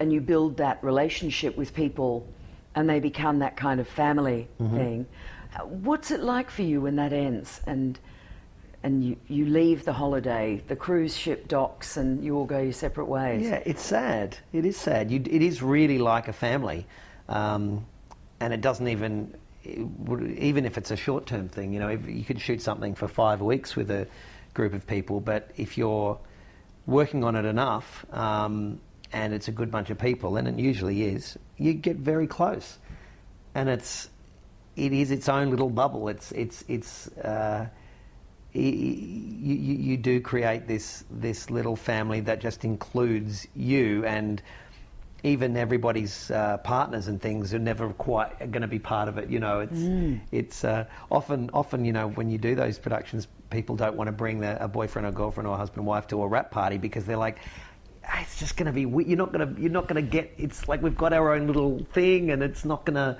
and 0.00 0.12
you 0.12 0.20
build 0.20 0.56
that 0.58 0.82
relationship 0.82 1.56
with 1.56 1.74
people, 1.74 2.26
and 2.74 2.88
they 2.88 3.00
become 3.00 3.40
that 3.40 3.56
kind 3.56 3.80
of 3.80 3.88
family 3.88 4.48
Mm-hmm. 4.60 4.76
thing, 4.76 5.06
what's 5.64 6.10
it 6.10 6.20
like 6.20 6.50
for 6.50 6.62
you 6.62 6.80
when 6.80 6.96
that 6.96 7.12
ends 7.12 7.60
and 7.66 7.98
and 8.82 9.04
you, 9.04 9.16
you 9.26 9.46
leave 9.46 9.84
the 9.84 9.92
holiday, 9.92 10.62
the 10.68 10.76
cruise 10.76 11.16
ship 11.16 11.48
docks, 11.48 11.96
and 11.96 12.24
you 12.24 12.36
all 12.36 12.44
go 12.44 12.60
your 12.60 12.72
separate 12.72 13.06
ways? 13.06 13.42
Yeah, 13.42 13.60
it's 13.66 13.82
sad. 13.82 14.38
It 14.52 14.64
is 14.64 14.76
sad. 14.76 15.10
You, 15.10 15.18
it 15.18 15.42
is 15.42 15.62
really 15.62 15.98
like 15.98 16.28
a 16.28 16.32
family, 16.32 16.86
um, 17.28 17.84
and 18.38 18.54
it 18.54 18.60
doesn't 18.60 18.86
even, 18.86 19.34
it 19.64 20.38
even 20.38 20.64
if 20.64 20.78
it's 20.78 20.92
a 20.92 20.96
short-term 20.96 21.48
thing. 21.48 21.72
You 21.72 21.80
know, 21.80 21.88
you 21.88 22.22
could 22.22 22.40
shoot 22.40 22.62
something 22.62 22.94
for 22.94 23.08
five 23.08 23.40
weeks 23.40 23.74
with 23.74 23.90
a 23.90 24.06
group 24.54 24.74
of 24.74 24.86
people, 24.86 25.18
but 25.18 25.50
if 25.56 25.76
you're 25.76 26.16
working 26.86 27.24
on 27.24 27.34
it 27.34 27.44
enough, 27.44 28.06
um, 28.12 28.80
and 29.12 29.34
it's 29.34 29.48
a 29.48 29.52
good 29.52 29.72
bunch 29.72 29.90
of 29.90 29.98
people, 29.98 30.36
and 30.36 30.46
it 30.46 30.56
usually 30.56 31.02
is, 31.02 31.36
you 31.56 31.74
get 31.74 31.96
very 31.96 32.28
close, 32.28 32.78
and 33.56 33.68
it's, 33.68 34.08
it 34.86 34.92
is 34.92 35.10
its 35.10 35.28
own 35.28 35.50
little 35.50 35.70
bubble. 35.70 36.08
It's, 36.08 36.32
it's, 36.32 36.64
it's. 36.68 37.08
Uh, 37.18 37.66
you, 38.52 38.62
you, 38.62 39.74
you 39.76 39.96
do 39.98 40.20
create 40.20 40.66
this 40.66 41.04
this 41.10 41.50
little 41.50 41.76
family 41.76 42.20
that 42.20 42.40
just 42.40 42.64
includes 42.64 43.46
you 43.54 44.04
and 44.06 44.42
even 45.22 45.56
everybody's 45.56 46.30
uh, 46.30 46.56
partners 46.58 47.08
and 47.08 47.20
things 47.20 47.52
are 47.52 47.58
never 47.58 47.88
quite 47.90 48.50
going 48.50 48.62
to 48.62 48.68
be 48.68 48.78
part 48.78 49.08
of 49.08 49.18
it. 49.18 49.28
You 49.28 49.38
know, 49.40 49.60
it's 49.60 49.80
it's 50.32 50.64
uh, 50.64 50.86
often 51.10 51.50
often 51.52 51.84
you 51.84 51.92
know 51.92 52.08
when 52.08 52.30
you 52.30 52.38
do 52.38 52.54
those 52.54 52.78
productions, 52.78 53.28
people 53.50 53.76
don't 53.76 53.96
want 53.96 54.08
to 54.08 54.12
bring 54.12 54.40
their, 54.40 54.56
a 54.60 54.68
boyfriend 54.68 55.06
or 55.06 55.12
girlfriend 55.12 55.46
or 55.46 55.56
husband 55.56 55.80
or 55.80 55.86
wife 55.88 56.06
to 56.08 56.22
a 56.22 56.26
wrap 56.26 56.50
party 56.50 56.78
because 56.78 57.04
they're 57.04 57.16
like. 57.28 57.38
"Ah, 58.10 58.22
It's 58.22 58.38
just 58.38 58.56
going 58.56 58.66
to 58.66 58.72
be. 58.72 58.86
we- 58.86 59.04
You're 59.04 59.18
not 59.18 59.32
going 59.32 59.54
to. 59.54 59.60
You're 59.60 59.70
not 59.80 59.86
going 59.88 60.02
to 60.02 60.10
get. 60.10 60.32
It's 60.38 60.66
like 60.68 60.80
we've 60.82 60.96
got 60.96 61.12
our 61.12 61.34
own 61.34 61.46
little 61.46 61.84
thing, 61.92 62.30
and 62.30 62.42
it's 62.42 62.64
not 62.64 62.86
going 62.86 62.94
to 62.96 63.18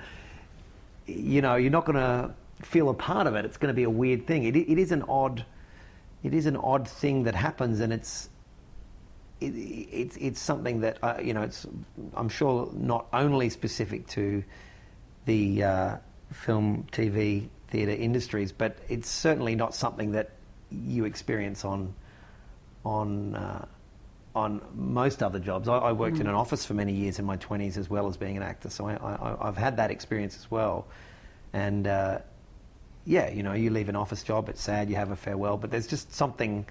you 1.09 1.41
know, 1.41 1.55
you're 1.55 1.71
not 1.71 1.85
going 1.85 1.97
to 1.97 2.33
feel 2.61 2.89
a 2.89 2.93
part 2.93 3.27
of 3.27 3.35
it. 3.35 3.45
It's 3.45 3.57
going 3.57 3.73
to 3.73 3.75
be 3.75 3.83
a 3.83 3.89
weird 3.89 4.27
thing. 4.27 4.43
It, 4.43 4.55
it 4.55 4.77
is 4.77 4.91
an 4.91 5.03
odd, 5.03 5.45
it 6.23 6.33
is 6.33 6.45
an 6.45 6.57
odd 6.57 6.87
thing 6.87 7.23
that 7.23 7.35
happens, 7.35 7.79
and 7.79 7.93
it's, 7.93 8.29
it, 9.39 9.47
it's 9.47 10.17
it's 10.17 10.39
something 10.41 10.81
that 10.81 10.97
uh, 11.01 11.17
you 11.23 11.33
know, 11.33 11.43
it's 11.43 11.65
I'm 12.13 12.29
sure 12.29 12.69
not 12.73 13.07
only 13.13 13.49
specific 13.49 14.07
to 14.07 14.43
the 15.25 15.63
uh, 15.63 15.97
film, 16.31 16.87
TV, 16.91 17.47
theatre 17.69 17.91
industries, 17.91 18.51
but 18.51 18.77
it's 18.89 19.09
certainly 19.09 19.55
not 19.55 19.73
something 19.73 20.11
that 20.11 20.31
you 20.71 21.05
experience 21.05 21.63
on 21.63 21.93
on. 22.83 23.35
Uh, 23.35 23.65
on 24.39 24.61
most 24.73 25.21
other 25.21 25.39
jobs, 25.39 25.67
I, 25.67 25.77
I 25.77 25.91
worked 25.91 26.19
in 26.19 26.27
an 26.27 26.35
office 26.35 26.65
for 26.65 26.73
many 26.73 26.93
years 26.93 27.19
in 27.19 27.25
my 27.25 27.35
twenties, 27.35 27.77
as 27.77 27.89
well 27.89 28.07
as 28.07 28.17
being 28.17 28.37
an 28.37 28.43
actor. 28.43 28.69
So 28.69 28.87
I, 28.87 28.95
I, 28.95 29.47
I've 29.47 29.57
had 29.57 29.77
that 29.77 29.91
experience 29.91 30.35
as 30.37 30.49
well. 30.49 30.87
And 31.53 31.87
uh, 31.87 32.19
yeah, 33.05 33.29
you 33.29 33.43
know, 33.43 33.53
you 33.53 33.69
leave 33.69 33.89
an 33.89 33.95
office 33.95 34.23
job, 34.23 34.49
it's 34.49 34.61
sad, 34.61 34.89
you 34.89 34.95
have 34.95 35.11
a 35.11 35.15
farewell, 35.15 35.57
but 35.57 35.71
there's 35.71 35.87
just 35.87 36.13
something, 36.13 36.65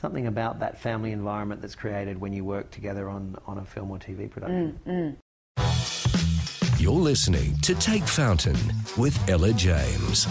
something 0.00 0.26
about 0.26 0.60
that 0.60 0.78
family 0.78 1.12
environment 1.12 1.60
that's 1.60 1.74
created 1.74 2.20
when 2.20 2.32
you 2.32 2.44
work 2.44 2.70
together 2.70 3.08
on, 3.08 3.36
on 3.46 3.58
a 3.58 3.64
film 3.64 3.90
or 3.90 3.98
TV 3.98 4.30
production. 4.30 5.18
You're 6.78 6.92
listening 6.92 7.56
to 7.62 7.74
Take 7.74 8.04
Fountain 8.04 8.56
with 8.96 9.16
Ella 9.28 9.52
James. 9.52 10.26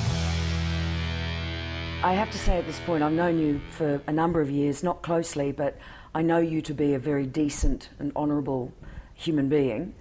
I 2.04 2.14
have 2.14 2.30
to 2.32 2.38
say 2.38 2.58
at 2.58 2.68
this 2.68 2.80
point, 2.82 3.02
I've 3.04 3.14
known 3.14 3.40
you 3.40 3.60
for 3.72 4.00
a 4.06 4.12
number 4.12 4.40
of 4.40 4.52
years, 4.52 4.84
not 4.84 5.02
closely, 5.02 5.52
but 5.52 5.78
I 6.16 6.22
know 6.22 6.38
you 6.40 6.62
to 6.64 6.74
be 6.74 6.94
a 6.94 7.00
very 7.00 7.28
decent 7.28 7.90
and 8.00 8.12
honourable 8.16 8.72
human 9.14 9.50
being. 9.50 9.94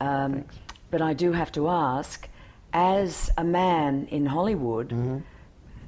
Um, 0.00 0.46
but 0.90 1.02
I 1.02 1.12
do 1.12 1.32
have 1.32 1.52
to 1.52 1.68
ask, 1.68 2.26
as 2.72 3.30
a 3.36 3.44
man 3.44 4.08
in 4.10 4.26
Hollywood, 4.26 5.22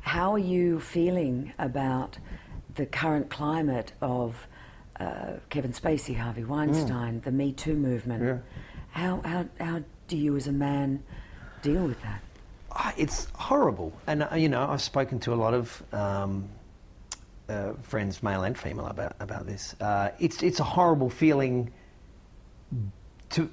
how 0.02 0.34
are 0.34 0.38
you 0.38 0.80
feeling 0.80 1.54
about 1.58 2.18
the 2.74 2.86
current 2.86 3.30
climate 3.30 3.92
of 4.00 4.46
uh, 4.98 5.32
Kevin 5.48 5.72
Spacey, 5.72 6.16
Harvey 6.16 6.44
Weinstein, 6.44 7.20
the 7.22 7.32
Me 7.32 7.52
Too 7.52 7.74
movement. 7.74 8.22
Yeah. 8.22 8.38
How, 8.90 9.20
how, 9.24 9.46
how 9.58 9.82
do 10.08 10.16
you 10.16 10.36
as 10.36 10.46
a 10.46 10.52
man 10.52 11.02
deal 11.62 11.84
with 11.86 12.00
that? 12.02 12.20
Ah, 12.72 12.92
It's 12.96 13.28
horrible, 13.34 13.92
and 14.06 14.24
uh, 14.24 14.34
you 14.36 14.48
know 14.48 14.66
I've 14.68 14.82
spoken 14.82 15.18
to 15.20 15.32
a 15.32 15.38
lot 15.44 15.54
of 15.54 15.82
um, 15.92 16.48
uh, 17.50 17.72
friends, 17.82 18.22
male 18.22 18.44
and 18.44 18.56
female, 18.56 18.86
about 18.86 19.14
about 19.20 19.46
this. 19.46 19.74
Uh, 19.80 20.10
it's 20.18 20.42
it's 20.42 20.60
a 20.60 20.64
horrible 20.64 21.10
feeling 21.10 21.70
to 23.30 23.48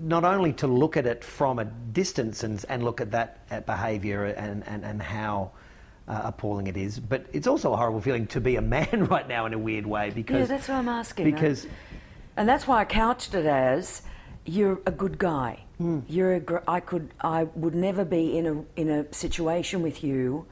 not 0.00 0.24
only 0.24 0.52
to 0.52 0.66
look 0.66 0.96
at 0.96 1.06
it 1.06 1.24
from 1.24 1.58
a 1.58 1.64
distance 1.64 2.44
and, 2.44 2.64
and 2.68 2.84
look 2.84 3.00
at 3.00 3.10
that 3.10 3.40
at 3.50 3.66
behaviour 3.66 4.26
and, 4.26 4.66
and, 4.68 4.84
and 4.84 5.02
how 5.02 5.50
uh, 6.06 6.20
appalling 6.24 6.68
it 6.68 6.76
is, 6.76 7.00
but 7.00 7.26
it's 7.32 7.46
also 7.46 7.72
a 7.72 7.76
horrible 7.76 8.00
feeling 8.00 8.26
to 8.28 8.40
be 8.40 8.56
a 8.56 8.62
man 8.62 9.06
right 9.10 9.28
now 9.28 9.46
in 9.46 9.54
a 9.54 9.58
weird 9.58 9.86
way 9.86 10.10
because 10.10 10.48
yeah, 10.48 10.56
that's 10.56 10.68
what 10.68 10.76
I'm 10.76 10.88
asking. 10.88 11.26
I- 11.26 11.30
because 11.30 11.66
and 12.36 12.48
that's 12.48 12.66
why 12.68 12.80
I 12.80 12.84
couched 12.84 13.34
it 13.34 13.46
as 13.46 14.02
you're 14.46 14.80
a 14.86 14.92
good 14.92 15.18
guy. 15.18 15.64
Hmm. 15.78 16.00
You're 16.08 16.34
a 16.34 16.40
gr- 16.40 16.66
I 16.68 16.80
could 16.80 17.12
I 17.20 17.44
would 17.54 17.74
never 17.74 18.04
be 18.04 18.38
in 18.38 18.46
a 18.46 18.80
in 18.80 18.88
a 18.88 19.12
situation 19.12 19.82
with 19.82 20.02
you 20.04 20.46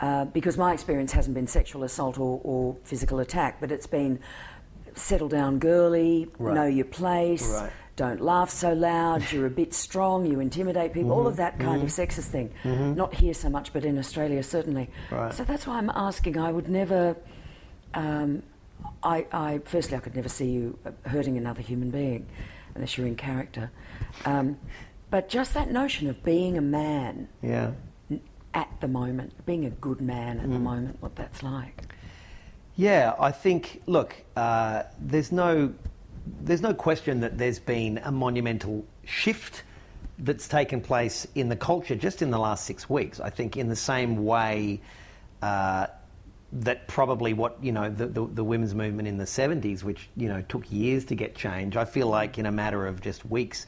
uh, 0.00 0.24
because 0.26 0.56
my 0.56 0.72
experience 0.72 1.12
hasn't 1.12 1.34
been 1.34 1.46
sexual 1.46 1.82
assault 1.84 2.18
or, 2.18 2.40
or 2.44 2.76
physical 2.84 3.18
attack, 3.20 3.60
but 3.60 3.70
it's 3.72 3.86
been 3.86 4.18
settle 4.94 5.28
down, 5.28 5.58
girly, 5.58 6.28
Right. 6.38 6.54
know 6.54 6.64
your 6.66 6.84
place, 6.84 7.48
Right. 7.52 7.70
don't 7.96 8.20
laugh 8.20 8.50
so 8.50 8.72
loud, 8.72 9.30
you're 9.32 9.46
a 9.46 9.50
bit 9.50 9.72
strong, 9.74 10.26
you 10.26 10.40
intimidate 10.40 10.92
people, 10.92 11.12
all 11.12 11.26
of 11.26 11.34
Mm-hmm. 11.34 11.42
that 11.42 11.58
kind 11.60 11.82
of 11.82 11.88
sexist 11.88 12.26
thing. 12.28 12.50
Not 12.64 13.14
here 13.14 13.34
so 13.34 13.48
much, 13.48 13.72
but 13.72 13.84
in 13.84 13.98
Australia 13.98 14.42
certainly. 14.42 14.88
Right. 15.10 15.32
So 15.34 15.44
that's 15.44 15.66
why 15.66 15.78
I'm 15.78 15.90
asking. 15.90 16.38
I 16.38 16.50
would 16.52 16.68
never. 16.68 17.16
Um, 17.94 18.42
I, 19.02 19.26
I 19.32 19.60
firstly, 19.64 19.96
I 19.96 20.00
could 20.00 20.14
never 20.14 20.28
see 20.28 20.48
you 20.50 20.78
hurting 21.06 21.36
another 21.36 21.62
human 21.62 21.90
being, 21.90 22.26
unless 22.74 22.96
you're 22.96 23.06
in 23.08 23.16
character. 23.16 23.70
Um, 24.24 24.58
but 25.10 25.28
just 25.28 25.54
that 25.54 25.70
notion 25.70 26.08
of 26.08 26.22
being 26.22 26.58
a 26.58 26.60
man 26.60 27.28
yeah. 27.42 27.72
At 28.58 28.80
the 28.80 28.88
moment, 28.88 29.30
being 29.46 29.64
a 29.66 29.70
good 29.70 30.00
man 30.00 30.40
at 30.40 30.46
Mm. 30.46 30.52
the 30.52 30.58
moment, 30.58 30.96
what 31.00 31.14
that's 31.14 31.42
like. 31.44 31.94
Yeah, 32.74 33.14
I 33.18 33.30
think. 33.30 33.82
Look, 33.86 34.16
uh, 34.36 34.82
there's 35.00 35.30
no, 35.30 35.72
there's 36.42 36.62
no 36.62 36.74
question 36.74 37.20
that 37.20 37.38
there's 37.38 37.60
been 37.60 37.98
a 37.98 38.10
monumental 38.10 38.84
shift 39.04 39.62
that's 40.18 40.48
taken 40.48 40.80
place 40.80 41.26
in 41.36 41.48
the 41.48 41.56
culture 41.56 41.94
just 41.94 42.20
in 42.22 42.30
the 42.32 42.38
last 42.38 42.64
six 42.66 42.90
weeks. 42.90 43.20
I 43.20 43.30
think 43.30 43.56
in 43.56 43.68
the 43.68 43.76
same 43.76 44.24
way 44.24 44.80
uh, 45.40 45.86
that 46.52 46.88
probably 46.88 47.32
what 47.34 47.62
you 47.62 47.70
know 47.72 47.88
the, 47.90 48.06
the, 48.06 48.26
the 48.26 48.44
women's 48.44 48.74
movement 48.74 49.06
in 49.06 49.18
the 49.18 49.24
70s, 49.24 49.84
which 49.84 50.08
you 50.16 50.28
know 50.28 50.42
took 50.48 50.70
years 50.72 51.04
to 51.06 51.14
get 51.14 51.36
change. 51.36 51.76
I 51.76 51.84
feel 51.84 52.08
like 52.08 52.38
in 52.38 52.46
a 52.46 52.52
matter 52.52 52.86
of 52.88 53.00
just 53.00 53.24
weeks, 53.24 53.66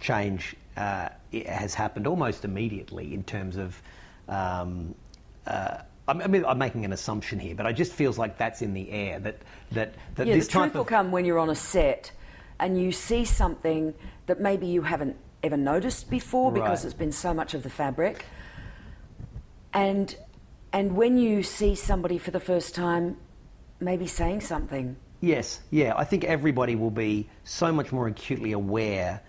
change 0.00 0.56
uh, 0.78 1.10
it 1.30 1.46
has 1.46 1.74
happened 1.74 2.06
almost 2.06 2.44
immediately 2.44 3.12
in 3.12 3.22
terms 3.22 3.56
of. 3.56 3.82
Um, 4.28 4.94
uh, 5.46 5.78
I 6.08 6.26
mean, 6.26 6.44
I'm 6.44 6.58
making 6.58 6.84
an 6.84 6.92
assumption 6.92 7.38
here, 7.38 7.54
but 7.54 7.66
it 7.66 7.74
just 7.74 7.92
feels 7.92 8.18
like 8.18 8.36
that's 8.36 8.62
in 8.62 8.74
the 8.74 8.90
air. 8.90 9.20
That 9.20 9.38
that 9.72 9.94
that 10.16 10.26
yeah, 10.26 10.34
this 10.34 10.46
the 10.46 10.52
truth 10.52 10.64
type 10.66 10.74
will 10.74 10.84
come 10.84 11.12
when 11.12 11.24
you're 11.24 11.38
on 11.38 11.50
a 11.50 11.54
set 11.54 12.10
and 12.58 12.80
you 12.80 12.92
see 12.92 13.24
something 13.24 13.94
that 14.26 14.40
maybe 14.40 14.66
you 14.66 14.82
haven't 14.82 15.16
ever 15.42 15.56
noticed 15.56 16.10
before 16.10 16.52
because 16.52 16.80
Right. 16.80 16.90
it's 16.90 16.98
been 16.98 17.12
so 17.12 17.32
much 17.32 17.54
of 17.54 17.62
the 17.62 17.70
fabric. 17.70 18.24
And 19.72 20.14
and 20.72 20.96
when 20.96 21.18
you 21.18 21.42
see 21.42 21.74
somebody 21.74 22.18
for 22.18 22.30
the 22.30 22.40
first 22.40 22.74
time, 22.74 23.16
maybe 23.80 24.06
saying 24.06 24.40
something. 24.42 24.96
Yes, 25.20 25.60
yeah. 25.70 25.94
I 25.96 26.04
think 26.04 26.24
everybody 26.24 26.76
will 26.76 26.90
be 26.92 27.28
so 27.44 27.72
much 27.72 27.92
more 27.92 28.06
acutely 28.06 28.52
aware 28.52 29.20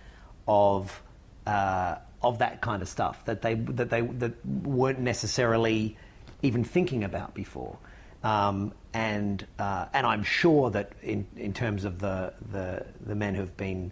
of 0.47 1.01
uh, 1.47 1.95
of 2.23 2.37
that 2.39 2.61
kind 2.61 2.81
of 2.81 2.87
stuff 2.87 3.25
that 3.25 3.41
they 3.41 3.55
that 3.55 3.89
they 3.89 4.01
that 4.01 4.45
weren't 4.45 4.99
necessarily 4.99 5.97
even 6.41 6.63
thinking 6.63 7.03
about 7.03 7.33
before. 7.33 7.77
Um, 8.23 8.73
and 8.93 9.45
uh, 9.57 9.87
and 9.93 10.05
I'm 10.05 10.23
sure 10.23 10.69
that 10.71 10.93
in, 11.01 11.25
in 11.35 11.53
terms 11.53 11.85
of 11.85 11.99
the 11.99 12.33
the, 12.51 12.85
the 13.05 13.15
men 13.15 13.35
who've 13.35 13.55
been 13.57 13.91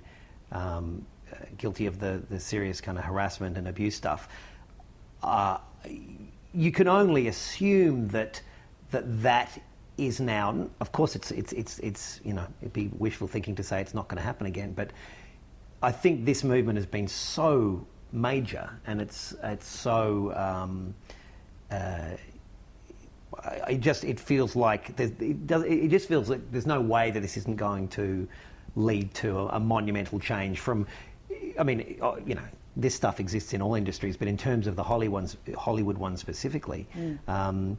um, 0.52 1.06
guilty 1.58 1.86
of 1.86 2.00
the, 2.00 2.22
the 2.30 2.40
serious 2.40 2.82
kind 2.82 2.98
of 2.98 3.04
harassment 3.04 3.58
and 3.58 3.68
abuse 3.68 3.96
stuff, 3.96 4.28
uh, 5.24 5.58
you 6.54 6.72
can 6.72 6.88
only 6.88 7.28
assume 7.28 8.08
that 8.10 8.42
that 8.92 9.22
that 9.24 9.62
is 9.98 10.20
now. 10.20 10.70
Of 10.80 10.92
course, 10.92 11.16
it's 11.16 11.32
it's 11.32 11.54
it's 11.54 11.80
it's 11.80 12.20
you 12.24 12.34
know 12.34 12.46
it'd 12.62 12.74
be 12.74 12.90
wishful 12.98 13.28
thinking 13.28 13.56
to 13.56 13.64
say 13.64 13.82
it's 13.82 13.94
not 13.94 14.08
going 14.08 14.18
to 14.18 14.24
happen 14.24 14.46
again. 14.46 14.74
But 14.74 14.92
I 15.82 15.92
think 15.92 16.26
this 16.26 16.44
movement 16.44 16.78
has 16.78 16.86
been 16.86 17.08
so 17.08 17.88
major 18.12 18.70
and 18.88 19.02
it's 19.02 19.34
it's 19.44 19.68
so. 19.68 20.34
Um, 20.36 20.94
uh, 21.72 22.16
it 23.70 23.80
just 23.80 24.04
it 24.04 24.20
feels 24.20 24.56
like 24.56 24.96
there's, 24.96 25.12
it, 25.20 25.46
does, 25.48 25.64
it 25.64 25.88
just 25.90 26.08
feels 26.08 26.30
like 26.30 26.52
there's 26.52 26.66
no 26.66 26.82
way 26.82 27.12
that 27.12 27.22
this 27.22 27.38
isn't 27.38 27.56
going 27.58 27.88
to 27.90 28.28
lead 28.76 29.14
to 29.14 29.38
a, 29.38 29.46
a 29.48 29.60
monumental 29.60 30.20
change 30.20 30.60
from. 30.60 30.86
I 31.58 31.64
mean, 31.64 31.98
uh, 32.02 32.16
you 32.26 32.36
know, 32.36 32.42
this 32.76 32.96
stuff 32.96 33.20
exists 33.20 33.54
in 33.54 33.62
all 33.62 33.76
industries, 33.76 34.18
but 34.18 34.28
in 34.28 34.36
terms 34.38 34.66
of 34.68 34.76
the 34.76 34.84
Hollywood 34.84 35.14
ones, 35.14 35.38
Hollywood 35.58 35.98
one 35.98 36.18
specifically, 36.18 36.88
um, 37.28 37.78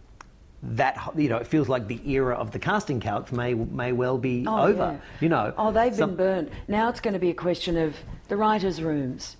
that 0.62 0.96
you 1.16 1.28
know, 1.28 1.36
it 1.36 1.46
feels 1.46 1.68
like 1.68 1.88
the 1.88 2.00
era 2.08 2.36
of 2.36 2.52
the 2.52 2.58
casting 2.58 3.00
couch 3.00 3.32
may 3.32 3.52
may 3.54 3.92
well 3.92 4.18
be 4.18 4.44
Oh, 4.46 4.62
over. 4.68 4.92
yeah. 4.98 4.98
You 5.20 5.28
know, 5.30 5.52
Oh, 5.58 5.72
they've 5.72 5.94
some- 5.94 6.10
been 6.10 6.16
burnt. 6.16 6.52
Now 6.68 6.88
it's 6.88 7.00
going 7.00 7.14
to 7.14 7.20
be 7.20 7.30
a 7.30 7.34
question 7.34 7.76
of 7.76 7.96
the 8.28 8.36
writers' 8.36 8.80
rooms, 8.80 9.36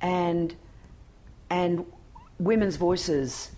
and 0.00 0.54
and 1.50 1.84
women's 2.38 2.76
voices, 2.76 3.50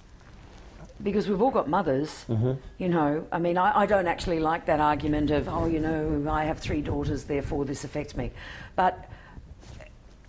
because 1.02 1.28
we've 1.28 1.42
all 1.42 1.50
got 1.50 1.68
mothers. 1.68 2.24
Mm-hmm. 2.28 2.52
You 2.78 2.88
know, 2.88 3.26
I 3.32 3.38
mean, 3.38 3.58
I, 3.58 3.80
I 3.80 3.86
don't 3.86 4.06
actually 4.06 4.40
like 4.40 4.66
that 4.66 4.80
argument 4.80 5.30
of 5.30 5.48
oh, 5.48 5.66
you 5.66 5.80
know, 5.80 6.26
I 6.30 6.44
have 6.44 6.58
three 6.58 6.80
daughters, 6.80 7.24
therefore 7.24 7.64
this 7.64 7.84
affects 7.84 8.16
me, 8.16 8.30
but 8.76 9.08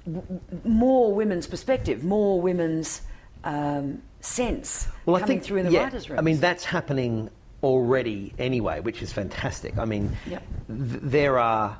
w- 0.05 0.39
more 0.65 1.13
women's 1.13 1.47
perspective, 1.47 2.03
more 2.03 2.41
women's 2.41 3.01
um, 3.43 4.01
sense 4.19 4.87
well, 5.05 5.15
I 5.15 5.19
coming 5.21 5.37
think 5.37 5.45
through 5.45 5.57
in 5.57 5.65
the 5.67 5.71
yeah, 5.71 5.83
writers' 5.83 6.09
rooms. 6.09 6.19
I 6.19 6.21
mean, 6.23 6.39
that's 6.39 6.63
happening 6.65 7.29
already 7.63 8.33
anyway, 8.39 8.79
which 8.79 9.01
is 9.01 9.13
fantastic. 9.13 9.77
I 9.77 9.85
mean, 9.85 10.17
Yep. 10.27 10.43
th- 10.67 10.99
there 11.03 11.39
are 11.39 11.77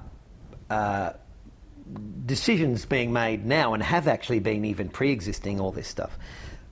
uh, 0.69 1.13
decisions 2.25 2.85
being 2.85 3.13
made 3.13 3.45
now, 3.45 3.73
and 3.73 3.83
have 3.83 4.07
actually 4.07 4.39
been 4.39 4.65
even 4.65 4.89
pre-existing 4.89 5.59
all 5.59 5.71
this 5.71 5.87
stuff, 5.87 6.17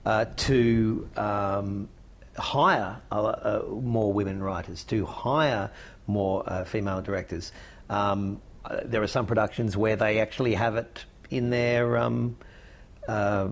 uh, 0.06 0.26
to 0.36 1.08
um, 1.16 1.88
hire 2.36 3.00
uh, 3.12 3.22
uh, 3.22 3.64
more 3.68 4.12
women 4.12 4.42
writers, 4.42 4.84
to 4.84 5.04
hire 5.04 5.70
more 6.06 6.42
uh, 6.46 6.64
female 6.64 7.02
directors. 7.02 7.52
Um, 7.88 8.40
uh, 8.64 8.80
there 8.84 9.02
are 9.02 9.06
some 9.08 9.26
productions 9.26 9.76
where 9.76 9.96
they 9.96 10.20
actually 10.20 10.54
have 10.54 10.76
it 10.76 11.04
in 11.30 11.50
their 11.50 11.96
um, 11.96 12.36
uh, 13.08 13.48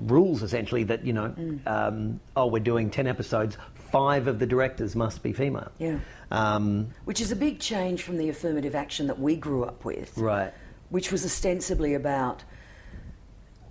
rules 0.00 0.42
essentially 0.42 0.84
that 0.84 1.04
you 1.04 1.12
know 1.12 1.28
Mm. 1.28 1.66
um, 1.66 2.20
oh 2.34 2.46
we're 2.46 2.58
doing 2.60 2.90
10 2.90 3.06
episodes 3.06 3.58
five 3.90 4.26
of 4.26 4.38
the 4.38 4.46
directors 4.46 4.94
must 4.96 5.22
be 5.22 5.32
female 5.32 5.70
Yeah. 5.78 5.98
um, 6.30 6.88
Which 7.04 7.20
is 7.20 7.32
a 7.32 7.36
big 7.36 7.60
change 7.60 8.02
from 8.02 8.16
the 8.18 8.28
affirmative 8.28 8.74
action 8.74 9.06
that 9.06 9.18
we 9.18 9.36
grew 9.36 9.64
up 9.64 9.84
with. 9.84 10.16
right 10.18 10.52
Which 10.90 11.10
was 11.12 11.24
ostensibly 11.24 11.94
about 11.94 12.44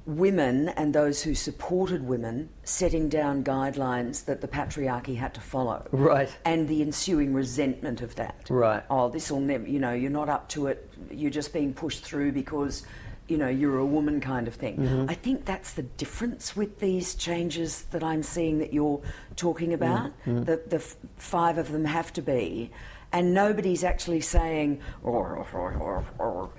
women 0.05 0.69
and 0.69 0.95
those 0.95 1.21
who 1.21 1.35
supported 1.35 2.01
women 2.07 2.47
setting 2.63 3.09
down 3.09 3.43
guidelines 3.43 4.23
that 4.23 4.39
the 4.39 4.47
patriarchy 4.47 5.17
had 5.17 5.33
to 5.33 5.41
follow. 5.41 5.85
Right. 5.91 6.29
And 6.45 6.65
the 6.69 6.81
ensuing 6.81 7.33
resentment 7.33 7.99
of 8.01 8.15
that. 8.15 8.45
Right. 8.49 8.83
Oh, 8.89 9.09
this 9.09 9.29
will 9.29 9.41
never, 9.41 9.67
you 9.67 9.79
know, 9.79 9.91
you're 9.93 10.09
not 10.09 10.29
up 10.29 10.47
to 10.49 10.67
it, 10.67 10.89
you're 11.11 11.29
just 11.31 11.51
being 11.51 11.73
pushed 11.73 12.05
through 12.05 12.31
because, 12.31 12.83
you 13.27 13.37
know, 13.37 13.49
you're 13.49 13.79
a 13.79 13.85
woman 13.85 14.21
kind 14.21 14.47
of 14.47 14.55
thing. 14.55 14.77
Mm-hmm. 14.77 15.09
I 15.09 15.13
think 15.13 15.45
that's 15.45 15.73
the 15.73 15.83
difference 15.83 16.55
with 16.55 16.79
these 16.79 17.15
changes 17.15 17.83
that 17.91 18.03
I'm 18.03 18.23
seeing 18.23 18.59
that 18.59 18.73
you're 18.73 19.01
talking 19.35 19.73
about. 19.73 20.11
Mm-hmm. 20.25 20.43
The, 20.43 20.61
the 20.67 20.77
f- 20.77 20.95
five 21.17 21.57
of 21.57 21.71
them 21.71 21.85
have 21.85 22.13
to 22.13 22.21
be. 22.21 22.71
And 23.11 23.33
nobody's 23.33 23.83
actually 23.83 24.21
saying, 24.21 24.81
or, 25.03 25.45
or, 25.53 25.73
or, 25.73 26.05
or, 26.19 26.49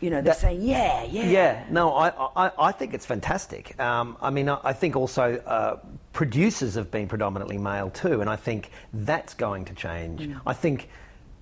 you 0.00 0.10
know, 0.10 0.16
they're 0.16 0.34
That- 0.34 0.40
saying, 0.40 0.62
yeah, 0.62 1.04
yeah. 1.04 1.24
Yeah, 1.24 1.64
no, 1.70 1.94
I, 1.94 2.08
I, 2.46 2.52
I 2.58 2.72
think 2.72 2.94
it's 2.94 3.06
fantastic. 3.06 3.78
Um, 3.80 4.16
I 4.20 4.30
mean, 4.30 4.48
I, 4.48 4.58
I 4.64 4.72
think 4.72 4.96
also 4.96 5.36
uh, 5.46 5.78
producers 6.12 6.74
have 6.74 6.90
been 6.90 7.08
predominantly 7.08 7.58
male 7.58 7.90
too, 7.90 8.20
and 8.20 8.28
I 8.28 8.36
think 8.36 8.70
that's 8.92 9.34
going 9.34 9.64
to 9.66 9.74
change. 9.74 10.28
I 10.46 10.52
think 10.52 10.88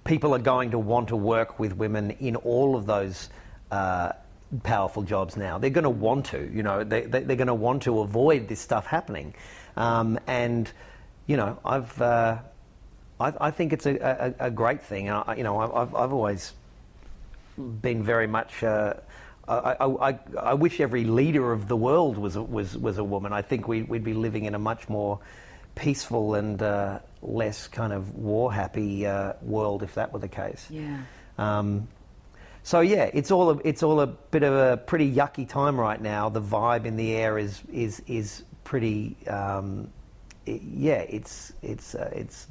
people 0.05 0.35
are 0.35 0.41
going 0.41 0.71
to 0.71 0.79
want 0.79 1.09
to 1.09 1.17
work 1.17 1.59
with 1.59 1.77
women 1.77 2.13
in 2.13 2.37
all 2.37 2.77
of 2.77 2.87
those 2.87 3.29
uh, 3.71 4.13
powerful 4.63 5.03
jobs 5.03 5.37
now. 5.37 5.59
They're 5.59 5.71
going 5.71 5.85
to 5.85 5.91
want 5.91 6.27
to, 6.27 6.51
you 6.53 6.63
know, 6.63 6.85
they, 6.85 7.03
they, 7.03 7.21
they're 7.21 7.37
going 7.37 7.49
to 7.49 7.55
want 7.55 7.83
to 7.83 8.01
avoid 8.01 8.49
this 8.49 8.61
stuff 8.61 8.87
happening. 8.87 9.35
Um, 9.77 10.19
and, 10.27 10.71
you 11.27 11.37
know, 11.37 11.59
I've. 11.65 12.01
Uh, 12.01 12.39
I, 13.21 13.33
I 13.41 13.51
think 13.51 13.73
it's 13.73 13.87
a, 13.87 14.35
a, 14.41 14.47
a 14.47 14.51
great 14.51 14.83
thing. 14.83 15.09
And 15.09 15.25
I, 15.27 15.35
you 15.35 15.43
know, 15.43 15.59
I've, 15.59 15.95
I've 15.95 16.13
always 16.13 16.53
been 17.57 18.03
very 18.03 18.27
much. 18.27 18.63
Uh, 18.63 18.95
I, 19.47 19.77
I, 19.81 20.11
I, 20.11 20.19
I 20.39 20.55
wish 20.55 20.81
every 20.81 21.05
leader 21.05 21.53
of 21.53 21.69
the 21.69 21.77
world 21.77 22.19
was 22.19 22.37
a, 22.37 22.43
was 22.43 22.77
was 22.77 22.99
a 22.99 23.05
woman. 23.05 23.33
I 23.33 23.43
think 23.43 23.67
we, 23.67 23.83
we'd 23.83 24.05
be 24.05 24.15
living 24.15 24.45
in 24.45 24.55
a 24.55 24.59
much 24.59 24.89
more 24.89 25.19
peaceful 25.75 26.35
and 26.35 26.63
uh, 26.63 26.99
less 27.23 27.67
kind 27.67 27.93
of 27.93 28.15
war 28.15 28.53
happy 28.53 29.07
uh, 29.07 29.33
world 29.43 29.83
if 29.83 29.95
that 29.95 30.13
were 30.13 30.19
the 30.19 30.29
case. 30.29 30.67
Yeah. 30.71 30.99
Um, 31.39 31.89
so 32.69 32.81
yeah, 32.81 33.09
it's 33.15 33.31
all 33.31 33.49
a, 33.49 33.59
it's 33.65 33.83
all 33.83 34.01
a 34.03 34.07
bit 34.07 34.43
of 34.43 34.53
a 34.53 34.77
pretty 34.77 35.11
yucky 35.11 35.49
time 35.49 35.81
right 35.81 35.99
now. 35.99 36.29
The 36.29 36.43
vibe 36.43 36.85
in 36.85 36.97
the 36.97 37.13
air 37.15 37.39
is 37.39 37.63
is 37.73 38.03
is 38.07 38.45
pretty. 38.63 39.17
Um, 39.27 39.91
it- 40.45 40.61
yeah, 40.61 41.01
it's 41.09 41.55
it's 41.63 41.95
uh, 41.95 42.11
it's 42.15 42.47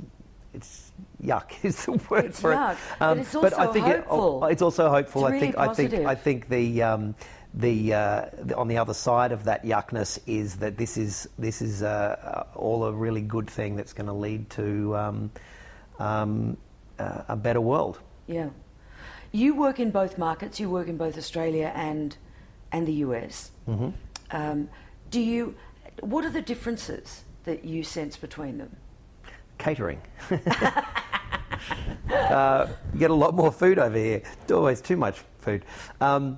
it's 0.55 0.91
yuck 1.23 1.51
is 1.63 1.85
the 1.85 1.91
word 2.09 2.25
It's 2.25 2.41
for 2.41 2.51
yuck, 2.51 2.71
it. 2.73 2.77
but 2.99 3.17
it's 3.19 3.35
also 3.35 3.57
I 3.57 3.67
think 3.67 3.85
hopeful. 3.85 4.45
It, 4.45 4.53
it's 4.53 4.61
also 4.63 4.89
hopeful. 4.89 5.27
It's 5.27 5.35
I 5.35 5.39
think 5.39 5.55
really 5.55 5.69
I 5.69 5.73
think 5.75 5.91
positive. 5.91 6.07
I 6.07 6.15
think 6.15 6.49
the. 6.49 6.81
Um, 6.81 7.15
the, 7.53 7.93
uh, 7.93 8.25
the 8.43 8.55
on 8.55 8.67
the 8.67 8.77
other 8.77 8.93
side 8.93 9.31
of 9.31 9.45
that 9.45 9.63
yuckness 9.63 10.19
is 10.27 10.57
that 10.57 10.77
this 10.77 10.95
is 10.95 11.27
this 11.39 11.61
is 11.61 11.81
uh, 11.81 12.45
uh, 12.53 12.57
all 12.57 12.83
a 12.85 12.91
really 12.91 13.21
good 13.21 13.49
thing 13.49 13.75
that's 13.75 13.93
going 13.93 14.05
to 14.05 14.13
lead 14.13 14.47
to 14.51 14.95
um, 14.95 15.31
um, 15.97 16.57
uh, 16.99 17.23
a 17.29 17.35
better 17.35 17.61
world. 17.61 17.99
Yeah. 18.27 18.49
You 19.31 19.55
work 19.55 19.79
in 19.79 19.91
both 19.91 20.17
markets. 20.17 20.59
You 20.59 20.69
work 20.69 20.87
in 20.87 20.97
both 20.97 21.17
Australia 21.17 21.71
and 21.75 22.15
and 22.71 22.87
the 22.87 22.93
US. 22.93 23.51
Mm-hmm. 23.67 23.89
Um, 24.31 24.69
do 25.11 25.21
you? 25.21 25.55
What 26.01 26.25
are 26.25 26.29
the 26.29 26.41
differences 26.41 27.23
that 27.45 27.65
you 27.65 27.83
sense 27.83 28.17
between 28.17 28.57
them? 28.57 28.75
catering. 29.57 30.01
uh, 32.11 32.67
you 32.93 32.99
get 32.99 33.11
a 33.11 33.15
lot 33.15 33.33
more 33.33 33.51
food 33.51 33.79
over 33.79 33.97
here. 33.97 34.21
Always 34.51 34.81
too 34.81 34.97
much 34.97 35.21
food. 35.39 35.65
Um, 36.01 36.37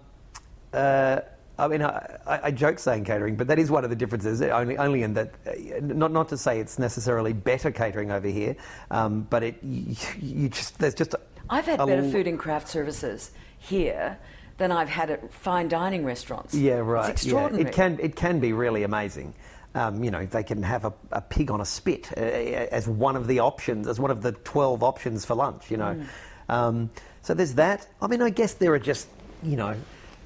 uh, 0.73 1.19
I 1.57 1.67
mean, 1.67 1.81
I, 1.81 2.17
I 2.25 2.51
joke 2.51 2.79
saying 2.79 3.03
catering, 3.03 3.35
but 3.35 3.47
that 3.47 3.59
is 3.59 3.69
one 3.69 3.83
of 3.83 3.89
the 3.89 3.95
differences. 3.95 4.41
Only, 4.41 4.77
only 4.77 5.03
in 5.03 5.13
that, 5.15 5.33
uh, 5.45 5.51
not 5.81 6.13
not 6.13 6.29
to 6.29 6.37
say 6.37 6.59
it's 6.61 6.79
necessarily 6.79 7.33
better 7.33 7.69
catering 7.69 8.11
over 8.11 8.29
here, 8.29 8.55
um, 8.91 9.27
but 9.29 9.43
it 9.43 9.57
you, 9.61 9.95
you 10.21 10.49
just 10.49 10.79
there's 10.79 10.95
just. 10.95 11.15
I've 11.49 11.65
had 11.65 11.77
better 11.79 12.03
l- 12.03 12.11
food 12.11 12.27
and 12.27 12.37
craft 12.37 12.67
services 12.67 13.31
here 13.57 14.17
than 14.57 14.71
I've 14.71 14.89
had 14.89 15.09
at 15.09 15.33
fine 15.33 15.67
dining 15.67 16.05
restaurants. 16.05 16.53
Yeah, 16.53 16.75
right. 16.75 17.09
It's 17.11 17.25
yeah. 17.25 17.31
extraordinary. 17.31 17.69
It 17.69 17.73
can 17.73 17.99
it 18.01 18.15
can 18.15 18.39
be 18.39 18.53
really 18.53 18.83
amazing. 18.83 19.33
Um, 19.75 20.03
you 20.03 20.09
know, 20.11 20.25
they 20.25 20.43
can 20.43 20.63
have 20.63 20.85
a, 20.85 20.93
a 21.11 21.21
pig 21.21 21.51
on 21.51 21.61
a 21.61 21.65
spit 21.65 22.11
uh, 22.17 22.21
as 22.21 22.87
one 22.87 23.15
of 23.15 23.27
the 23.27 23.39
options, 23.39 23.87
as 23.87 23.99
one 23.99 24.11
of 24.11 24.21
the 24.21 24.31
twelve 24.31 24.83
options 24.83 25.25
for 25.25 25.35
lunch. 25.35 25.69
You 25.71 25.77
know, 25.77 25.95
Mm. 25.95 26.53
um, 26.53 26.89
so 27.21 27.33
there's 27.33 27.53
that. 27.55 27.87
I 28.01 28.07
mean, 28.07 28.21
I 28.21 28.29
guess 28.31 28.53
there 28.55 28.73
are 28.73 28.79
just 28.79 29.07
you 29.43 29.55
know 29.57 29.75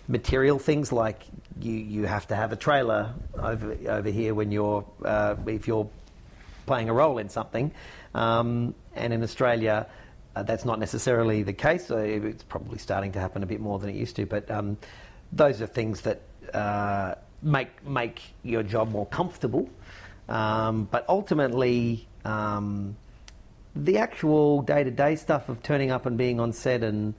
material 0.07 0.59
things 0.59 0.91
like 0.91 1.23
you 1.59 1.73
you 1.73 2.05
have 2.05 2.27
to 2.27 2.35
have 2.35 2.51
a 2.51 2.55
trailer 2.55 3.13
over 3.37 3.75
over 3.87 4.09
here 4.09 4.33
when 4.33 4.51
you're 4.51 4.85
uh, 5.05 5.35
if 5.45 5.67
you're 5.67 5.89
playing 6.65 6.89
a 6.89 6.93
role 6.93 7.17
in 7.17 7.29
something, 7.29 7.71
um, 8.15 8.73
and 8.95 9.13
in 9.13 9.23
Australia. 9.23 9.87
Uh, 10.35 10.43
that's 10.43 10.65
not 10.65 10.79
necessarily 10.79 11.43
the 11.43 11.53
case. 11.53 11.87
So 11.87 11.97
it's 11.97 12.43
probably 12.43 12.79
starting 12.79 13.11
to 13.11 13.19
happen 13.19 13.43
a 13.43 13.45
bit 13.45 13.59
more 13.59 13.79
than 13.79 13.89
it 13.89 13.95
used 13.95 14.15
to. 14.15 14.25
But 14.25 14.49
um, 14.49 14.77
those 15.31 15.61
are 15.61 15.67
things 15.67 16.01
that 16.01 16.21
uh, 16.53 17.15
make 17.41 17.85
make 17.85 18.21
your 18.43 18.63
job 18.63 18.91
more 18.91 19.05
comfortable. 19.07 19.69
Um, 20.29 20.87
but 20.89 21.05
ultimately, 21.09 22.07
um, 22.25 22.95
the 23.75 23.97
actual 23.97 24.61
day 24.61 24.83
to 24.83 24.91
day 24.91 25.15
stuff 25.15 25.49
of 25.49 25.61
turning 25.61 25.91
up 25.91 26.05
and 26.05 26.17
being 26.17 26.39
on 26.39 26.53
set 26.53 26.83
and 26.83 27.13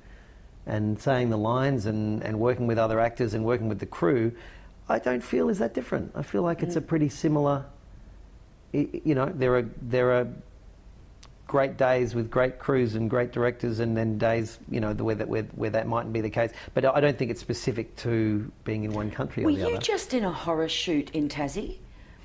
and 0.66 1.00
saying 1.00 1.28
the 1.28 1.36
lines 1.36 1.84
and, 1.84 2.22
and 2.22 2.40
working 2.40 2.66
with 2.66 2.78
other 2.78 2.98
actors 2.98 3.34
and 3.34 3.44
working 3.44 3.68
with 3.68 3.78
the 3.80 3.86
crew, 3.86 4.32
I 4.88 4.98
don't 4.98 5.20
feel 5.20 5.50
is 5.50 5.58
that 5.58 5.74
different. 5.74 6.12
I 6.14 6.22
feel 6.22 6.42
like 6.42 6.62
it's 6.62 6.76
a 6.76 6.80
pretty 6.80 7.10
similar. 7.10 7.66
You 8.72 9.14
know, 9.14 9.30
there 9.34 9.56
are 9.56 9.68
there 9.82 10.12
are 10.12 10.28
great 11.54 11.76
days 11.76 12.16
with 12.16 12.32
great 12.32 12.58
crews 12.58 12.96
and 12.96 13.08
great 13.08 13.30
directors, 13.30 13.78
and 13.78 13.96
then 13.96 14.18
days, 14.18 14.58
you 14.68 14.80
know, 14.80 14.92
the- 14.92 15.04
where 15.04 15.14
that 15.14 15.28
where, 15.28 15.44
where 15.54 15.70
that 15.70 15.86
mightn't 15.86 16.12
be 16.12 16.20
the 16.20 16.28
case. 16.28 16.50
But 16.74 16.84
I 16.84 16.98
don't 16.98 17.16
think 17.16 17.30
it's 17.30 17.40
specific 17.40 17.94
to 17.98 18.50
being 18.64 18.82
in 18.82 18.92
one 18.92 19.12
country 19.12 19.44
Were 19.44 19.50
or 19.50 19.54
the 19.54 19.60
you 19.60 19.66
other. 19.76 19.78
just 19.78 20.14
in 20.14 20.24
a 20.24 20.32
horror 20.32 20.68
shoot 20.68 21.10
in 21.12 21.28
Tassie, 21.28 21.76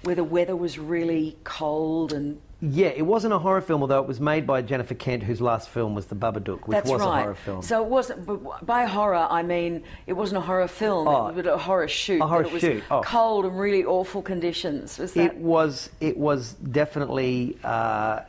where 0.02 0.16
the 0.16 0.24
weather 0.24 0.56
was 0.56 0.80
really 0.80 1.38
cold 1.44 2.12
and 2.12 2.42
Yeah, 2.60 2.88
it 2.88 3.06
wasn't 3.06 3.34
a 3.36 3.38
horror 3.38 3.62
film, 3.62 3.82
although 3.84 4.02
it 4.02 4.08
was 4.08 4.20
made 4.20 4.48
by 4.48 4.64
Jennifer 4.64 4.96
Kent, 4.96 5.22
whose 5.24 5.40
last 5.42 5.70
film 5.70 5.94
was 5.94 6.08
The 6.08 6.16
Babadook, 6.16 6.62
which 6.68 6.76
that's 6.78 6.90
was 6.90 7.00
right. 7.02 7.20
a 7.20 7.22
horror 7.22 7.36
film. 7.36 7.62
So 7.62 7.84
it 7.84 7.88
wasn't. 7.88 8.66
By 8.66 8.86
horror, 8.86 9.28
I 9.30 9.44
mean 9.44 9.84
it 10.08 10.14
wasn't 10.14 10.40
a 10.40 10.46
horror 10.50 10.68
film. 10.68 11.08
Oh. 11.08 11.28
it 11.28 11.36
was 11.36 11.46
a 11.46 11.56
horror 11.58 11.88
shoot. 11.88 12.20
A 12.22 12.26
horror 12.26 12.44
but 12.44 12.50
it 12.50 12.54
was 12.54 12.62
shoot, 12.62 12.84
oh. 12.90 13.02
Cold 13.02 13.46
and 13.46 13.60
really 13.60 13.86
awful 13.86 14.22
conditions. 14.24 14.98
Was 14.98 15.14
that? 15.14 15.24
It 15.26 15.38
was. 15.38 15.92
It 16.02 16.18
was 16.18 16.54
definitely. 16.82 17.58
Uh, 17.64 18.22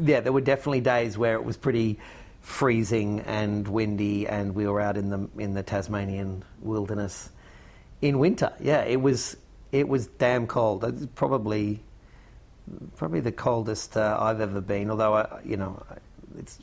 yeah, 0.00 0.20
there 0.20 0.32
were 0.32 0.40
definitely 0.40 0.80
days 0.80 1.16
where 1.18 1.34
it 1.34 1.44
was 1.44 1.56
pretty 1.56 1.98
freezing 2.40 3.20
and 3.20 3.66
windy, 3.68 4.26
and 4.26 4.54
we 4.54 4.66
were 4.66 4.80
out 4.80 4.96
in 4.96 5.10
the 5.10 5.28
in 5.38 5.54
the 5.54 5.62
Tasmanian 5.62 6.44
wilderness 6.60 7.30
in 8.00 8.18
winter. 8.18 8.52
Yeah, 8.60 8.82
it 8.84 9.00
was. 9.00 9.36
It 9.70 9.88
was 9.88 10.06
damn 10.06 10.46
cold. 10.46 10.84
It's 10.84 11.06
probably 11.14 11.80
probably 12.96 13.20
the 13.20 13.32
coldest 13.32 13.96
uh, 13.96 14.18
I've 14.20 14.40
ever 14.40 14.60
been. 14.60 14.90
Although 14.90 15.14
I, 15.14 15.40
you 15.44 15.56
know, 15.56 15.82
I- 15.90 15.96
it's. 16.38 16.58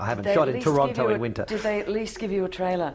I 0.00 0.06
haven't 0.06 0.32
shot 0.32 0.48
in 0.48 0.60
Toronto 0.60 1.08
a- 1.08 1.14
in 1.14 1.20
winter. 1.20 1.44
Did 1.44 1.60
they 1.60 1.80
at 1.80 1.88
least 1.88 2.18
give 2.18 2.30
you 2.32 2.44
a 2.44 2.48
trailer? 2.48 2.94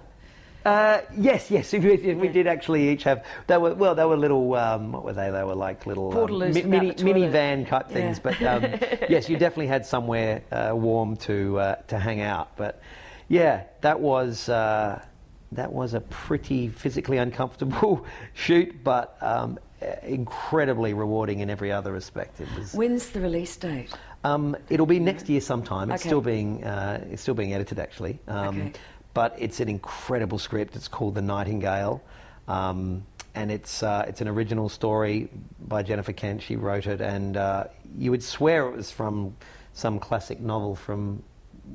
Uh, 0.65 1.01
yes, 1.17 1.51
yes, 1.51 1.73
we, 1.73 1.97
we 2.15 2.27
did 2.29 2.47
actually 2.47 2.89
each 2.89 3.03
have. 3.03 3.25
They 3.47 3.57
were 3.57 3.73
well, 3.73 3.95
they 3.95 4.05
were 4.05 4.15
little. 4.17 4.53
Um, 4.55 4.91
what 4.93 5.03
were 5.03 5.13
they? 5.13 5.29
They 5.29 5.43
were 5.43 5.55
like 5.55 5.85
little 5.85 6.17
um, 6.17 6.39
mi- 6.53 6.63
mini 6.63 6.93
minivan 6.93 7.67
type 7.67 7.89
things. 7.89 8.19
Yeah. 8.23 8.23
But 8.23 8.41
um, 8.43 8.79
yes, 9.09 9.27
you 9.29 9.37
definitely 9.37 9.67
had 9.67 9.85
somewhere 9.85 10.41
uh, 10.51 10.71
warm 10.73 11.17
to 11.17 11.59
uh, 11.59 11.75
to 11.87 11.99
hang 11.99 12.21
out. 12.21 12.55
But 12.55 12.81
yeah, 13.27 13.63
that 13.81 13.99
was 13.99 14.47
uh, 14.47 15.03
that 15.51 15.73
was 15.73 15.93
a 15.93 15.99
pretty 16.01 16.69
physically 16.69 17.17
uncomfortable 17.17 18.05
shoot, 18.33 18.83
but 18.83 19.17
um, 19.21 19.59
incredibly 20.03 20.93
rewarding 20.93 21.39
in 21.41 21.49
every 21.49 21.71
other 21.71 21.91
respect. 21.91 22.39
It 22.39 22.47
was. 22.57 22.73
When's 22.73 23.09
the 23.09 23.19
release 23.21 23.55
date? 23.57 23.89
Um, 24.25 24.55
it'll 24.69 24.85
be 24.85 24.99
next 24.99 25.27
year 25.27 25.41
sometime. 25.41 25.91
It's 25.91 26.01
Okay. 26.01 26.09
still 26.09 26.21
being 26.21 26.63
uh, 26.63 27.05
it's 27.11 27.21
still 27.21 27.33
being 27.33 27.53
edited 27.53 27.79
actually. 27.79 28.19
Um, 28.27 28.47
Okay. 28.61 28.71
But 29.13 29.35
it's 29.37 29.59
an 29.59 29.69
incredible 29.69 30.39
script. 30.39 30.75
It's 30.75 30.87
called 30.87 31.15
The 31.15 31.21
Nightingale, 31.21 32.01
um, 32.47 33.05
and 33.35 33.51
it's 33.51 33.83
uh, 33.83 34.05
it's 34.07 34.21
an 34.21 34.27
original 34.27 34.69
story 34.69 35.29
by 35.67 35.83
Jennifer 35.83 36.13
Kent. 36.13 36.41
She 36.41 36.55
wrote 36.55 36.87
it, 36.87 36.99
and 36.99 37.37
uh, 37.37 37.65
you 37.97 38.09
would 38.11 38.23
swear 38.23 38.67
it 38.69 38.75
was 38.75 38.89
from 38.91 39.35
some 39.73 39.99
classic 39.99 40.39
novel 40.39 40.75
from 40.75 41.21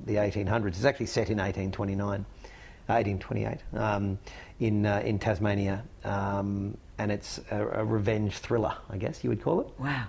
the 0.04 0.16
1800s. 0.16 0.68
It's 0.68 0.84
actually 0.84 1.06
set 1.06 1.30
in 1.30 1.38
1829, 1.38 2.24
uh, 2.88 2.92
1828, 2.92 3.58
um, 3.80 4.18
in 4.58 4.84
uh, 4.84 5.00
in 5.04 5.18
Tasmania, 5.20 5.84
um, 6.04 6.76
and 6.98 7.12
it's 7.12 7.40
a, 7.52 7.68
a 7.68 7.84
revenge 7.84 8.38
thriller, 8.38 8.74
I 8.90 8.96
guess 8.96 9.22
you 9.22 9.30
would 9.30 9.42
call 9.42 9.60
it. 9.60 9.68
Wow, 9.78 10.06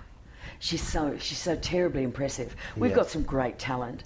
she's 0.58 0.82
so 0.82 1.16
she's 1.18 1.38
so 1.38 1.54
terribly 1.54 2.02
impressive. 2.02 2.56
We've 2.76 2.90
Yeah. 2.90 2.96
got 2.96 3.08
some 3.08 3.22
great 3.22 3.56
talent 3.58 4.02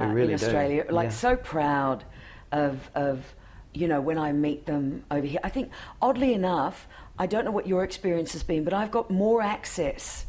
uh, 0.00 0.06
really 0.06 0.32
in 0.32 0.38
do, 0.38 0.46
Australia. 0.46 0.86
Like 0.88 1.08
yeah. 1.08 1.10
so 1.10 1.36
proud 1.36 2.04
of 2.52 2.88
of 2.94 3.34
you 3.74 3.88
know 3.88 4.00
when 4.00 4.18
I 4.18 4.32
meet 4.32 4.66
them 4.66 5.04
over 5.10 5.26
here. 5.26 5.40
I 5.42 5.48
think 5.48 5.70
oddly 6.00 6.34
enough, 6.34 6.86
I 7.18 7.26
don't 7.26 7.44
know 7.44 7.50
what 7.50 7.66
your 7.66 7.82
experience 7.84 8.32
has 8.32 8.42
been, 8.42 8.64
but 8.64 8.72
I've 8.74 8.90
got 8.90 9.10
more 9.10 9.42
access 9.42 10.26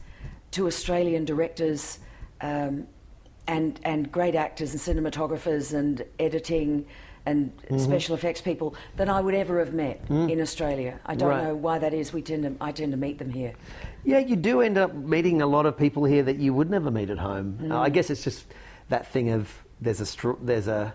to 0.51 0.67
Australian 0.67 1.25
directors. 1.25 1.99
Um, 2.41 2.87
and, 3.45 3.77
and 3.83 4.09
great 4.09 4.35
actors 4.35 4.71
and 4.71 4.79
cinematographers 4.79 5.73
and 5.73 6.01
editing 6.17 6.85
and 7.25 7.51
Mm-hmm. 7.63 7.77
special 7.79 8.15
effects 8.15 8.39
people 8.39 8.73
than 8.95 9.09
I 9.09 9.19
would 9.19 9.33
ever 9.33 9.59
have 9.59 9.73
met 9.73 9.99
in 10.09 10.39
Australia. 10.39 10.97
I 11.05 11.15
don't 11.15 11.29
Mm. 11.29 11.31
Right. 11.35 11.43
know 11.43 11.55
why 11.55 11.77
that 11.79 11.93
is. 11.93 12.13
We 12.13 12.21
tend 12.21 12.43
to, 12.43 12.55
I 12.61 12.71
tend 12.71 12.91
to 12.93 12.97
meet 12.97 13.17
them 13.17 13.29
here. 13.29 13.53
Yeah, 14.05 14.19
you 14.19 14.37
do 14.37 14.61
end 14.61 14.77
up 14.77 14.93
meeting 14.93 15.41
a 15.41 15.45
lot 15.45 15.65
of 15.65 15.75
people 15.77 16.05
here 16.05 16.23
that 16.23 16.37
you 16.37 16.53
would 16.53 16.69
never 16.69 16.89
meet 16.89 17.09
at 17.09 17.17
home. 17.17 17.59
Mm. 17.61 17.71
Uh, 17.73 17.79
I 17.81 17.89
guess 17.89 18.09
it's 18.09 18.23
just 18.23 18.45
that 18.87 19.07
thing 19.11 19.29
of 19.31 19.51
there's 19.81 19.99
a 19.99 20.05
str- 20.05 20.39
there's 20.41 20.67
a 20.69 20.93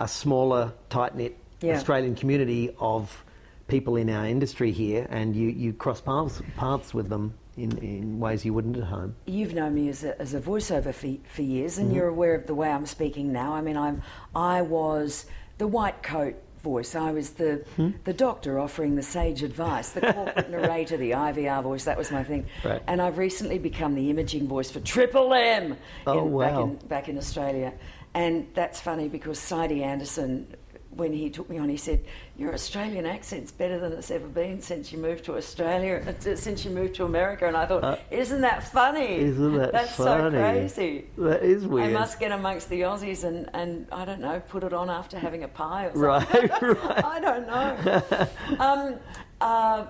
a 0.00 0.08
smaller, 0.08 0.72
tight 0.90 1.14
knit 1.16 1.36
Yeah. 1.60 1.76
Australian 1.76 2.14
community 2.14 2.74
of 2.78 3.24
people 3.68 3.96
in 3.96 4.10
our 4.10 4.26
industry 4.26 4.72
here, 4.72 5.06
and 5.10 5.34
you, 5.34 5.48
you 5.48 5.72
cross 5.72 6.00
paths 6.00 6.42
paths 6.56 6.92
with 6.92 7.08
them 7.08 7.32
in, 7.56 7.78
in 7.78 8.18
ways 8.18 8.44
you 8.44 8.52
wouldn't 8.52 8.76
at 8.76 8.84
home. 8.84 9.14
You've 9.26 9.54
known 9.54 9.74
me 9.74 9.88
as 9.88 10.04
a, 10.04 10.20
as 10.20 10.34
a 10.34 10.40
voiceover 10.40 10.92
for, 10.92 11.08
for 11.32 11.42
years, 11.42 11.74
Mm-hmm. 11.74 11.86
and 11.86 11.94
you're 11.96 12.08
aware 12.08 12.34
of 12.34 12.46
the 12.46 12.54
way 12.54 12.68
I'm 12.70 12.86
speaking 12.86 13.32
now. 13.32 13.54
I 13.54 13.60
mean, 13.62 13.76
I'm 13.76 14.02
I 14.34 14.62
was 14.62 15.26
the 15.58 15.66
white 15.68 16.02
coat 16.02 16.34
voice. 16.62 16.94
I 16.94 17.12
was 17.12 17.30
the 17.30 17.64
Hmm? 17.76 17.90
the 18.04 18.12
doctor 18.12 18.58
offering 18.58 18.96
the 18.96 19.02
sage 19.02 19.42
advice, 19.42 19.90
the 19.90 20.00
corporate 20.12 20.50
narrator, 20.56 20.96
the 20.96 21.12
IVR 21.12 21.62
voice. 21.62 21.84
That 21.84 21.96
was 21.96 22.10
my 22.10 22.24
thing. 22.24 22.46
Right. 22.64 22.82
And 22.86 23.00
I've 23.00 23.18
recently 23.18 23.58
become 23.58 23.94
the 23.94 24.10
imaging 24.10 24.48
voice 24.48 24.70
for 24.70 24.80
Triple 24.80 25.32
M 25.32 25.76
Oh, 26.06 26.18
in, 26.26 26.38
back 26.38 26.52
wow. 26.52 26.62
in 26.64 26.74
back 26.88 27.08
in 27.08 27.16
Australia. 27.18 27.72
And 28.14 28.46
that's 28.54 28.80
funny 28.80 29.08
because 29.08 29.38
Sidey 29.38 29.82
Anderson, 29.82 30.46
when 30.90 31.12
he 31.12 31.28
took 31.30 31.50
me 31.50 31.58
on, 31.58 31.68
he 31.68 31.76
said, 31.76 32.04
"Your 32.36 32.54
Australian 32.54 33.06
accent's 33.06 33.50
better 33.50 33.80
than 33.80 33.92
it's 33.92 34.10
ever 34.12 34.28
been 34.28 34.60
since 34.60 34.92
you 34.92 34.98
moved 34.98 35.24
to 35.24 35.36
Australia, 35.36 36.00
uh, 36.06 36.36
since 36.36 36.64
you 36.64 36.70
moved 36.70 36.94
to 36.96 37.04
America." 37.04 37.48
And 37.48 37.56
I 37.56 37.66
thought, 37.66 37.98
"Isn't 38.12 38.42
that 38.42 38.62
funny? 38.62 39.16
Uh, 39.16 39.26
Isn't 39.32 39.56
that 39.58 39.72
that's 39.72 39.96
funny? 39.96 40.36
so 40.36 40.40
crazy." 40.40 41.06
That 41.18 41.42
is 41.42 41.66
weird. 41.66 41.88
I 41.90 41.92
must 41.92 42.20
get 42.20 42.30
amongst 42.30 42.68
the 42.68 42.82
Aussies 42.82 43.24
and, 43.24 43.50
and 43.52 43.88
I 43.90 44.04
don't 44.04 44.20
know, 44.20 44.40
put 44.48 44.62
it 44.62 44.72
on 44.72 44.88
after 44.90 45.18
having 45.18 45.42
a 45.42 45.48
pie 45.48 45.86
or 45.86 46.20
something. 46.20 46.48
Right, 46.48 46.62
right. 46.84 47.04
I 47.16 47.18
don't 47.20 47.46
know. 47.48 48.26
um, 48.60 48.94
uh, 49.40 49.86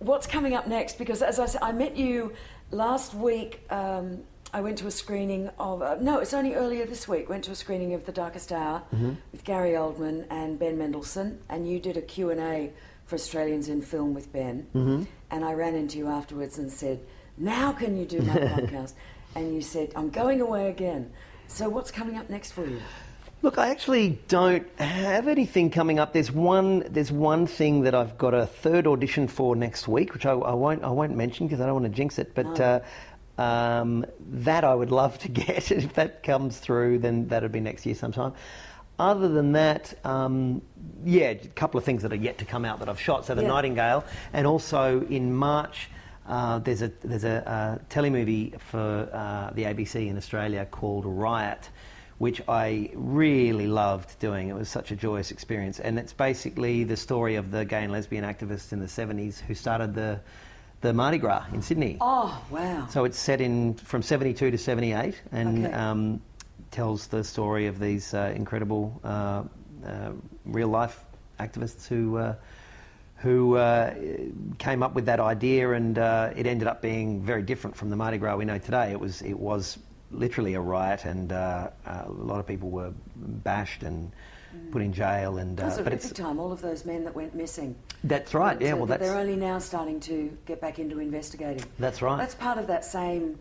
what's 0.00 0.26
coming 0.26 0.54
up 0.54 0.66
next? 0.66 0.98
Because 0.98 1.22
as 1.22 1.38
I 1.38 1.46
said, 1.46 1.62
I 1.62 1.70
met 1.70 1.96
you 1.96 2.32
last 2.72 3.14
week. 3.14 3.64
Um, 3.70 4.24
I 4.52 4.62
went 4.62 4.78
to 4.78 4.86
a 4.86 4.90
screening 4.90 5.50
of 5.58 5.82
uh, 5.82 5.96
no, 6.00 6.18
it's 6.20 6.32
only 6.32 6.54
earlier 6.54 6.86
this 6.86 7.06
week. 7.06 7.28
Went 7.28 7.44
to 7.44 7.50
a 7.50 7.54
screening 7.54 7.92
of 7.94 8.06
The 8.06 8.12
Darkest 8.12 8.50
Hour 8.52 8.82
Mm-hmm. 8.94 9.12
with 9.32 9.44
Gary 9.44 9.72
Oldman 9.72 10.24
and 10.30 10.58
Ben 10.58 10.78
Mendelsohn, 10.78 11.38
and 11.50 11.68
you 11.68 11.78
did 11.78 11.96
a 11.96 12.02
Q 12.02 12.30
and 12.30 12.40
A 12.40 12.72
for 13.04 13.14
Australians 13.16 13.68
in 13.68 13.82
Film 13.82 14.14
with 14.14 14.32
Ben. 14.32 14.66
Mm-hmm. 14.74 15.02
And 15.30 15.44
I 15.44 15.52
ran 15.52 15.74
into 15.74 15.98
you 15.98 16.08
afterwards 16.08 16.56
and 16.58 16.72
said, 16.72 17.00
"Now 17.36 17.72
can 17.72 17.96
you 17.98 18.06
do 18.06 18.20
my 18.22 18.34
podcast?" 18.54 18.94
And 19.34 19.54
you 19.54 19.60
said, 19.60 19.92
"I'm 19.94 20.08
going 20.08 20.40
away 20.40 20.70
again." 20.70 21.10
So 21.48 21.68
what's 21.68 21.90
coming 21.90 22.16
up 22.16 22.30
next 22.30 22.52
for 22.52 22.64
you? 22.66 22.80
Look, 23.40 23.56
I 23.56 23.68
actually 23.70 24.18
don't 24.26 24.66
have 24.80 25.28
anything 25.28 25.70
coming 25.70 26.00
up. 26.00 26.12
There's 26.12 26.32
one. 26.32 26.80
There's 26.90 27.12
one 27.12 27.46
thing 27.46 27.82
that 27.82 27.94
I've 27.94 28.18
got 28.18 28.34
a 28.34 28.46
third 28.46 28.86
audition 28.86 29.28
for 29.28 29.54
next 29.54 29.86
week, 29.86 30.12
which 30.14 30.26
I, 30.26 30.32
I 30.32 30.54
won't. 30.54 30.82
I 30.82 30.90
won't 30.90 31.14
mention 31.14 31.46
because 31.46 31.60
I 31.60 31.66
don't 31.66 31.74
want 31.74 31.84
to 31.84 31.90
jinx 31.96 32.18
it. 32.18 32.34
But 32.34 32.58
uh, 32.60 32.80
um, 33.38 34.04
that 34.20 34.64
I 34.64 34.74
would 34.74 34.90
love 34.90 35.18
to 35.20 35.28
get. 35.42 35.70
if 35.70 35.94
that 35.94 36.22
comes 36.22 36.58
through, 36.58 36.98
then 36.98 37.28
that'd 37.28 37.52
be 37.52 37.60
next 37.60 37.86
year 37.86 37.94
sometime. 37.94 38.34
Other 38.98 39.28
than 39.28 39.52
that, 39.52 39.94
um, 40.04 40.60
yeah, 41.04 41.28
a 41.30 41.36
couple 41.36 41.78
of 41.78 41.84
things 41.84 42.02
that 42.02 42.12
are 42.12 42.16
yet 42.16 42.38
to 42.38 42.44
come 42.44 42.64
out 42.64 42.80
that 42.80 42.88
I've 42.88 43.00
shot. 43.00 43.24
So 43.26 43.34
the 43.36 43.42
Yeah. 43.42 43.48
Nightingale, 43.48 44.04
and 44.32 44.46
also 44.46 45.02
in 45.06 45.34
March. 45.34 45.88
Uh, 46.26 46.58
there's 46.58 46.82
a 46.82 46.88
there's 47.02 47.24
a, 47.24 47.48
uh 47.48 47.78
telemovie 47.88 48.60
for 48.60 49.08
uh, 49.14 49.50
the 49.54 49.62
ABC 49.62 50.08
in 50.08 50.16
Australia 50.18 50.66
called 50.70 51.06
Riot, 51.06 51.70
which 52.18 52.42
I 52.48 52.90
really 52.94 53.66
loved 53.66 54.18
doing. 54.18 54.48
It 54.50 54.54
was 54.54 54.68
such 54.68 54.90
a 54.90 54.96
joyous 54.96 55.30
experience, 55.30 55.80
and 55.80 55.98
it's 55.98 56.12
basically 56.12 56.84
the 56.84 56.98
story 56.98 57.36
of 57.36 57.50
the 57.50 57.64
gay 57.64 57.82
and 57.84 57.92
lesbian 57.92 58.24
activists 58.24 58.74
in 58.74 58.80
the 58.80 58.86
70s 58.86 59.40
who 59.40 59.54
started 59.54 59.94
the 59.94 60.20
the 60.80 60.92
Mardi 60.92 61.18
Gras 61.18 61.44
in 61.52 61.62
Sydney. 61.62 61.96
Oh 62.00 62.40
wow! 62.50 62.86
So 62.90 63.04
it's 63.04 63.18
set 63.18 63.40
in 63.40 63.74
from 63.74 64.02
72 64.02 64.50
to 64.50 64.58
78 64.58 65.20
and 65.32 65.66
Okay. 65.66 65.74
um, 65.74 66.22
tells 66.70 67.06
the 67.08 67.24
story 67.24 67.66
of 67.66 67.78
these 67.78 68.14
uh, 68.14 68.32
incredible 68.34 69.00
uh, 69.04 69.42
uh, 69.86 70.10
real 70.44 70.68
life 70.68 71.04
activists 71.40 71.86
who. 71.86 72.16
Uh, 72.18 72.34
who 73.20 73.56
uh, 73.56 73.92
came 74.58 74.80
up 74.80 74.94
with 74.94 75.06
that 75.06 75.18
idea, 75.18 75.72
and 75.72 75.98
uh, 75.98 76.30
it 76.36 76.46
ended 76.46 76.68
up 76.68 76.80
being 76.80 77.20
very 77.20 77.42
different 77.42 77.74
from 77.74 77.90
the 77.90 77.96
Mardi 77.96 78.16
Gras 78.16 78.36
we 78.36 78.44
know 78.44 78.58
today. 78.58 78.92
It 78.92 79.00
was 79.00 79.22
it 79.22 79.36
was 79.36 79.76
literally 80.12 80.54
a 80.54 80.60
riot, 80.60 81.04
and 81.04 81.32
a 81.32 81.72
lot 82.08 82.38
of 82.38 82.46
people 82.46 82.70
were 82.70 82.92
bashed 83.16 83.82
and 83.82 84.12
put 84.70 84.82
in 84.82 84.92
jail. 84.92 85.38
And 85.38 85.56
That 85.56 85.64
was 85.66 85.78
uh, 85.78 85.80
a 85.80 85.84
but 85.84 85.92
it's 85.94 86.12
time. 86.12 86.38
All 86.38 86.52
of 86.52 86.60
those 86.60 86.84
men 86.84 87.02
that 87.02 87.14
went 87.16 87.34
missing. 87.34 87.74
That's 88.04 88.34
right. 88.34 88.60
Yeah, 88.60 88.74
well, 88.74 88.86
that 88.86 89.00
that's 89.00 89.10
they're 89.10 89.20
only 89.20 89.36
now 89.36 89.58
starting 89.58 90.00
to 90.00 90.36
get 90.46 90.60
back 90.60 90.78
into 90.78 90.98
investigating. 91.00 91.64
That's 91.78 92.00
right. 92.02 92.16
That's 92.18 92.34
part 92.34 92.58
of 92.58 92.66
that 92.68 92.84
same 92.84 93.38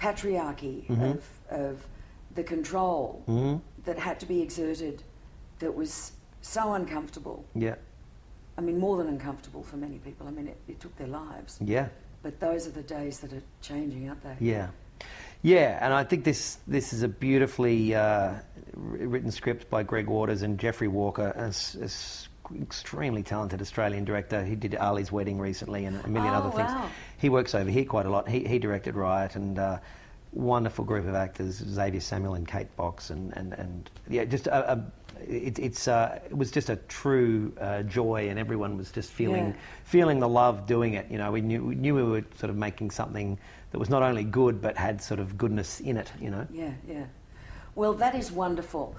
patriarchy 0.00 0.86
Mm-hmm. 0.86 1.02
of, 1.02 1.24
of 1.50 1.86
the 2.34 2.42
control 2.42 3.22
that 3.84 3.98
had 3.98 4.18
to 4.20 4.26
be 4.26 4.40
exerted, 4.40 5.02
that 5.58 5.74
was 5.74 6.12
so 6.40 6.72
uncomfortable. 6.74 7.44
yeah, 7.54 7.74
I 8.58 8.60
mean, 8.62 8.78
more 8.78 8.96
than 8.96 9.06
uncomfortable 9.08 9.62
for 9.62 9.76
many 9.76 9.98
people. 9.98 10.26
I 10.26 10.30
mean, 10.30 10.48
it, 10.48 10.56
it 10.68 10.80
took 10.80 10.96
their 10.96 11.06
lives. 11.08 11.58
yeah. 11.60 11.88
But 12.22 12.38
those 12.40 12.66
are 12.68 12.70
the 12.70 12.82
days 12.82 13.18
that 13.20 13.32
are 13.32 13.42
changing, 13.62 14.08
aren't 14.08 14.22
they? 14.22 14.36
Yeah, 14.40 14.68
yeah, 15.42 15.78
and 15.84 15.92
I 15.92 16.04
think 16.04 16.22
this 16.24 16.58
this 16.68 16.92
is 16.92 17.02
a 17.02 17.08
beautifully 17.08 17.94
uh, 17.94 18.34
written 18.74 19.30
script 19.32 19.68
by 19.68 19.82
Greg 19.82 20.06
Waters 20.06 20.42
and 20.42 20.56
Jeffrey 20.58 20.86
Walker, 20.88 21.32
a, 21.36 21.48
s- 21.48 21.76
a 21.80 21.84
s- 21.84 22.28
extremely 22.60 23.22
talented 23.22 23.60
Australian 23.60 24.04
director. 24.04 24.44
He 24.44 24.54
did 24.56 24.74
Ali's 24.76 25.12
Wedding 25.12 25.38
recently 25.38 25.84
and 25.86 26.02
a 26.04 26.08
million 26.08 26.34
Oh, 26.34 26.38
other 26.38 26.50
things. 26.50 26.70
wow. 26.70 26.88
He 27.18 27.28
works 27.28 27.54
over 27.54 27.70
here 27.70 27.84
quite 27.84 28.06
a 28.06 28.10
lot. 28.10 28.28
He, 28.28 28.44
he 28.46 28.58
directed 28.58 28.94
Riot 28.94 29.36
and. 29.36 29.58
Uh, 29.58 29.78
Wonderful 30.34 30.86
group 30.86 31.06
of 31.06 31.14
actors, 31.14 31.56
Xavier 31.56 32.00
Samuel 32.00 32.36
and 32.36 32.48
Kate 32.48 32.74
Box, 32.74 33.10
and, 33.10 33.36
and, 33.36 33.52
and 33.52 33.90
yeah, 34.08 34.24
just 34.24 34.46
a, 34.46 34.72
a, 34.72 34.84
it, 35.28 35.58
it's 35.58 35.86
uh, 35.88 36.20
it 36.24 36.34
was 36.34 36.50
just 36.50 36.70
a 36.70 36.76
true 36.88 37.52
uh, 37.60 37.82
joy, 37.82 38.30
and 38.30 38.38
everyone 38.38 38.78
was 38.78 38.90
just 38.90 39.10
feeling 39.12 39.48
Yeah. 39.48 39.52
feeling 39.84 40.20
the 40.20 40.28
love 40.30 40.64
doing 40.66 40.94
it. 40.94 41.04
You 41.10 41.18
know, 41.18 41.30
we 41.30 41.42
knew 41.42 41.62
we 41.62 41.74
knew 41.74 41.94
we 41.94 42.02
were 42.02 42.24
sort 42.38 42.48
of 42.48 42.56
making 42.56 42.92
something 42.92 43.38
that 43.72 43.78
was 43.78 43.90
not 43.90 44.02
only 44.02 44.24
good 44.24 44.62
but 44.62 44.74
had 44.74 45.02
sort 45.02 45.20
of 45.20 45.36
goodness 45.36 45.80
in 45.80 45.98
it. 45.98 46.10
You 46.18 46.30
know. 46.30 46.46
Yeah, 46.50 46.72
yeah. 46.88 47.04
Well, 47.74 47.92
that 47.92 48.14
is 48.14 48.32
wonderful. 48.32 48.96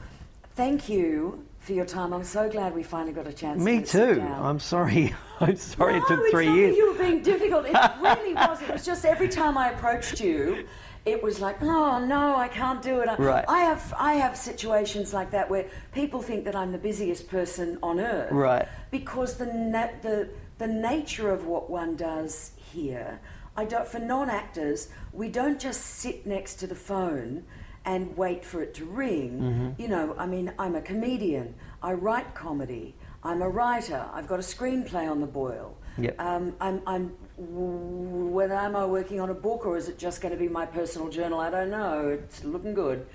Thank 0.56 0.88
you 0.90 1.46
for 1.60 1.74
your 1.74 1.86
time. 1.86 2.14
I'm 2.14 2.24
so 2.24 2.50
glad 2.50 2.76
we 2.76 2.84
finally 2.84 3.14
got 3.14 3.26
a 3.28 3.34
chance. 3.34 3.62
Me 3.62 3.82
to 3.82 4.16
too. 4.16 4.22
I'm 4.22 4.60
sorry. 4.60 5.14
I'm 5.40 5.56
sorry 5.56 5.94
no, 5.94 6.00
it 6.00 6.08
took 6.08 6.30
three 6.32 6.52
years. 6.52 6.78
You 6.78 6.92
were 6.94 6.98
being 7.00 7.22
difficult. 7.22 7.66
It 7.66 7.74
really 8.02 8.34
was. 8.36 8.62
It 8.62 8.70
was 8.72 8.86
just 8.86 9.06
every 9.06 9.30
time 9.30 9.58
I 9.58 9.72
approached 9.72 10.20
you, 10.22 10.68
it 11.06 11.22
was 11.24 11.40
like, 11.42 11.62
oh 11.64 12.00
no, 12.06 12.36
I 12.36 12.48
can't 12.48 12.82
do 12.82 13.00
it. 13.00 13.10
I- 13.10 13.16
Right. 13.16 13.46
I 13.48 13.60
have 13.60 13.94
I 13.98 14.14
have 14.14 14.38
situations 14.38 15.14
like 15.14 15.32
that 15.32 15.50
where 15.50 15.66
people 15.92 16.22
think 16.22 16.46
that 16.46 16.56
I'm 16.56 16.72
the 16.72 16.78
busiest 16.78 17.28
person 17.30 17.80
on 17.82 18.00
earth. 18.00 18.32
Right. 18.32 18.68
Because 18.92 19.38
the 19.38 19.48
na- 19.48 19.90
the 20.02 20.30
the 20.60 20.68
nature 20.68 21.32
of 21.32 21.48
what 21.48 21.70
one 21.70 21.96
does 21.96 22.52
here, 22.74 23.20
I 23.58 23.66
don't. 23.66 23.88
For 23.88 24.00
non-actors, 24.00 24.90
we 25.14 25.30
don't 25.30 25.60
just 25.60 25.82
sit 25.82 26.28
next 26.28 26.56
to 26.56 26.68
the 26.68 26.76
phone 26.76 27.44
and 27.86 28.16
wait 28.18 28.46
for 28.46 28.62
it 28.62 28.74
to 28.76 28.86
ring. 28.86 29.40
Mm-hmm. 29.40 29.82
You 29.82 29.88
know, 29.88 30.16
I 30.18 30.26
mean, 30.26 30.54
I'm 30.58 30.76
a 30.76 30.82
comedian. 30.82 31.56
I 31.82 31.94
write 31.94 32.34
comedy. 32.34 32.96
I'm 33.24 33.42
a 33.42 33.50
writer. 33.50 34.06
I've 34.14 34.28
got 34.28 34.40
a 34.40 34.44
screenplay 34.44 35.10
on 35.10 35.22
the 35.22 35.28
boil. 35.28 35.76
Yep. 35.98 36.20
Um, 36.20 36.56
I'm, 36.60 36.82
I'm, 36.88 37.16
whether 37.38 38.56
am 38.56 38.76
I 38.76 38.86
working 38.86 39.20
on 39.20 39.30
a 39.30 39.34
book 39.34 39.66
or 39.66 39.78
is 39.78 39.90
it 39.90 39.98
just 39.98 40.22
going 40.22 40.34
to 40.34 40.40
be 40.40 40.48
my 40.48 40.66
personal 40.66 41.10
journal? 41.10 41.40
I 41.40 41.50
don't 41.50 41.70
know. 41.70 42.10
It's 42.10 42.44
looking 42.44 42.74
good. 42.74 43.06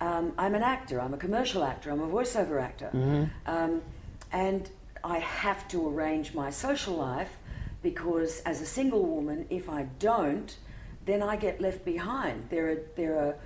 Um, 0.00 0.32
I'm 0.36 0.54
an 0.54 0.62
actor. 0.62 1.00
I'm 1.00 1.14
a 1.14 1.16
commercial 1.16 1.64
actor. 1.64 1.90
I'm 1.90 2.00
a 2.00 2.08
voiceover 2.08 2.60
actor. 2.62 2.90
Um, 3.46 3.82
and 4.32 4.68
I 5.02 5.18
have 5.18 5.66
to 5.68 5.88
arrange 5.88 6.34
my 6.34 6.50
social 6.50 6.94
life 6.94 7.36
because 7.82 8.40
as 8.40 8.60
a 8.60 8.66
single 8.66 9.04
woman, 9.04 9.46
if 9.48 9.70
I 9.70 9.84
don't, 9.98 10.56
then 11.06 11.22
I 11.22 11.36
get 11.36 11.60
left 11.60 11.84
behind. 11.84 12.50
There 12.50 12.70
are, 12.70 12.78
there 12.96 13.16
are, 13.16 13.36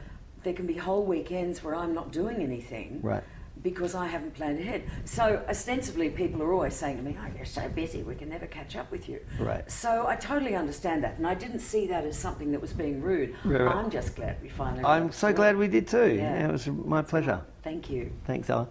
there 0.42 0.52
can 0.54 0.66
be 0.66 0.74
whole 0.74 1.04
weekends 1.04 1.62
where 1.62 1.74
I'm 1.74 1.94
not 1.94 2.12
doing 2.12 2.38
anything 2.42 3.00
Right. 3.02 3.22
because 3.62 3.94
I 3.94 4.06
haven't 4.06 4.32
planned 4.34 4.58
ahead. 4.58 4.82
So 5.04 5.42
ostensibly, 5.48 6.08
people 6.08 6.42
are 6.42 6.52
always 6.52 6.74
saying 6.74 6.96
to 6.96 7.02
me, 7.02 7.16
"Oh, 7.20 7.26
you're 7.36 7.44
so 7.44 7.68
busy, 7.68 8.02
we 8.02 8.14
can 8.14 8.28
never 8.30 8.46
catch 8.46 8.74
up 8.76 8.90
with 8.90 9.08
you." 9.08 9.20
Right. 9.38 9.70
So 9.70 10.06
I 10.08 10.16
totally 10.16 10.54
understand 10.56 11.04
that, 11.04 11.18
and 11.18 11.26
I 11.26 11.34
didn't 11.34 11.58
see 11.60 11.86
that 11.88 12.04
as 12.04 12.16
something 12.18 12.52
that 12.52 12.60
was 12.60 12.72
being 12.72 13.02
rude. 13.02 13.34
Right, 13.44 13.60
right. 13.60 13.74
I'm 13.76 13.90
just 13.90 14.16
glad 14.16 14.36
we 14.42 14.48
finally. 14.48 14.84
I'm 14.84 15.12
so 15.12 15.32
glad 15.32 15.56
it. 15.56 15.58
we 15.58 15.68
did 15.68 15.86
too. 15.86 16.14
Yeah. 16.14 16.38
Yeah, 16.38 16.48
it 16.48 16.52
was 16.52 16.66
my 16.68 17.02
pleasure. 17.02 17.40
Thank 17.62 17.90
you. 17.90 18.10
Thanks, 18.26 18.48
Ella. 18.48 18.68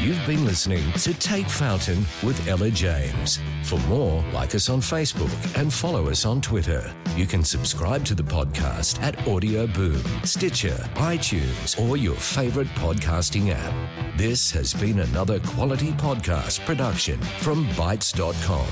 You've 0.00 0.24
been 0.26 0.46
listening 0.46 0.90
to 0.92 1.12
Take 1.12 1.46
Fountain 1.46 2.06
with 2.22 2.48
Ella 2.48 2.70
James. 2.70 3.38
For 3.64 3.78
more, 3.80 4.24
like 4.32 4.54
us 4.54 4.70
on 4.70 4.80
Facebook 4.80 5.30
and 5.60 5.72
follow 5.72 6.08
us 6.08 6.24
on 6.24 6.40
Twitter. 6.40 6.90
You 7.16 7.26
can 7.26 7.44
subscribe 7.44 8.04
to 8.06 8.14
the 8.14 8.22
podcast 8.22 9.00
at 9.02 9.28
Audio 9.28 9.66
Boom, 9.66 10.02
Stitcher, 10.24 10.76
iTunes, 10.94 11.78
or 11.78 11.98
your 11.98 12.16
favorite 12.16 12.68
podcasting 12.68 13.50
app. 13.54 13.74
This 14.16 14.50
has 14.52 14.72
been 14.72 15.00
another 15.00 15.38
quality 15.40 15.92
podcast 15.92 16.64
production 16.64 17.20
from 17.40 17.66
Bytes.com. 17.70 18.66